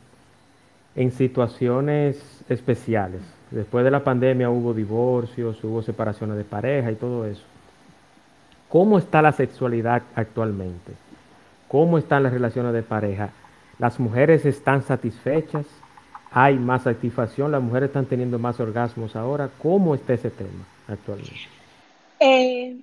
en 0.96 1.12
situaciones 1.12 2.44
especiales, 2.50 3.22
después 3.52 3.86
de 3.86 3.92
la 3.92 4.04
pandemia 4.04 4.50
hubo 4.50 4.74
divorcios, 4.74 5.64
hubo 5.64 5.84
separaciones 5.84 6.36
de 6.36 6.44
pareja 6.44 6.92
y 6.92 6.96
todo 6.96 7.28
eso. 7.28 7.44
¿Cómo 8.70 8.98
está 8.98 9.22
la 9.22 9.34
sexualidad 9.34 10.02
actualmente? 10.16 10.94
¿Cómo 11.68 12.00
están 12.00 12.24
las 12.24 12.34
relaciones 12.34 12.74
de 12.74 12.82
pareja? 12.82 13.30
¿Las 13.78 14.00
mujeres 14.00 14.48
están 14.48 14.82
satisfechas? 14.82 15.68
¿Hay 16.32 16.58
más 16.58 16.82
satisfacción? 16.82 17.52
¿Las 17.52 17.62
mujeres 17.62 17.90
están 17.90 18.08
teniendo 18.08 18.40
más 18.40 18.60
orgasmos 18.60 19.16
ahora? 19.16 19.52
¿Cómo 19.62 19.94
está 19.94 20.14
ese 20.14 20.32
tema 20.32 20.66
actualmente? 20.88 21.50
Eh, 22.20 22.78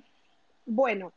bueno, 0.65 1.11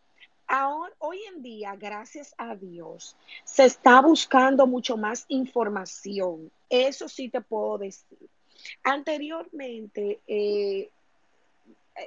ahora, 0.46 0.94
hoy 0.98 1.20
en 1.34 1.42
día, 1.42 1.76
gracias 1.76 2.34
a 2.38 2.54
Dios, 2.54 3.16
se 3.44 3.64
está 3.64 4.00
buscando 4.00 4.66
mucho 4.66 4.96
más 4.96 5.24
información. 5.28 6.50
Eso 6.68 7.08
sí 7.08 7.28
te 7.28 7.40
puedo 7.40 7.78
decir. 7.78 8.18
Anteriormente, 8.82 10.20
eh, 10.26 10.90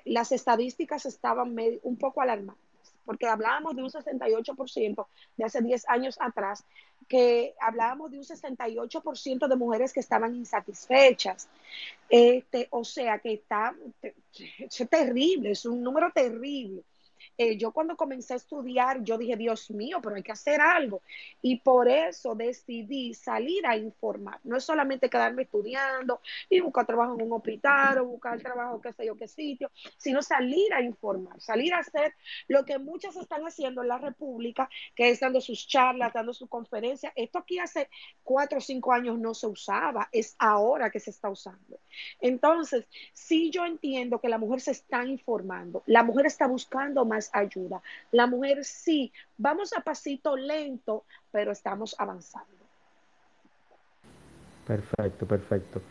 las 0.05 0.31
estadísticas 0.31 1.05
estaban 1.05 1.55
un 1.83 1.97
poco 1.97 2.21
alarmantes, 2.21 2.93
porque 3.05 3.27
hablábamos 3.27 3.75
de 3.75 3.83
un 3.83 3.89
68% 3.89 5.07
de 5.37 5.45
hace 5.45 5.61
10 5.61 5.87
años 5.87 6.17
atrás, 6.19 6.65
que 7.07 7.55
hablábamos 7.59 8.11
de 8.11 8.17
un 8.17 8.25
68% 8.25 9.47
de 9.47 9.55
mujeres 9.55 9.93
que 9.93 10.01
estaban 10.01 10.35
insatisfechas. 10.35 11.47
Este, 12.09 12.67
o 12.71 12.83
sea 12.83 13.19
que 13.19 13.33
está, 13.33 13.73
es 14.59 14.89
terrible, 14.89 15.51
es 15.51 15.65
un 15.65 15.81
número 15.81 16.11
terrible. 16.11 16.83
Eh, 17.37 17.57
yo 17.57 17.71
cuando 17.71 17.95
comencé 17.95 18.33
a 18.33 18.37
estudiar, 18.37 19.03
yo 19.03 19.17
dije, 19.17 19.35
Dios 19.35 19.69
mío, 19.71 19.99
pero 20.01 20.15
hay 20.15 20.23
que 20.23 20.31
hacer 20.31 20.61
algo. 20.61 21.01
Y 21.41 21.57
por 21.59 21.87
eso 21.87 22.35
decidí 22.35 23.13
salir 23.13 23.65
a 23.65 23.77
informar. 23.77 24.39
No 24.43 24.57
es 24.57 24.63
solamente 24.63 25.09
quedarme 25.09 25.43
estudiando 25.43 26.21
y 26.49 26.59
buscar 26.59 26.85
trabajo 26.85 27.15
en 27.15 27.21
un 27.21 27.33
hospital 27.33 27.99
o 27.99 28.05
buscar 28.05 28.39
trabajo, 28.39 28.81
qué 28.81 28.93
sé 28.93 29.05
yo, 29.05 29.15
qué 29.15 29.27
sitio, 29.27 29.71
sino 29.97 30.21
salir 30.21 30.73
a 30.73 30.81
informar, 30.81 31.39
salir 31.41 31.73
a 31.73 31.79
hacer 31.79 32.13
lo 32.47 32.65
que 32.65 32.77
muchas 32.77 33.15
están 33.15 33.43
haciendo 33.43 33.81
en 33.81 33.87
la 33.87 33.97
República, 33.97 34.69
que 34.95 35.09
es 35.09 35.19
dando 35.19 35.41
sus 35.41 35.67
charlas, 35.67 36.13
dando 36.13 36.33
sus 36.33 36.49
conferencias. 36.49 37.13
Esto 37.15 37.39
aquí 37.39 37.59
hace 37.59 37.89
cuatro 38.23 38.59
o 38.59 38.61
cinco 38.61 38.93
años 38.93 39.17
no 39.17 39.33
se 39.33 39.47
usaba, 39.47 40.09
es 40.11 40.35
ahora 40.39 40.89
que 40.89 40.99
se 40.99 41.11
está 41.11 41.29
usando. 41.29 41.79
Entonces, 42.19 42.85
sí 43.13 43.49
yo 43.51 43.65
entiendo 43.65 44.19
que 44.19 44.29
la 44.29 44.37
mujer 44.37 44.61
se 44.61 44.71
está 44.71 45.05
informando, 45.05 45.83
la 45.85 46.03
mujer 46.03 46.25
está 46.25 46.47
buscando 46.47 47.05
más 47.05 47.16
ayuda. 47.33 47.81
La 48.11 48.27
mujer 48.27 48.63
sí, 48.63 49.11
vamos 49.37 49.73
a 49.73 49.81
pasito 49.81 50.35
lento, 50.35 51.05
pero 51.31 51.51
estamos 51.51 51.95
avanzando. 51.97 52.57
Perfecto, 54.65 55.25
perfecto. 55.25 55.81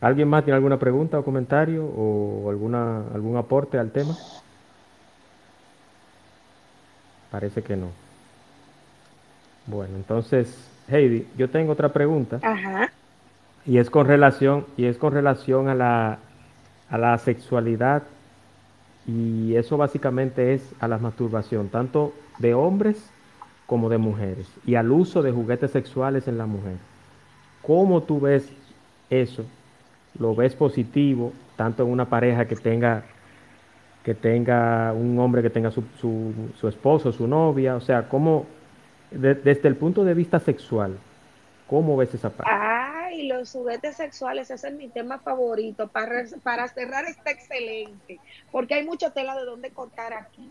¿Alguien 0.00 0.28
más 0.28 0.44
tiene 0.44 0.56
alguna 0.56 0.78
pregunta 0.78 1.18
o 1.18 1.24
comentario 1.24 1.84
o 1.84 2.50
alguna, 2.50 2.98
algún 3.14 3.36
aporte 3.36 3.78
al 3.78 3.90
tema? 3.90 4.14
Parece 7.30 7.62
que 7.62 7.76
no. 7.76 7.88
Bueno, 9.66 9.96
entonces, 9.96 10.54
Heidi, 10.88 11.26
yo 11.36 11.50
tengo 11.50 11.72
otra 11.72 11.92
pregunta. 11.92 12.38
Ajá. 12.42 12.92
Y 13.64 13.78
es 13.78 13.90
con 13.90 14.06
relación, 14.06 14.66
y 14.76 14.84
es 14.84 14.96
con 14.96 15.12
relación 15.12 15.68
a 15.68 15.74
la, 15.74 16.18
a 16.88 16.98
la 16.98 17.18
sexualidad 17.18 18.04
y 19.06 19.54
eso 19.54 19.76
básicamente 19.76 20.54
es 20.54 20.74
a 20.80 20.88
la 20.88 20.98
masturbación, 20.98 21.68
tanto 21.68 22.12
de 22.38 22.54
hombres 22.54 23.10
como 23.66 23.88
de 23.88 23.98
mujeres, 23.98 24.48
y 24.64 24.74
al 24.74 24.90
uso 24.90 25.22
de 25.22 25.32
juguetes 25.32 25.70
sexuales 25.70 26.28
en 26.28 26.38
la 26.38 26.46
mujer. 26.46 26.76
¿Cómo 27.62 28.02
tú 28.02 28.20
ves 28.20 28.50
eso? 29.10 29.44
¿Lo 30.18 30.34
ves 30.34 30.54
positivo, 30.54 31.32
tanto 31.56 31.82
en 31.82 31.90
una 31.90 32.06
pareja 32.06 32.46
que 32.46 32.56
tenga, 32.56 33.04
que 34.04 34.14
tenga 34.14 34.92
un 34.92 35.18
hombre 35.18 35.42
que 35.42 35.50
tenga 35.50 35.70
su, 35.70 35.82
su, 36.00 36.68
esposo, 36.68 37.12
su 37.12 37.26
novia? 37.26 37.76
O 37.76 37.80
sea, 37.80 38.08
¿cómo, 38.08 38.46
desde 39.10 39.68
el 39.68 39.76
punto 39.76 40.04
de 40.04 40.14
vista 40.14 40.38
sexual, 40.38 40.96
cómo 41.66 41.96
ves 41.96 42.14
esa 42.14 42.30
parte? 42.30 42.50
Y 43.16 43.28
los 43.28 43.52
juguetes 43.52 43.96
sexuales, 43.96 44.50
ese 44.50 44.68
es 44.68 44.74
mi 44.74 44.88
tema 44.88 45.18
favorito. 45.18 45.88
Para, 45.88 46.24
para 46.42 46.68
cerrar 46.68 47.04
está 47.06 47.30
excelente, 47.30 48.20
porque 48.52 48.74
hay 48.74 48.84
mucha 48.84 49.10
tela 49.10 49.36
de 49.36 49.44
donde 49.44 49.70
cortar 49.70 50.12
aquí. 50.12 50.50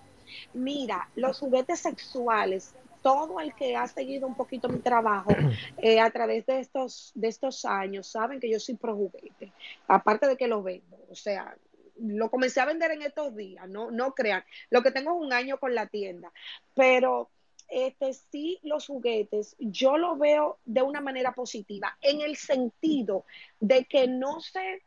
Mira, 0.54 1.10
los 1.16 1.40
juguetes 1.40 1.80
sexuales, 1.80 2.74
todo 3.02 3.40
el 3.40 3.54
que 3.54 3.76
ha 3.76 3.88
seguido 3.88 4.28
un 4.28 4.36
poquito 4.36 4.68
mi 4.68 4.80
trabajo 4.80 5.32
eh, 5.78 6.00
a 6.00 6.10
través 6.10 6.46
de 6.48 6.60
estos, 6.60 7.12
de 7.16 7.28
estos 7.28 7.66
años, 7.66 8.08
saben 8.08 8.40
que 8.40 8.50
yo 8.50 8.60
soy 8.60 8.76
pro 8.76 8.96
juguete, 8.96 9.52
aparte 9.88 10.28
de 10.28 10.38
que 10.38 10.48
lo 10.48 10.64
vendo. 10.64 10.98
O 11.10 11.16
sea, 11.16 11.56
lo 11.98 12.30
comencé 12.30 12.60
a 12.62 12.66
vender 12.66 12.92
en 12.92 13.04
estos 13.04 13.36
días, 13.36 13.70
no, 13.70 13.92
no 13.92 14.14
crean. 14.14 14.44
Lo 14.70 14.82
que 14.82 14.92
tengo 14.92 15.12
es 15.12 15.26
un 15.26 15.34
año 15.34 15.60
con 15.60 15.76
la 15.76 15.88
tienda, 15.88 16.32
pero 16.74 17.30
este, 17.68 18.14
sí 18.14 18.60
los 18.64 18.88
juguetes, 18.88 19.56
yo 19.60 19.98
lo 19.98 20.18
veo 20.18 20.60
de 20.66 20.82
una 20.82 21.02
manera 21.02 21.34
positiva, 21.34 21.98
en 22.02 22.22
el 22.22 22.36
sentido 22.36 23.26
de 23.60 23.86
que 23.86 24.08
no 24.08 24.40
se, 24.40 24.84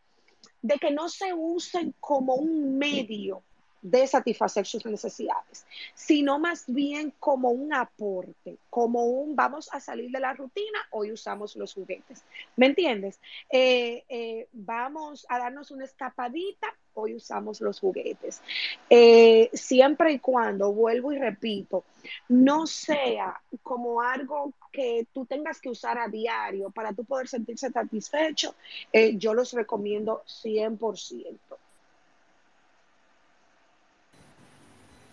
de 0.63 0.79
que 0.79 0.91
no 0.91 1.09
se 1.09 1.33
usen 1.35 1.95
como 2.01 2.35
un 2.35 2.79
medio 2.79 3.43
de 3.83 4.07
satisfacer 4.07 4.67
sus 4.67 4.85
necesidades, 4.87 5.67
sino 5.95 6.39
más 6.39 6.65
bien 6.67 7.13
como 7.19 7.51
un 7.51 7.73
aporte, 7.73 8.57
como 8.71 9.05
un 9.05 9.37
vamos 9.37 9.69
a 9.73 9.81
salir 9.81 10.11
de 10.11 10.21
la 10.21 10.35
rutina, 10.35 10.79
hoy 10.91 11.13
usamos 11.13 11.57
los 11.57 11.75
juguetes. 11.75 12.25
¿Me 12.57 12.67
entiendes? 12.67 13.21
Eh, 13.51 14.05
eh, 14.09 14.49
vamos 14.53 15.27
a 15.29 15.39
darnos 15.39 15.71
una 15.71 15.85
escapadita, 15.85 16.75
hoy 16.95 17.15
usamos 17.15 17.61
los 17.61 17.79
juguetes. 17.79 18.43
Eh, 18.91 19.51
siempre 19.53 20.13
y 20.13 20.19
cuando, 20.19 20.73
vuelvo 20.73 21.13
y 21.13 21.19
repito, 21.19 21.85
no 22.29 22.67
sea 22.67 23.41
como 23.63 24.01
algo 24.03 24.53
que 24.73 25.07
tú 25.13 25.25
tengas 25.25 25.61
que 25.61 25.71
usar 25.71 25.99
a 25.99 26.09
diario 26.09 26.71
para 26.71 26.93
tú 26.93 27.05
poder 27.05 27.29
sentirse 27.29 27.71
satisfecho, 27.71 28.55
yo 28.93 29.35
los 29.35 29.53
recomiendo 29.53 30.23
100%. 30.27 31.39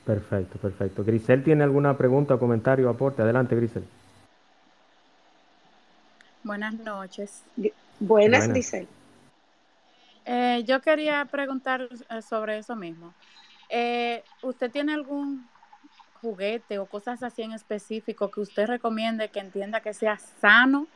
Perfecto, 0.06 0.60
perfecto. 0.60 1.03
Grisel 1.03 1.43
tiene 1.43 1.64
alguna 1.64 1.97
pregunta, 1.97 2.38
comentario, 2.38 2.89
aporte. 2.89 3.24
Adelante, 3.24 3.56
Grisel. 3.56 3.84
Buenas 6.43 6.76
noches. 6.76 7.43
Buenas, 7.99 8.47
Grisel. 8.47 8.88
Eh, 10.26 10.64
yo 10.68 10.80
quería 10.82 11.26
preguntar 11.26 11.89
eh, 12.10 12.22
sobre 12.22 12.60
eso 12.60 12.76
mismo. 12.76 13.14
Eh, 13.70 14.24
¿Usted 14.43 14.70
tiene 14.70 14.93
algún 14.93 15.47
juguete 16.22 16.78
o 16.78 16.86
cosas 16.86 17.24
así 17.24 17.41
en 17.41 17.53
específico 17.53 18.30
que 18.30 18.41
usted 18.41 18.68
recomiende 18.68 19.30
que 19.30 19.39
entienda 19.39 19.80
que 19.80 19.93
sea 19.93 20.18
sano 20.39 20.88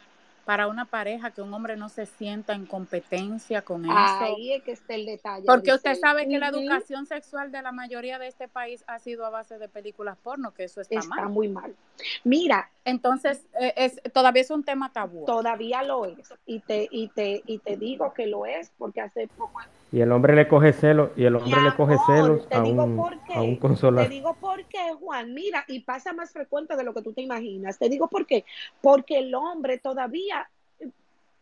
para 0.50 0.66
una 0.66 0.86
pareja 0.86 1.30
que 1.30 1.44
un 1.44 1.54
hombre 1.54 1.78
no 1.78 1.90
se 1.90 2.08
sienta 2.08 2.54
en 2.54 2.66
competencia 2.66 3.62
con 3.62 3.86
eso. 3.86 3.94
Ahí 3.96 4.54
es 4.54 4.64
que 4.64 4.72
está 4.72 4.96
el 4.96 5.06
detalle. 5.06 5.46
Porque 5.46 5.72
usted 5.72 5.94
sabe 5.94 6.28
que 6.28 6.40
la 6.40 6.48
educación 6.48 7.06
sexual 7.06 7.52
de 7.52 7.62
la 7.62 7.72
mayoría 7.72 8.18
de 8.18 8.26
este 8.26 8.48
país 8.48 8.84
ha 8.88 8.98
sido 8.98 9.28
a 9.28 9.30
base 9.30 9.60
de 9.60 9.70
películas 9.70 10.18
porno, 10.18 10.52
que 10.52 10.64
eso 10.64 10.82
está, 10.82 10.96
mal. 11.04 11.20
Está 11.20 11.28
muy 11.28 11.50
mal. 11.50 11.76
Mira. 12.24 12.72
Entonces, 12.84 13.46
eh, 13.62 13.76
es, 13.76 14.02
todavía 14.12 14.42
es 14.42 14.50
un 14.50 14.64
tema 14.64 14.92
tabú. 14.92 15.24
Todavía 15.24 15.84
lo 15.84 16.06
es. 16.06 16.34
Y 16.48 16.62
te, 16.62 16.88
y, 16.90 17.10
te, 17.10 17.44
y 17.46 17.60
te 17.60 17.78
digo 17.78 18.12
que 18.16 18.26
lo 18.26 18.48
es 18.48 18.72
porque 18.80 19.02
hace 19.02 19.28
poco 19.28 19.60
y 19.92 20.02
el 20.02 20.12
hombre 20.12 20.36
le 20.36 20.48
coge 20.48 20.72
celo 20.72 21.12
y 21.16 21.26
el 21.26 21.36
hombre 21.36 21.62
le 21.62 21.76
coge 21.76 21.96
celos 22.06 22.48
a 22.52 22.64
un, 22.64 23.00
a 23.34 23.42
un 23.42 23.56
consolador. 23.56 24.08
Te 24.08 24.14
digo 24.14 24.36
por 24.36 24.64
qué, 24.66 24.94
Juan. 25.00 25.34
Mira, 25.34 25.66
y 25.68 25.80
pasa 25.80 26.14
más 26.14 26.32
frecuente 26.32 26.76
de 26.76 26.84
lo 26.84 26.94
que 26.94 27.02
tú 27.02 27.12
te 27.14 27.22
imaginas. 27.22 27.80
Te 27.80 27.90
digo 27.90 28.08
por 28.08 28.28
qué. 28.28 28.46
Porque 28.82 29.18
el 29.18 29.34
hombre 29.34 29.80
todavía, 29.80 30.48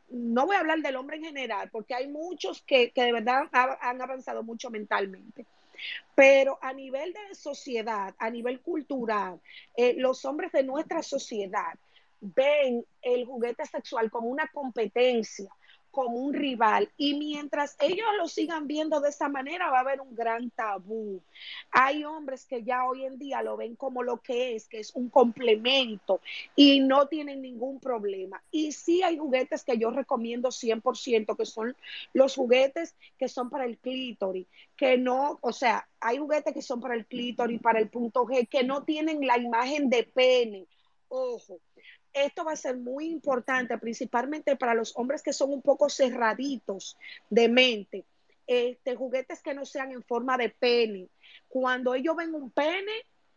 no 0.09 0.45
voy 0.45 0.55
a 0.55 0.59
hablar 0.59 0.79
del 0.79 0.95
hombre 0.95 1.17
en 1.17 1.25
general, 1.25 1.69
porque 1.71 1.93
hay 1.93 2.07
muchos 2.07 2.61
que, 2.61 2.93
de 2.95 3.11
verdad 3.11 3.49
han 3.51 4.01
avanzado 4.01 4.43
mucho 4.43 4.69
mentalmente. 4.69 5.45
Pero 6.15 6.57
a 6.61 6.71
nivel 6.71 7.13
de 7.13 7.35
sociedad, 7.35 8.15
a 8.17 8.29
nivel 8.29 8.61
cultural, 8.61 9.41
eh, 9.75 9.93
los 9.97 10.23
hombres 10.23 10.53
de 10.53 10.63
nuestra 10.63 11.03
sociedad 11.03 11.73
ven 12.21 12.83
el 13.01 13.25
juguete 13.25 13.65
sexual 13.65 14.09
como 14.09 14.29
una 14.29 14.47
competencia 14.47 15.49
como 15.97 16.19
un 16.19 16.35
rival. 16.35 16.91
Y 16.95 17.15
mientras 17.15 17.75
ellos 17.79 18.05
lo 18.19 18.27
sigan 18.27 18.67
viendo 18.67 18.99
de 18.99 19.09
esa 19.09 19.29
manera, 19.29 19.71
va 19.71 19.79
a 19.79 19.81
haber 19.81 19.99
un 19.99 20.13
gran 20.13 20.51
tabú. 20.51 21.19
Hay 21.71 22.03
hombres 22.03 22.45
que 22.45 22.61
ya 22.61 22.85
hoy 22.85 23.03
en 23.03 23.17
día 23.17 23.41
lo 23.41 23.57
ven 23.57 23.75
como 23.75 24.03
lo 24.03 24.17
que 24.17 24.55
es, 24.55 24.67
que 24.67 24.79
es 24.79 24.93
un 24.93 25.09
complemento 25.09 26.21
y 26.55 26.81
no 26.81 27.07
tienen 27.07 27.41
ningún 27.41 27.79
problema. 27.79 28.43
Y 28.51 28.73
sí 28.73 29.01
hay 29.01 29.17
juguetes 29.17 29.63
que 29.63 29.79
yo 29.79 29.89
recomiendo 29.89 30.49
100%, 30.49 31.35
que 31.35 31.45
son 31.47 31.75
los 32.13 32.35
juguetes 32.35 32.93
que 33.17 33.27
son 33.27 33.49
para 33.49 33.65
el 33.65 33.79
clítoris, 33.79 34.45
que 34.75 34.99
no, 34.99 35.39
o 35.41 35.51
sea, 35.51 35.89
hay 35.99 36.19
juguetes 36.19 36.53
que 36.53 36.61
son 36.61 36.79
para 36.79 36.93
el 36.93 37.07
clítoris, 37.07 37.59
para 37.59 37.79
el 37.79 37.89
punto 37.89 38.23
G, 38.27 38.47
que 38.47 38.63
no 38.63 38.83
tienen 38.83 39.25
la 39.25 39.39
imagen 39.39 39.89
de 39.89 40.03
pene. 40.03 40.67
Ojo, 41.09 41.59
esto 42.13 42.43
va 42.43 42.53
a 42.53 42.57
ser 42.57 42.77
muy 42.77 43.07
importante, 43.07 43.77
principalmente 43.77 44.55
para 44.55 44.73
los 44.73 44.95
hombres 44.97 45.21
que 45.21 45.33
son 45.33 45.51
un 45.51 45.61
poco 45.61 45.89
cerraditos 45.89 46.97
de 47.29 47.49
mente. 47.49 48.05
Este, 48.45 48.95
juguetes 48.95 49.41
que 49.41 49.53
no 49.53 49.65
sean 49.65 49.91
en 49.91 50.03
forma 50.03 50.37
de 50.37 50.49
pene. 50.49 51.09
Cuando 51.49 51.93
ellos 51.93 52.15
ven 52.15 52.33
un 52.33 52.49
pene, 52.49 52.93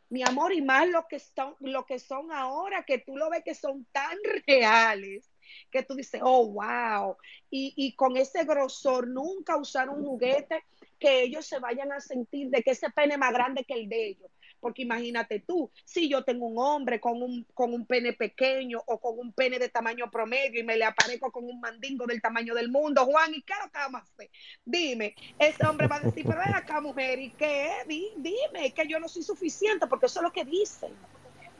mi 0.08 0.22
amor, 0.22 0.52
y 0.52 0.62
más 0.62 0.88
lo 0.88 1.06
que 1.08 1.18
son, 1.18 1.54
lo 1.60 1.84
que 1.84 1.98
son 1.98 2.32
ahora, 2.32 2.84
que 2.84 2.98
tú 2.98 3.16
lo 3.16 3.30
ves 3.30 3.42
que 3.44 3.54
son 3.54 3.86
tan 3.92 4.16
reales, 4.46 5.30
que 5.70 5.82
tú 5.82 5.94
dices, 5.94 6.20
oh, 6.22 6.48
wow. 6.48 7.16
Y, 7.50 7.72
y 7.76 7.94
con 7.94 8.16
ese 8.16 8.44
grosor, 8.44 9.08
nunca 9.08 9.56
usar 9.56 9.88
un 9.88 10.04
juguete 10.04 10.64
que 10.98 11.22
ellos 11.22 11.46
se 11.46 11.58
vayan 11.58 11.90
a 11.92 12.00
sentir 12.00 12.50
de 12.50 12.62
que 12.62 12.72
ese 12.72 12.90
pene 12.90 13.14
es 13.14 13.18
más 13.18 13.32
grande 13.32 13.64
que 13.64 13.74
el 13.74 13.88
de 13.88 14.08
ellos. 14.08 14.30
Porque 14.60 14.82
imagínate 14.82 15.40
tú, 15.40 15.70
si 15.84 16.08
yo 16.08 16.22
tengo 16.24 16.46
un 16.46 16.58
hombre 16.58 17.00
con 17.00 17.22
un, 17.22 17.46
con 17.54 17.72
un 17.72 17.86
pene 17.86 18.12
pequeño 18.12 18.82
o 18.86 19.00
con 19.00 19.18
un 19.18 19.32
pene 19.32 19.58
de 19.58 19.68
tamaño 19.68 20.10
promedio 20.10 20.60
y 20.60 20.64
me 20.64 20.76
le 20.76 20.84
aparezco 20.84 21.32
con 21.32 21.44
un 21.44 21.60
mandingo 21.60 22.06
del 22.06 22.20
tamaño 22.20 22.54
del 22.54 22.70
mundo, 22.70 23.04
Juan, 23.06 23.34
¿y 23.34 23.42
qué 23.42 23.54
lo 23.62 23.70
que 23.70 23.78
vamos 23.78 24.02
a 24.02 24.04
hacer? 24.04 24.30
Dime, 24.64 25.14
ese 25.38 25.66
hombre 25.66 25.86
va 25.86 25.96
a 25.96 26.00
decir, 26.00 26.24
pero 26.26 26.38
ven 26.38 26.54
acá, 26.54 26.80
mujer, 26.80 27.18
¿y 27.18 27.30
qué? 27.30 27.70
Dime, 27.86 28.72
que 28.74 28.86
yo 28.86 29.00
no 29.00 29.08
soy 29.08 29.22
suficiente, 29.22 29.86
porque 29.86 30.06
eso 30.06 30.20
es 30.20 30.24
lo 30.24 30.32
que 30.32 30.44
dicen 30.44 30.92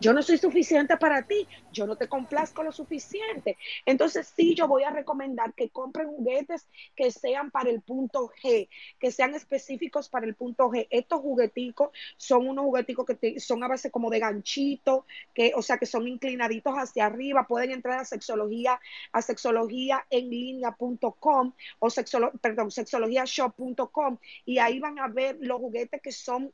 yo 0.01 0.15
no 0.15 0.23
soy 0.23 0.39
suficiente 0.39 0.97
para 0.97 1.23
ti, 1.23 1.47
yo 1.73 1.87
no 1.87 1.97
te 1.97 2.09
complazco 2.09 2.63
lo 2.63 2.73
suficiente. 2.73 3.57
Entonces 3.85 4.33
sí, 4.35 4.55
yo 4.55 4.67
voy 4.67 4.83
a 4.83 4.91
recomendar 4.91 5.53
que 5.53 5.69
compren 5.69 6.09
juguetes 6.09 6.67
que 6.97 7.11
sean 7.11 7.51
para 7.51 7.71
el 7.71 7.83
punto 7.83 8.31
G, 8.43 8.69
que 8.99 9.13
sean 9.13 9.35
específicos 9.35 10.09
para 10.09 10.27
el 10.27 10.35
punto 10.35 10.71
G. 10.71 10.87
Estos 10.91 11.21
jugueticos 11.21 11.91
son 12.17 12.49
unos 12.49 12.65
jugueticos 12.65 13.07
que 13.07 13.39
son 13.41 13.63
a 13.63 13.69
base 13.69 13.91
como 13.91 14.11
de 14.11 14.21
ganchito, 14.21 15.07
que, 15.35 15.53
o 15.55 15.63
sea, 15.63 15.79
que 15.79 15.87
son 15.87 16.09
inclinaditos 16.09 16.75
hacia 16.75 17.07
arriba, 17.07 17.47
pueden 17.47 17.71
entrar 17.71 17.99
a 17.99 18.05
sexología, 18.05 18.81
a 19.13 19.23
sexología 19.23 20.07
en 20.09 20.31
línea.com 20.31 21.53
o 21.79 21.91
sexolo, 21.91 22.33
perdón, 22.41 22.71
sexologiashop.com 22.71 24.19
y 24.47 24.59
ahí 24.59 24.81
van 24.81 24.99
a 24.99 25.09
ver 25.09 25.37
los 25.41 25.59
juguetes 25.59 26.01
que 26.01 26.13
son 26.13 26.53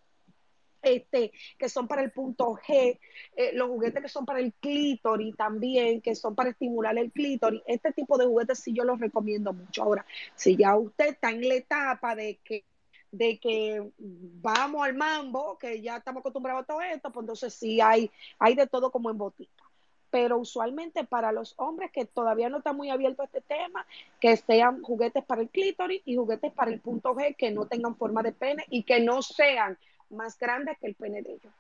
que 1.59 1.69
son 1.69 1.89
para 1.89 2.03
el 2.03 2.13
punto 2.13 2.55
G, 2.67 2.99
eh, 3.37 3.51
los 3.55 3.69
juguetes 3.69 4.03
que 4.03 4.09
son 4.09 4.25
para 4.25 4.41
el 4.41 4.53
clítoris 4.55 5.37
también, 5.37 6.01
que 6.01 6.15
son 6.15 6.35
para 6.35 6.51
estimular 6.51 6.97
el 6.99 7.13
clítoris. 7.13 7.63
Este 7.67 7.93
tipo 7.93 8.17
de 8.19 8.27
juguetes 8.27 8.59
sí 8.59 8.73
yo 8.73 8.85
los 8.85 9.01
recomiendo 9.01 9.53
mucho. 9.53 9.83
Ahora, 9.83 10.07
si 10.35 10.57
ya 10.57 10.77
usted 10.77 11.09
está 11.09 11.31
en 11.31 11.49
la 11.49 11.55
etapa 11.55 12.15
de 12.15 12.39
que 12.45 12.65
de 13.13 13.39
que 13.39 13.83
vamos 13.99 14.85
al 14.85 14.95
mambo, 14.95 15.57
que 15.59 15.81
ya 15.81 15.97
estamos 15.97 16.21
acostumbrados 16.21 16.65
a 16.65 16.67
todo 16.67 16.83
esto, 16.83 17.11
pues 17.13 17.23
entonces 17.23 17.55
sí 17.55 17.81
hay, 17.81 18.11
hay 18.39 18.55
de 18.55 18.67
todo 18.67 18.91
como 18.91 19.11
en 19.11 19.17
botica. 19.17 19.65
Pero 20.11 20.39
usualmente 20.39 21.05
para 21.05 21.33
los 21.33 21.55
hombres 21.57 21.91
que 21.93 22.05
todavía 22.05 22.49
no 22.49 22.59
están 22.59 22.77
muy 22.77 22.91
abiertos 22.91 23.25
a 23.25 23.27
este 23.27 23.41
tema, 23.41 23.87
que 24.21 24.37
sean 24.37 24.83
juguetes 24.83 25.25
para 25.25 25.43
el 25.43 25.49
clítoris 25.49 26.03
y 26.05 26.17
juguetes 26.17 26.53
para 26.53 26.71
el 26.71 26.81
punto 26.81 27.15
G 27.15 27.37
que 27.37 27.51
no 27.51 27.67
tengan 27.67 27.97
forma 27.97 28.23
de 28.23 28.33
pene 28.33 28.65
y 28.71 28.83
que 28.83 29.01
no 29.01 29.23
sean 29.23 29.79
más 30.11 30.39
grande 30.39 30.77
que 30.81 30.87
el 30.89 30.95
pene 30.95 31.23
de 31.23 31.33
ellos. 31.33 31.53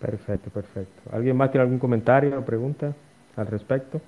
Perfecto, 0.00 0.50
perfecto. 0.50 1.02
¿Alguien 1.12 1.36
más 1.36 1.50
tiene 1.50 1.62
algún 1.62 1.78
comentario 1.78 2.38
o 2.38 2.44
pregunta 2.44 2.94
al 3.36 3.46
respecto? 3.46 4.00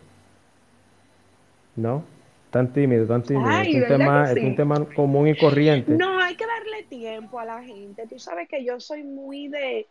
¿No? 1.76 2.04
Tan 2.50 2.72
tímido, 2.72 3.06
tan 3.06 3.22
tímido. 3.22 3.50
es, 3.50 3.74
un 3.74 3.88
tema, 3.88 4.30
es 4.30 4.42
un 4.42 4.56
tema 4.56 4.86
común 4.94 5.28
y 5.28 5.36
corriente. 5.36 5.92
No, 5.92 6.20
hay 6.20 6.34
que 6.34 6.46
darle 6.46 6.82
tiempo 6.84 7.38
a 7.38 7.44
la 7.44 7.62
gente. 7.62 8.06
Tú 8.06 8.18
sabes 8.18 8.48
que 8.48 8.64
yo 8.64 8.78
soy 8.78 9.02
muy 9.02 9.48
de, 9.48 9.86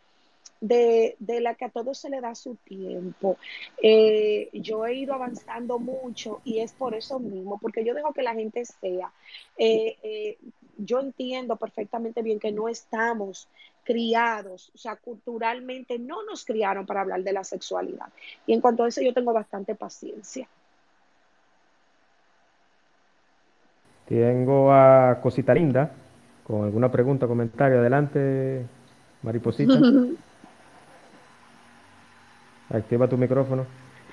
de, 0.60 1.16
de 1.18 1.40
la 1.40 1.56
que 1.56 1.64
a 1.64 1.70
todos 1.70 1.98
se 1.98 2.08
le 2.08 2.20
da 2.20 2.36
su 2.36 2.54
tiempo. 2.54 3.36
Eh, 3.82 4.48
yo 4.52 4.86
he 4.86 4.94
ido 4.94 5.12
avanzando 5.12 5.80
mucho 5.80 6.40
y 6.44 6.60
es 6.60 6.72
por 6.72 6.94
eso 6.94 7.18
mismo, 7.18 7.58
porque 7.60 7.84
yo 7.84 7.94
dejo 7.94 8.12
que 8.12 8.22
la 8.22 8.34
gente 8.34 8.64
sea. 8.64 9.12
Eh, 9.58 9.96
eh, 10.04 10.38
yo 10.84 11.00
entiendo 11.00 11.56
perfectamente 11.56 12.22
bien 12.22 12.38
que 12.38 12.52
no 12.52 12.68
estamos 12.68 13.48
criados, 13.84 14.70
o 14.74 14.78
sea, 14.78 14.96
culturalmente 14.96 15.98
no 15.98 16.22
nos 16.24 16.44
criaron 16.44 16.86
para 16.86 17.00
hablar 17.00 17.22
de 17.22 17.32
la 17.32 17.44
sexualidad. 17.44 18.06
Y 18.46 18.52
en 18.52 18.60
cuanto 18.60 18.84
a 18.84 18.88
eso, 18.88 19.00
yo 19.02 19.12
tengo 19.12 19.32
bastante 19.32 19.74
paciencia. 19.74 20.46
Tengo 24.06 24.72
a 24.72 25.18
Cosita 25.22 25.54
Linda 25.54 25.90
con 26.44 26.64
alguna 26.64 26.90
pregunta, 26.90 27.26
comentario. 27.26 27.78
Adelante, 27.78 28.66
Mariposita. 29.22 29.74
Activa 32.70 33.08
tu 33.08 33.16
micrófono. 33.16 33.66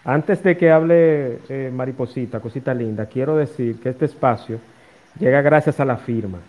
Antes 0.05 0.41
de 0.43 0.55
que 0.57 0.71
hable 0.71 1.39
eh, 1.49 1.71
Mariposita, 1.73 2.39
Cosita 2.39 2.73
Linda, 2.73 3.05
quiero 3.07 3.35
decir 3.35 3.79
que 3.79 3.89
este 3.89 4.05
espacio 4.05 4.59
llega 5.19 5.41
gracias 5.41 5.79
a 5.79 5.85
la 5.85 5.97
firma. 5.97 6.39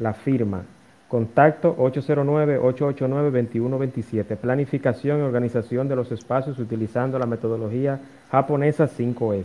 La 0.00 0.12
firma. 0.14 0.64
Contacto 1.08 1.76
809-889-2127. 1.76 4.36
Planificación 4.36 5.18
y 5.18 5.22
organización 5.22 5.88
de 5.88 5.96
los 5.96 6.10
espacios 6.10 6.58
utilizando 6.58 7.18
la 7.18 7.26
metodología 7.26 8.00
japonesa 8.30 8.88
5S. 8.88 9.44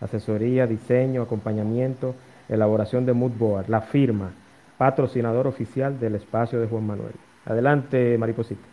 Asesoría, 0.00 0.68
diseño, 0.68 1.22
acompañamiento, 1.22 2.14
elaboración 2.48 3.04
de 3.06 3.12
mood 3.12 3.32
board. 3.36 3.68
La 3.68 3.80
firma. 3.80 4.30
Patrocinador 4.76 5.48
oficial 5.48 5.98
del 5.98 6.14
espacio 6.14 6.60
de 6.60 6.68
Juan 6.68 6.86
Manuel. 6.86 7.14
Adelante, 7.44 8.16
Mariposita. 8.18 8.68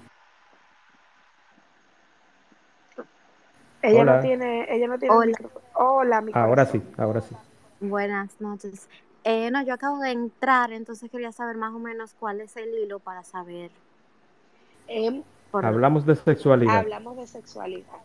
Ella 3.81 4.03
no 4.03 4.19
tiene, 4.19 4.67
ella 4.69 4.87
no 4.87 4.99
tiene 4.99 5.15
Hola. 5.15 5.35
Hola, 5.73 6.21
mi 6.21 6.31
Ahora 6.35 6.65
sí, 6.65 6.83
ahora 6.97 7.21
sí. 7.21 7.35
Buenas 7.79 8.39
noches. 8.39 8.87
Eh, 9.27 9.49
no, 9.49 9.63
yo 9.63 9.73
acabo 9.73 9.97
de 9.99 10.11
entrar, 10.11 10.71
entonces 10.71 11.09
quería 11.09 11.31
saber 11.31 11.57
más 11.57 11.73
o 11.73 11.79
menos 11.79 12.13
cuál 12.13 12.41
es 12.41 12.55
el 12.57 12.69
hilo 12.75 12.99
para 12.99 13.23
saber. 13.23 13.71
Eh, 14.87 15.23
hablamos 15.51 16.05
de 16.05 16.15
sexualidad. 16.15 16.77
Hablamos 16.77 17.17
de 17.17 17.25
sexualidad. 17.25 17.97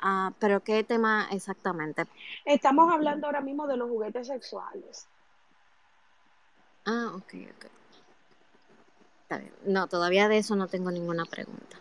Ah, 0.00 0.32
pero 0.38 0.60
¿qué 0.60 0.84
tema 0.84 1.28
exactamente? 1.32 2.04
Estamos 2.46 2.90
hablando 2.90 3.26
ahora 3.26 3.42
mismo 3.42 3.66
de 3.66 3.76
los 3.76 3.90
juguetes 3.90 4.28
sexuales. 4.28 5.06
Ah, 6.86 7.12
ok, 7.14 7.34
ok. 7.56 7.66
Está 9.24 9.36
bien. 9.36 9.52
No, 9.66 9.86
todavía 9.88 10.28
de 10.28 10.38
eso 10.38 10.56
no 10.56 10.66
tengo 10.68 10.90
ninguna 10.90 11.26
pregunta. 11.26 11.76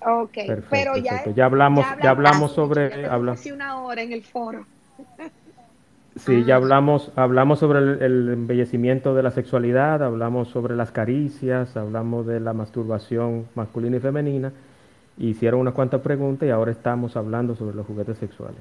Ok, 0.00 0.32
Perfecto, 0.34 0.66
pero 0.70 0.96
ya, 0.98 1.10
perfecto. 1.12 1.30
ya 1.30 1.46
hablamos, 1.46 1.86
ya 2.02 2.10
hablamos 2.10 2.50
ya 2.50 2.54
sobre, 2.56 2.90
tenemos 2.90 3.10
habla- 3.14 3.32
casi 3.32 3.52
una 3.52 3.80
hora 3.80 4.02
en 4.02 4.12
el 4.12 4.22
foro. 4.22 4.66
sí, 6.18 6.44
ya 6.44 6.56
hablamos, 6.56 7.12
hablamos 7.16 7.58
sobre 7.60 7.78
el, 7.80 8.02
el 8.02 8.28
embellecimiento 8.30 9.14
de 9.14 9.22
la 9.22 9.30
sexualidad, 9.30 10.02
hablamos 10.02 10.48
sobre 10.48 10.76
las 10.76 10.90
caricias, 10.92 11.76
hablamos 11.76 12.26
de 12.26 12.40
la 12.40 12.52
masturbación 12.52 13.48
masculina 13.54 13.96
y 13.96 14.00
femenina, 14.00 14.52
hicieron 15.18 15.60
unas 15.60 15.74
cuantas 15.74 16.00
preguntas 16.00 16.46
y 16.46 16.50
ahora 16.50 16.70
estamos 16.72 17.16
hablando 17.16 17.54
sobre 17.54 17.76
los 17.76 17.86
juguetes 17.86 18.18
sexuales. 18.18 18.60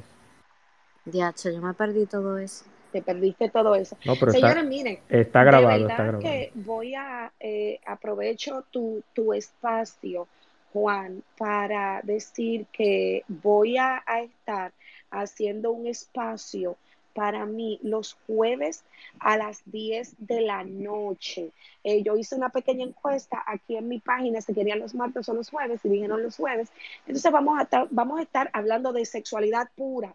Diacho, 1.06 1.50
yo 1.50 1.62
me 1.62 1.74
perdí 1.74 2.06
todo 2.06 2.38
eso. 2.38 2.66
Te 2.92 3.02
perdiste 3.02 3.50
todo 3.50 3.76
eso. 3.76 3.98
No, 4.06 4.14
pero 4.20 4.32
está- 4.32 4.50
Señores, 4.50 4.66
miren, 4.70 5.00
está 5.10 5.40
de 5.40 5.46
grabado, 5.46 5.68
verdad 5.84 5.90
está 5.92 6.04
grabado. 6.04 6.22
que 6.22 6.52
voy 6.56 6.96
a 6.96 7.32
eh, 7.40 7.80
aprovecho 7.86 8.64
tu, 8.72 9.04
tu 9.14 9.34
espacio, 9.34 10.28
Juan, 10.74 11.22
para 11.38 12.02
decir 12.04 12.66
que 12.72 13.24
voy 13.28 13.78
a, 13.78 14.04
a 14.06 14.22
estar 14.22 14.72
haciendo 15.12 15.72
un 15.72 15.88
espacio 15.88 16.78
para 17.18 17.48
mí 17.48 17.80
los 17.82 18.16
jueves 18.28 18.84
a 19.20 19.38
las 19.38 19.64
10 19.66 20.14
de 20.20 20.42
la 20.42 20.64
noche. 20.64 21.50
Eh, 21.84 22.04
yo 22.04 22.16
hice 22.16 22.36
una 22.36 22.50
pequeña 22.50 22.86
encuesta 22.86 23.44
aquí 23.48 23.76
en 23.76 23.88
mi 23.88 23.98
página 23.98 24.40
si 24.40 24.54
querían 24.54 24.78
los 24.78 24.94
martes 24.94 25.28
o 25.28 25.34
los 25.34 25.50
jueves 25.50 25.84
y 25.84 25.90
dijeron 25.90 26.22
los 26.22 26.38
jueves. 26.38 26.70
Entonces 27.08 27.32
vamos 27.32 27.60
a 27.60 27.88
vamos 27.90 28.20
a 28.20 28.22
estar 28.22 28.52
hablando 28.54 28.94
de 28.94 29.04
sexualidad 29.04 29.68
pura 29.76 30.14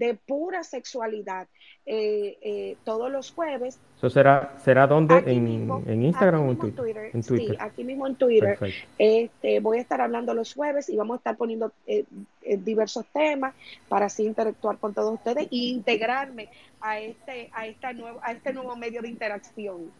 de 0.00 0.14
pura 0.14 0.64
sexualidad 0.64 1.46
eh, 1.84 2.38
eh, 2.40 2.76
todos 2.84 3.12
los 3.12 3.32
jueves. 3.32 3.78
¿Eso 3.98 4.08
será, 4.08 4.56
será 4.64 4.86
dónde? 4.86 5.18
¿En, 5.26 5.68
en, 5.86 6.02
Instagram 6.02 6.48
o 6.48 6.50
en 6.52 6.58
Twitter? 6.58 7.10
en 7.12 7.22
Twitter? 7.22 7.48
Sí, 7.50 7.56
aquí 7.60 7.84
mismo 7.84 8.06
en 8.06 8.14
Twitter. 8.14 8.58
Este, 8.96 9.60
voy 9.60 9.76
a 9.76 9.80
estar 9.82 10.00
hablando 10.00 10.32
los 10.32 10.54
jueves 10.54 10.88
y 10.88 10.96
vamos 10.96 11.16
a 11.16 11.18
estar 11.18 11.36
poniendo 11.36 11.70
eh, 11.86 12.06
diversos 12.64 13.04
temas 13.12 13.54
para 13.90 14.06
así 14.06 14.24
interactuar 14.24 14.78
con 14.78 14.94
todos 14.94 15.12
ustedes 15.12 15.48
e 15.52 15.56
integrarme 15.56 16.48
a 16.80 16.98
este, 16.98 17.50
a, 17.52 17.66
esta 17.66 17.92
nuevo, 17.92 18.20
a 18.22 18.32
este 18.32 18.54
nuevo 18.54 18.74
medio 18.76 19.02
de 19.02 19.08
interacción. 19.08 19.90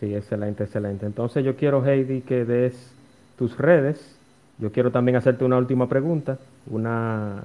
Sí, 0.00 0.12
excelente, 0.12 0.64
excelente. 0.64 1.06
Entonces 1.06 1.44
yo 1.44 1.54
quiero, 1.54 1.84
Heidi, 1.86 2.22
que 2.22 2.44
des 2.44 2.92
tus 3.38 3.56
redes. 3.56 4.18
Yo 4.58 4.72
quiero 4.72 4.90
también 4.90 5.14
hacerte 5.14 5.44
una 5.44 5.58
última 5.58 5.88
pregunta, 5.88 6.38
una 6.66 7.44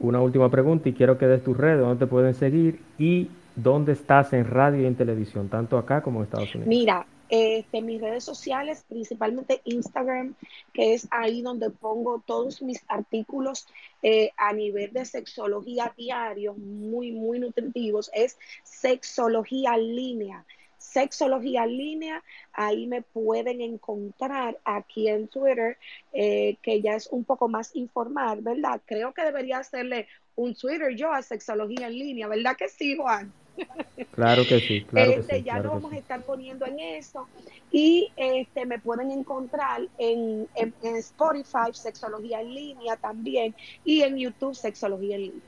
una 0.00 0.20
última 0.20 0.50
pregunta 0.50 0.88
y 0.88 0.92
quiero 0.92 1.18
que 1.18 1.26
des 1.26 1.42
tus 1.42 1.56
redes, 1.56 1.80
dónde 1.80 2.04
te 2.04 2.10
pueden 2.10 2.34
seguir 2.34 2.80
y 2.98 3.28
dónde 3.56 3.92
estás 3.92 4.32
en 4.32 4.44
radio 4.44 4.82
y 4.82 4.86
en 4.86 4.94
televisión, 4.94 5.48
tanto 5.48 5.78
acá 5.78 6.02
como 6.02 6.20
en 6.20 6.24
Estados 6.24 6.54
Unidos. 6.54 6.68
Mira, 6.68 7.06
este, 7.28 7.82
mis 7.82 8.00
redes 8.00 8.24
sociales, 8.24 8.84
principalmente 8.88 9.60
Instagram, 9.64 10.34
que 10.72 10.94
es 10.94 11.08
ahí 11.10 11.42
donde 11.42 11.70
pongo 11.70 12.22
todos 12.24 12.62
mis 12.62 12.82
artículos 12.88 13.66
eh, 14.02 14.30
a 14.36 14.52
nivel 14.52 14.92
de 14.92 15.04
sexología 15.04 15.92
diario, 15.96 16.54
muy, 16.54 17.12
muy 17.12 17.38
nutritivos, 17.38 18.10
es 18.14 18.38
sexología 18.62 19.76
línea. 19.76 20.44
Sexología 20.92 21.64
en 21.64 21.76
línea, 21.76 22.24
ahí 22.52 22.86
me 22.86 23.02
pueden 23.02 23.60
encontrar 23.60 24.58
aquí 24.64 25.08
en 25.08 25.28
Twitter, 25.28 25.76
eh, 26.12 26.56
que 26.62 26.80
ya 26.80 26.94
es 26.94 27.08
un 27.08 27.24
poco 27.24 27.48
más 27.48 27.74
informal, 27.74 28.40
¿verdad? 28.40 28.80
Creo 28.86 29.12
que 29.12 29.22
debería 29.22 29.58
hacerle 29.58 30.06
un 30.36 30.54
Twitter 30.54 30.94
yo 30.94 31.12
a 31.12 31.22
Sexología 31.22 31.88
en 31.88 31.98
línea, 31.98 32.28
¿verdad 32.28 32.56
que 32.56 32.68
sí, 32.68 32.96
Juan? 32.96 33.32
Claro 34.12 34.42
que 34.48 34.60
sí, 34.60 34.84
claro 34.84 35.12
que 35.12 35.20
este, 35.20 35.36
sí, 35.38 35.42
Ya 35.44 35.58
lo 35.58 35.70
vamos 35.70 35.92
a 35.92 35.96
estar 35.96 36.22
poniendo 36.22 36.64
en 36.66 36.78
eso. 36.78 37.28
Y 37.70 38.10
este, 38.16 38.66
me 38.66 38.78
pueden 38.78 39.10
encontrar 39.10 39.82
en, 39.98 40.48
en, 40.54 40.96
Spotify, 40.96 41.72
Sexología 41.72 42.40
en 42.40 42.54
línea 42.54 42.96
también, 42.96 43.54
y 43.84 44.02
en 44.02 44.16
YouTube, 44.16 44.54
Sexología 44.54 45.16
en 45.16 45.22
línea. 45.22 45.40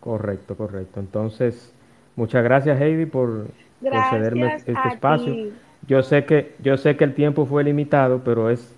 Correcto, 0.00 0.56
correcto. 0.56 0.98
Entonces, 0.98 1.72
Muchas 2.16 2.44
gracias, 2.44 2.80
Heidi, 2.80 3.06
por 3.06 3.46
concederme 3.80 4.56
este 4.56 4.72
espacio. 4.72 5.52
Yo 5.86 6.02
sé 6.02 6.24
que 6.24 6.54
yo 6.62 6.76
sé 6.76 6.96
que 6.96 7.04
el 7.04 7.14
tiempo 7.14 7.46
fue 7.46 7.64
limitado, 7.64 8.22
pero 8.24 8.50
es 8.50 8.74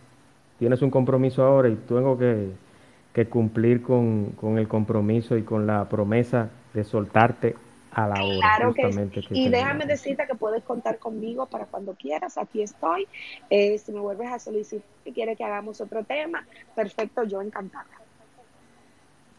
tienes 0.59 0.83
un 0.83 0.91
compromiso 0.91 1.45
ahora 1.45 1.69
y 1.69 1.75
tengo 1.75 2.19
que, 2.19 3.27
cumplir 3.27 3.83
con, 3.83 4.35
el 4.59 4.69
compromiso 4.69 5.37
y 5.37 5.43
con 5.43 5.67
la 5.67 5.89
promesa 5.89 6.49
de 6.73 6.85
soltarte 6.85 7.55
a 7.93 8.09
la 8.09 8.25
hora. 8.25 8.39
Claro 8.41 8.75
que, 8.75 9.11
y 9.31 9.49
déjame 9.49 9.87
decirte 9.87 10.27
que 10.27 10.35
puedes 10.35 10.65
contar 10.65 10.99
conmigo 10.99 11.47
para 11.47 11.67
cuando 11.67 11.95
quieras. 11.95 12.39
Aquí 12.39 12.63
estoy. 12.63 13.07
Eh, 13.51 13.79
si 13.79 13.93
me 13.93 14.01
vuelves 14.01 14.29
a 14.33 14.39
solicitar 14.39 14.87
que 15.05 15.13
quieres 15.13 15.37
que 15.37 15.45
hagamos 15.45 15.81
otro 15.81 16.03
tema, 16.03 16.45
perfecto, 16.75 17.25
yo 17.25 17.41
encantada. 17.41 17.87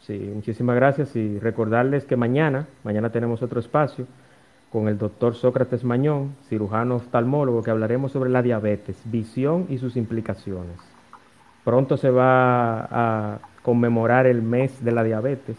Sí, 0.06 0.32
muchísimas 0.34 0.76
gracias 0.76 1.16
y 1.16 1.40
recordarles 1.40 2.06
que 2.06 2.16
mañana, 2.16 2.68
mañana 2.84 3.10
tenemos 3.10 3.42
otro 3.42 3.60
espacio 3.60 4.06
con 4.72 4.88
el 4.88 5.00
doctor 5.00 5.34
Sócrates 5.34 5.84
Mañón, 5.84 6.36
cirujano 6.48 6.98
oftalmólogo, 6.98 7.64
que 7.64 7.72
hablaremos 7.72 8.12
sobre 8.12 8.30
la 8.30 8.44
diabetes, 8.44 8.98
visión 9.06 9.66
y 9.70 9.80
sus 9.80 9.96
implicaciones. 9.96 10.78
Pronto 11.64 11.98
se 11.98 12.12
va 12.12 12.88
a 12.92 13.40
conmemorar 13.64 14.28
el 14.28 14.44
mes 14.44 14.84
de 14.84 14.92
la 14.92 15.04
diabetes. 15.04 15.58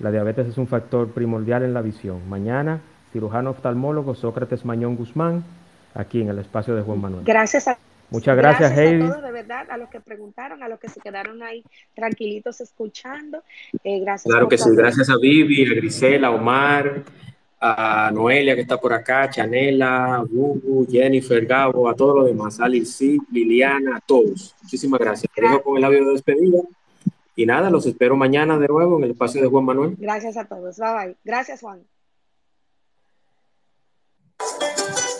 La 0.00 0.10
diabetes 0.10 0.48
es 0.48 0.58
un 0.58 0.66
factor 0.66 1.08
primordial 1.08 1.62
en 1.62 1.72
la 1.72 1.80
visión. 1.80 2.28
Mañana, 2.28 2.80
cirujano 3.12 3.50
oftalmólogo 3.50 4.14
Sócrates 4.14 4.66
Mañón 4.66 4.96
Guzmán, 4.96 5.44
aquí 5.94 6.20
en 6.20 6.28
el 6.28 6.38
espacio 6.40 6.76
de 6.76 6.82
Juan 6.82 7.00
Manuel. 7.00 7.24
Gracias 7.24 7.68
a 7.68 7.78
Muchas 8.10 8.36
gracias, 8.36 8.76
Heidi. 8.76 9.02
A 9.02 9.08
todos, 9.08 9.22
de 9.22 9.32
verdad, 9.32 9.66
a 9.70 9.76
los 9.76 9.90
que 9.90 10.00
preguntaron, 10.00 10.62
a 10.62 10.68
los 10.68 10.80
que 10.80 10.88
se 10.88 11.00
quedaron 11.00 11.42
ahí 11.42 11.62
tranquilitos 11.94 12.60
escuchando. 12.60 13.42
Eh, 13.84 14.00
gracias. 14.00 14.32
Claro 14.32 14.48
que 14.48 14.56
sí, 14.56 14.70
gracias 14.72 15.10
a 15.10 15.16
Vivi, 15.20 15.70
a 15.70 15.74
Grisela, 15.74 16.28
a 16.28 16.30
Omar, 16.30 17.02
a 17.60 18.10
Noelia 18.12 18.54
que 18.54 18.62
está 18.62 18.80
por 18.80 18.92
acá, 18.92 19.28
Chanela, 19.28 20.24
Gugu, 20.28 20.86
Jennifer, 20.90 21.44
Gabo, 21.44 21.88
a 21.88 21.94
todos 21.94 22.16
los 22.16 22.26
demás, 22.26 22.58
a 22.60 22.68
Liliana, 22.68 23.96
a 23.96 24.00
todos. 24.00 24.54
Muchísimas 24.62 25.00
gracias. 25.00 25.30
Te 25.34 25.42
dejo 25.42 25.62
con 25.62 25.76
el 25.76 25.84
audio 25.84 26.06
de 26.06 26.12
despedida. 26.12 26.62
Y 27.36 27.46
nada, 27.46 27.70
los 27.70 27.86
espero 27.86 28.16
mañana 28.16 28.58
de 28.58 28.66
nuevo 28.66 28.98
en 28.98 29.04
el 29.04 29.10
espacio 29.10 29.40
de 29.40 29.48
Juan 29.48 29.64
Manuel. 29.64 29.96
Gracias 29.98 30.36
a 30.36 30.46
todos. 30.46 30.78
Bye 30.78 30.94
bye. 30.94 31.16
Gracias, 31.24 31.60
Juan. 31.60 31.80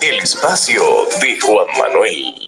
El 0.01 0.19
espacio 0.21 0.83
de 1.21 1.39
Juan 1.41 1.67
Manuel 1.79 2.48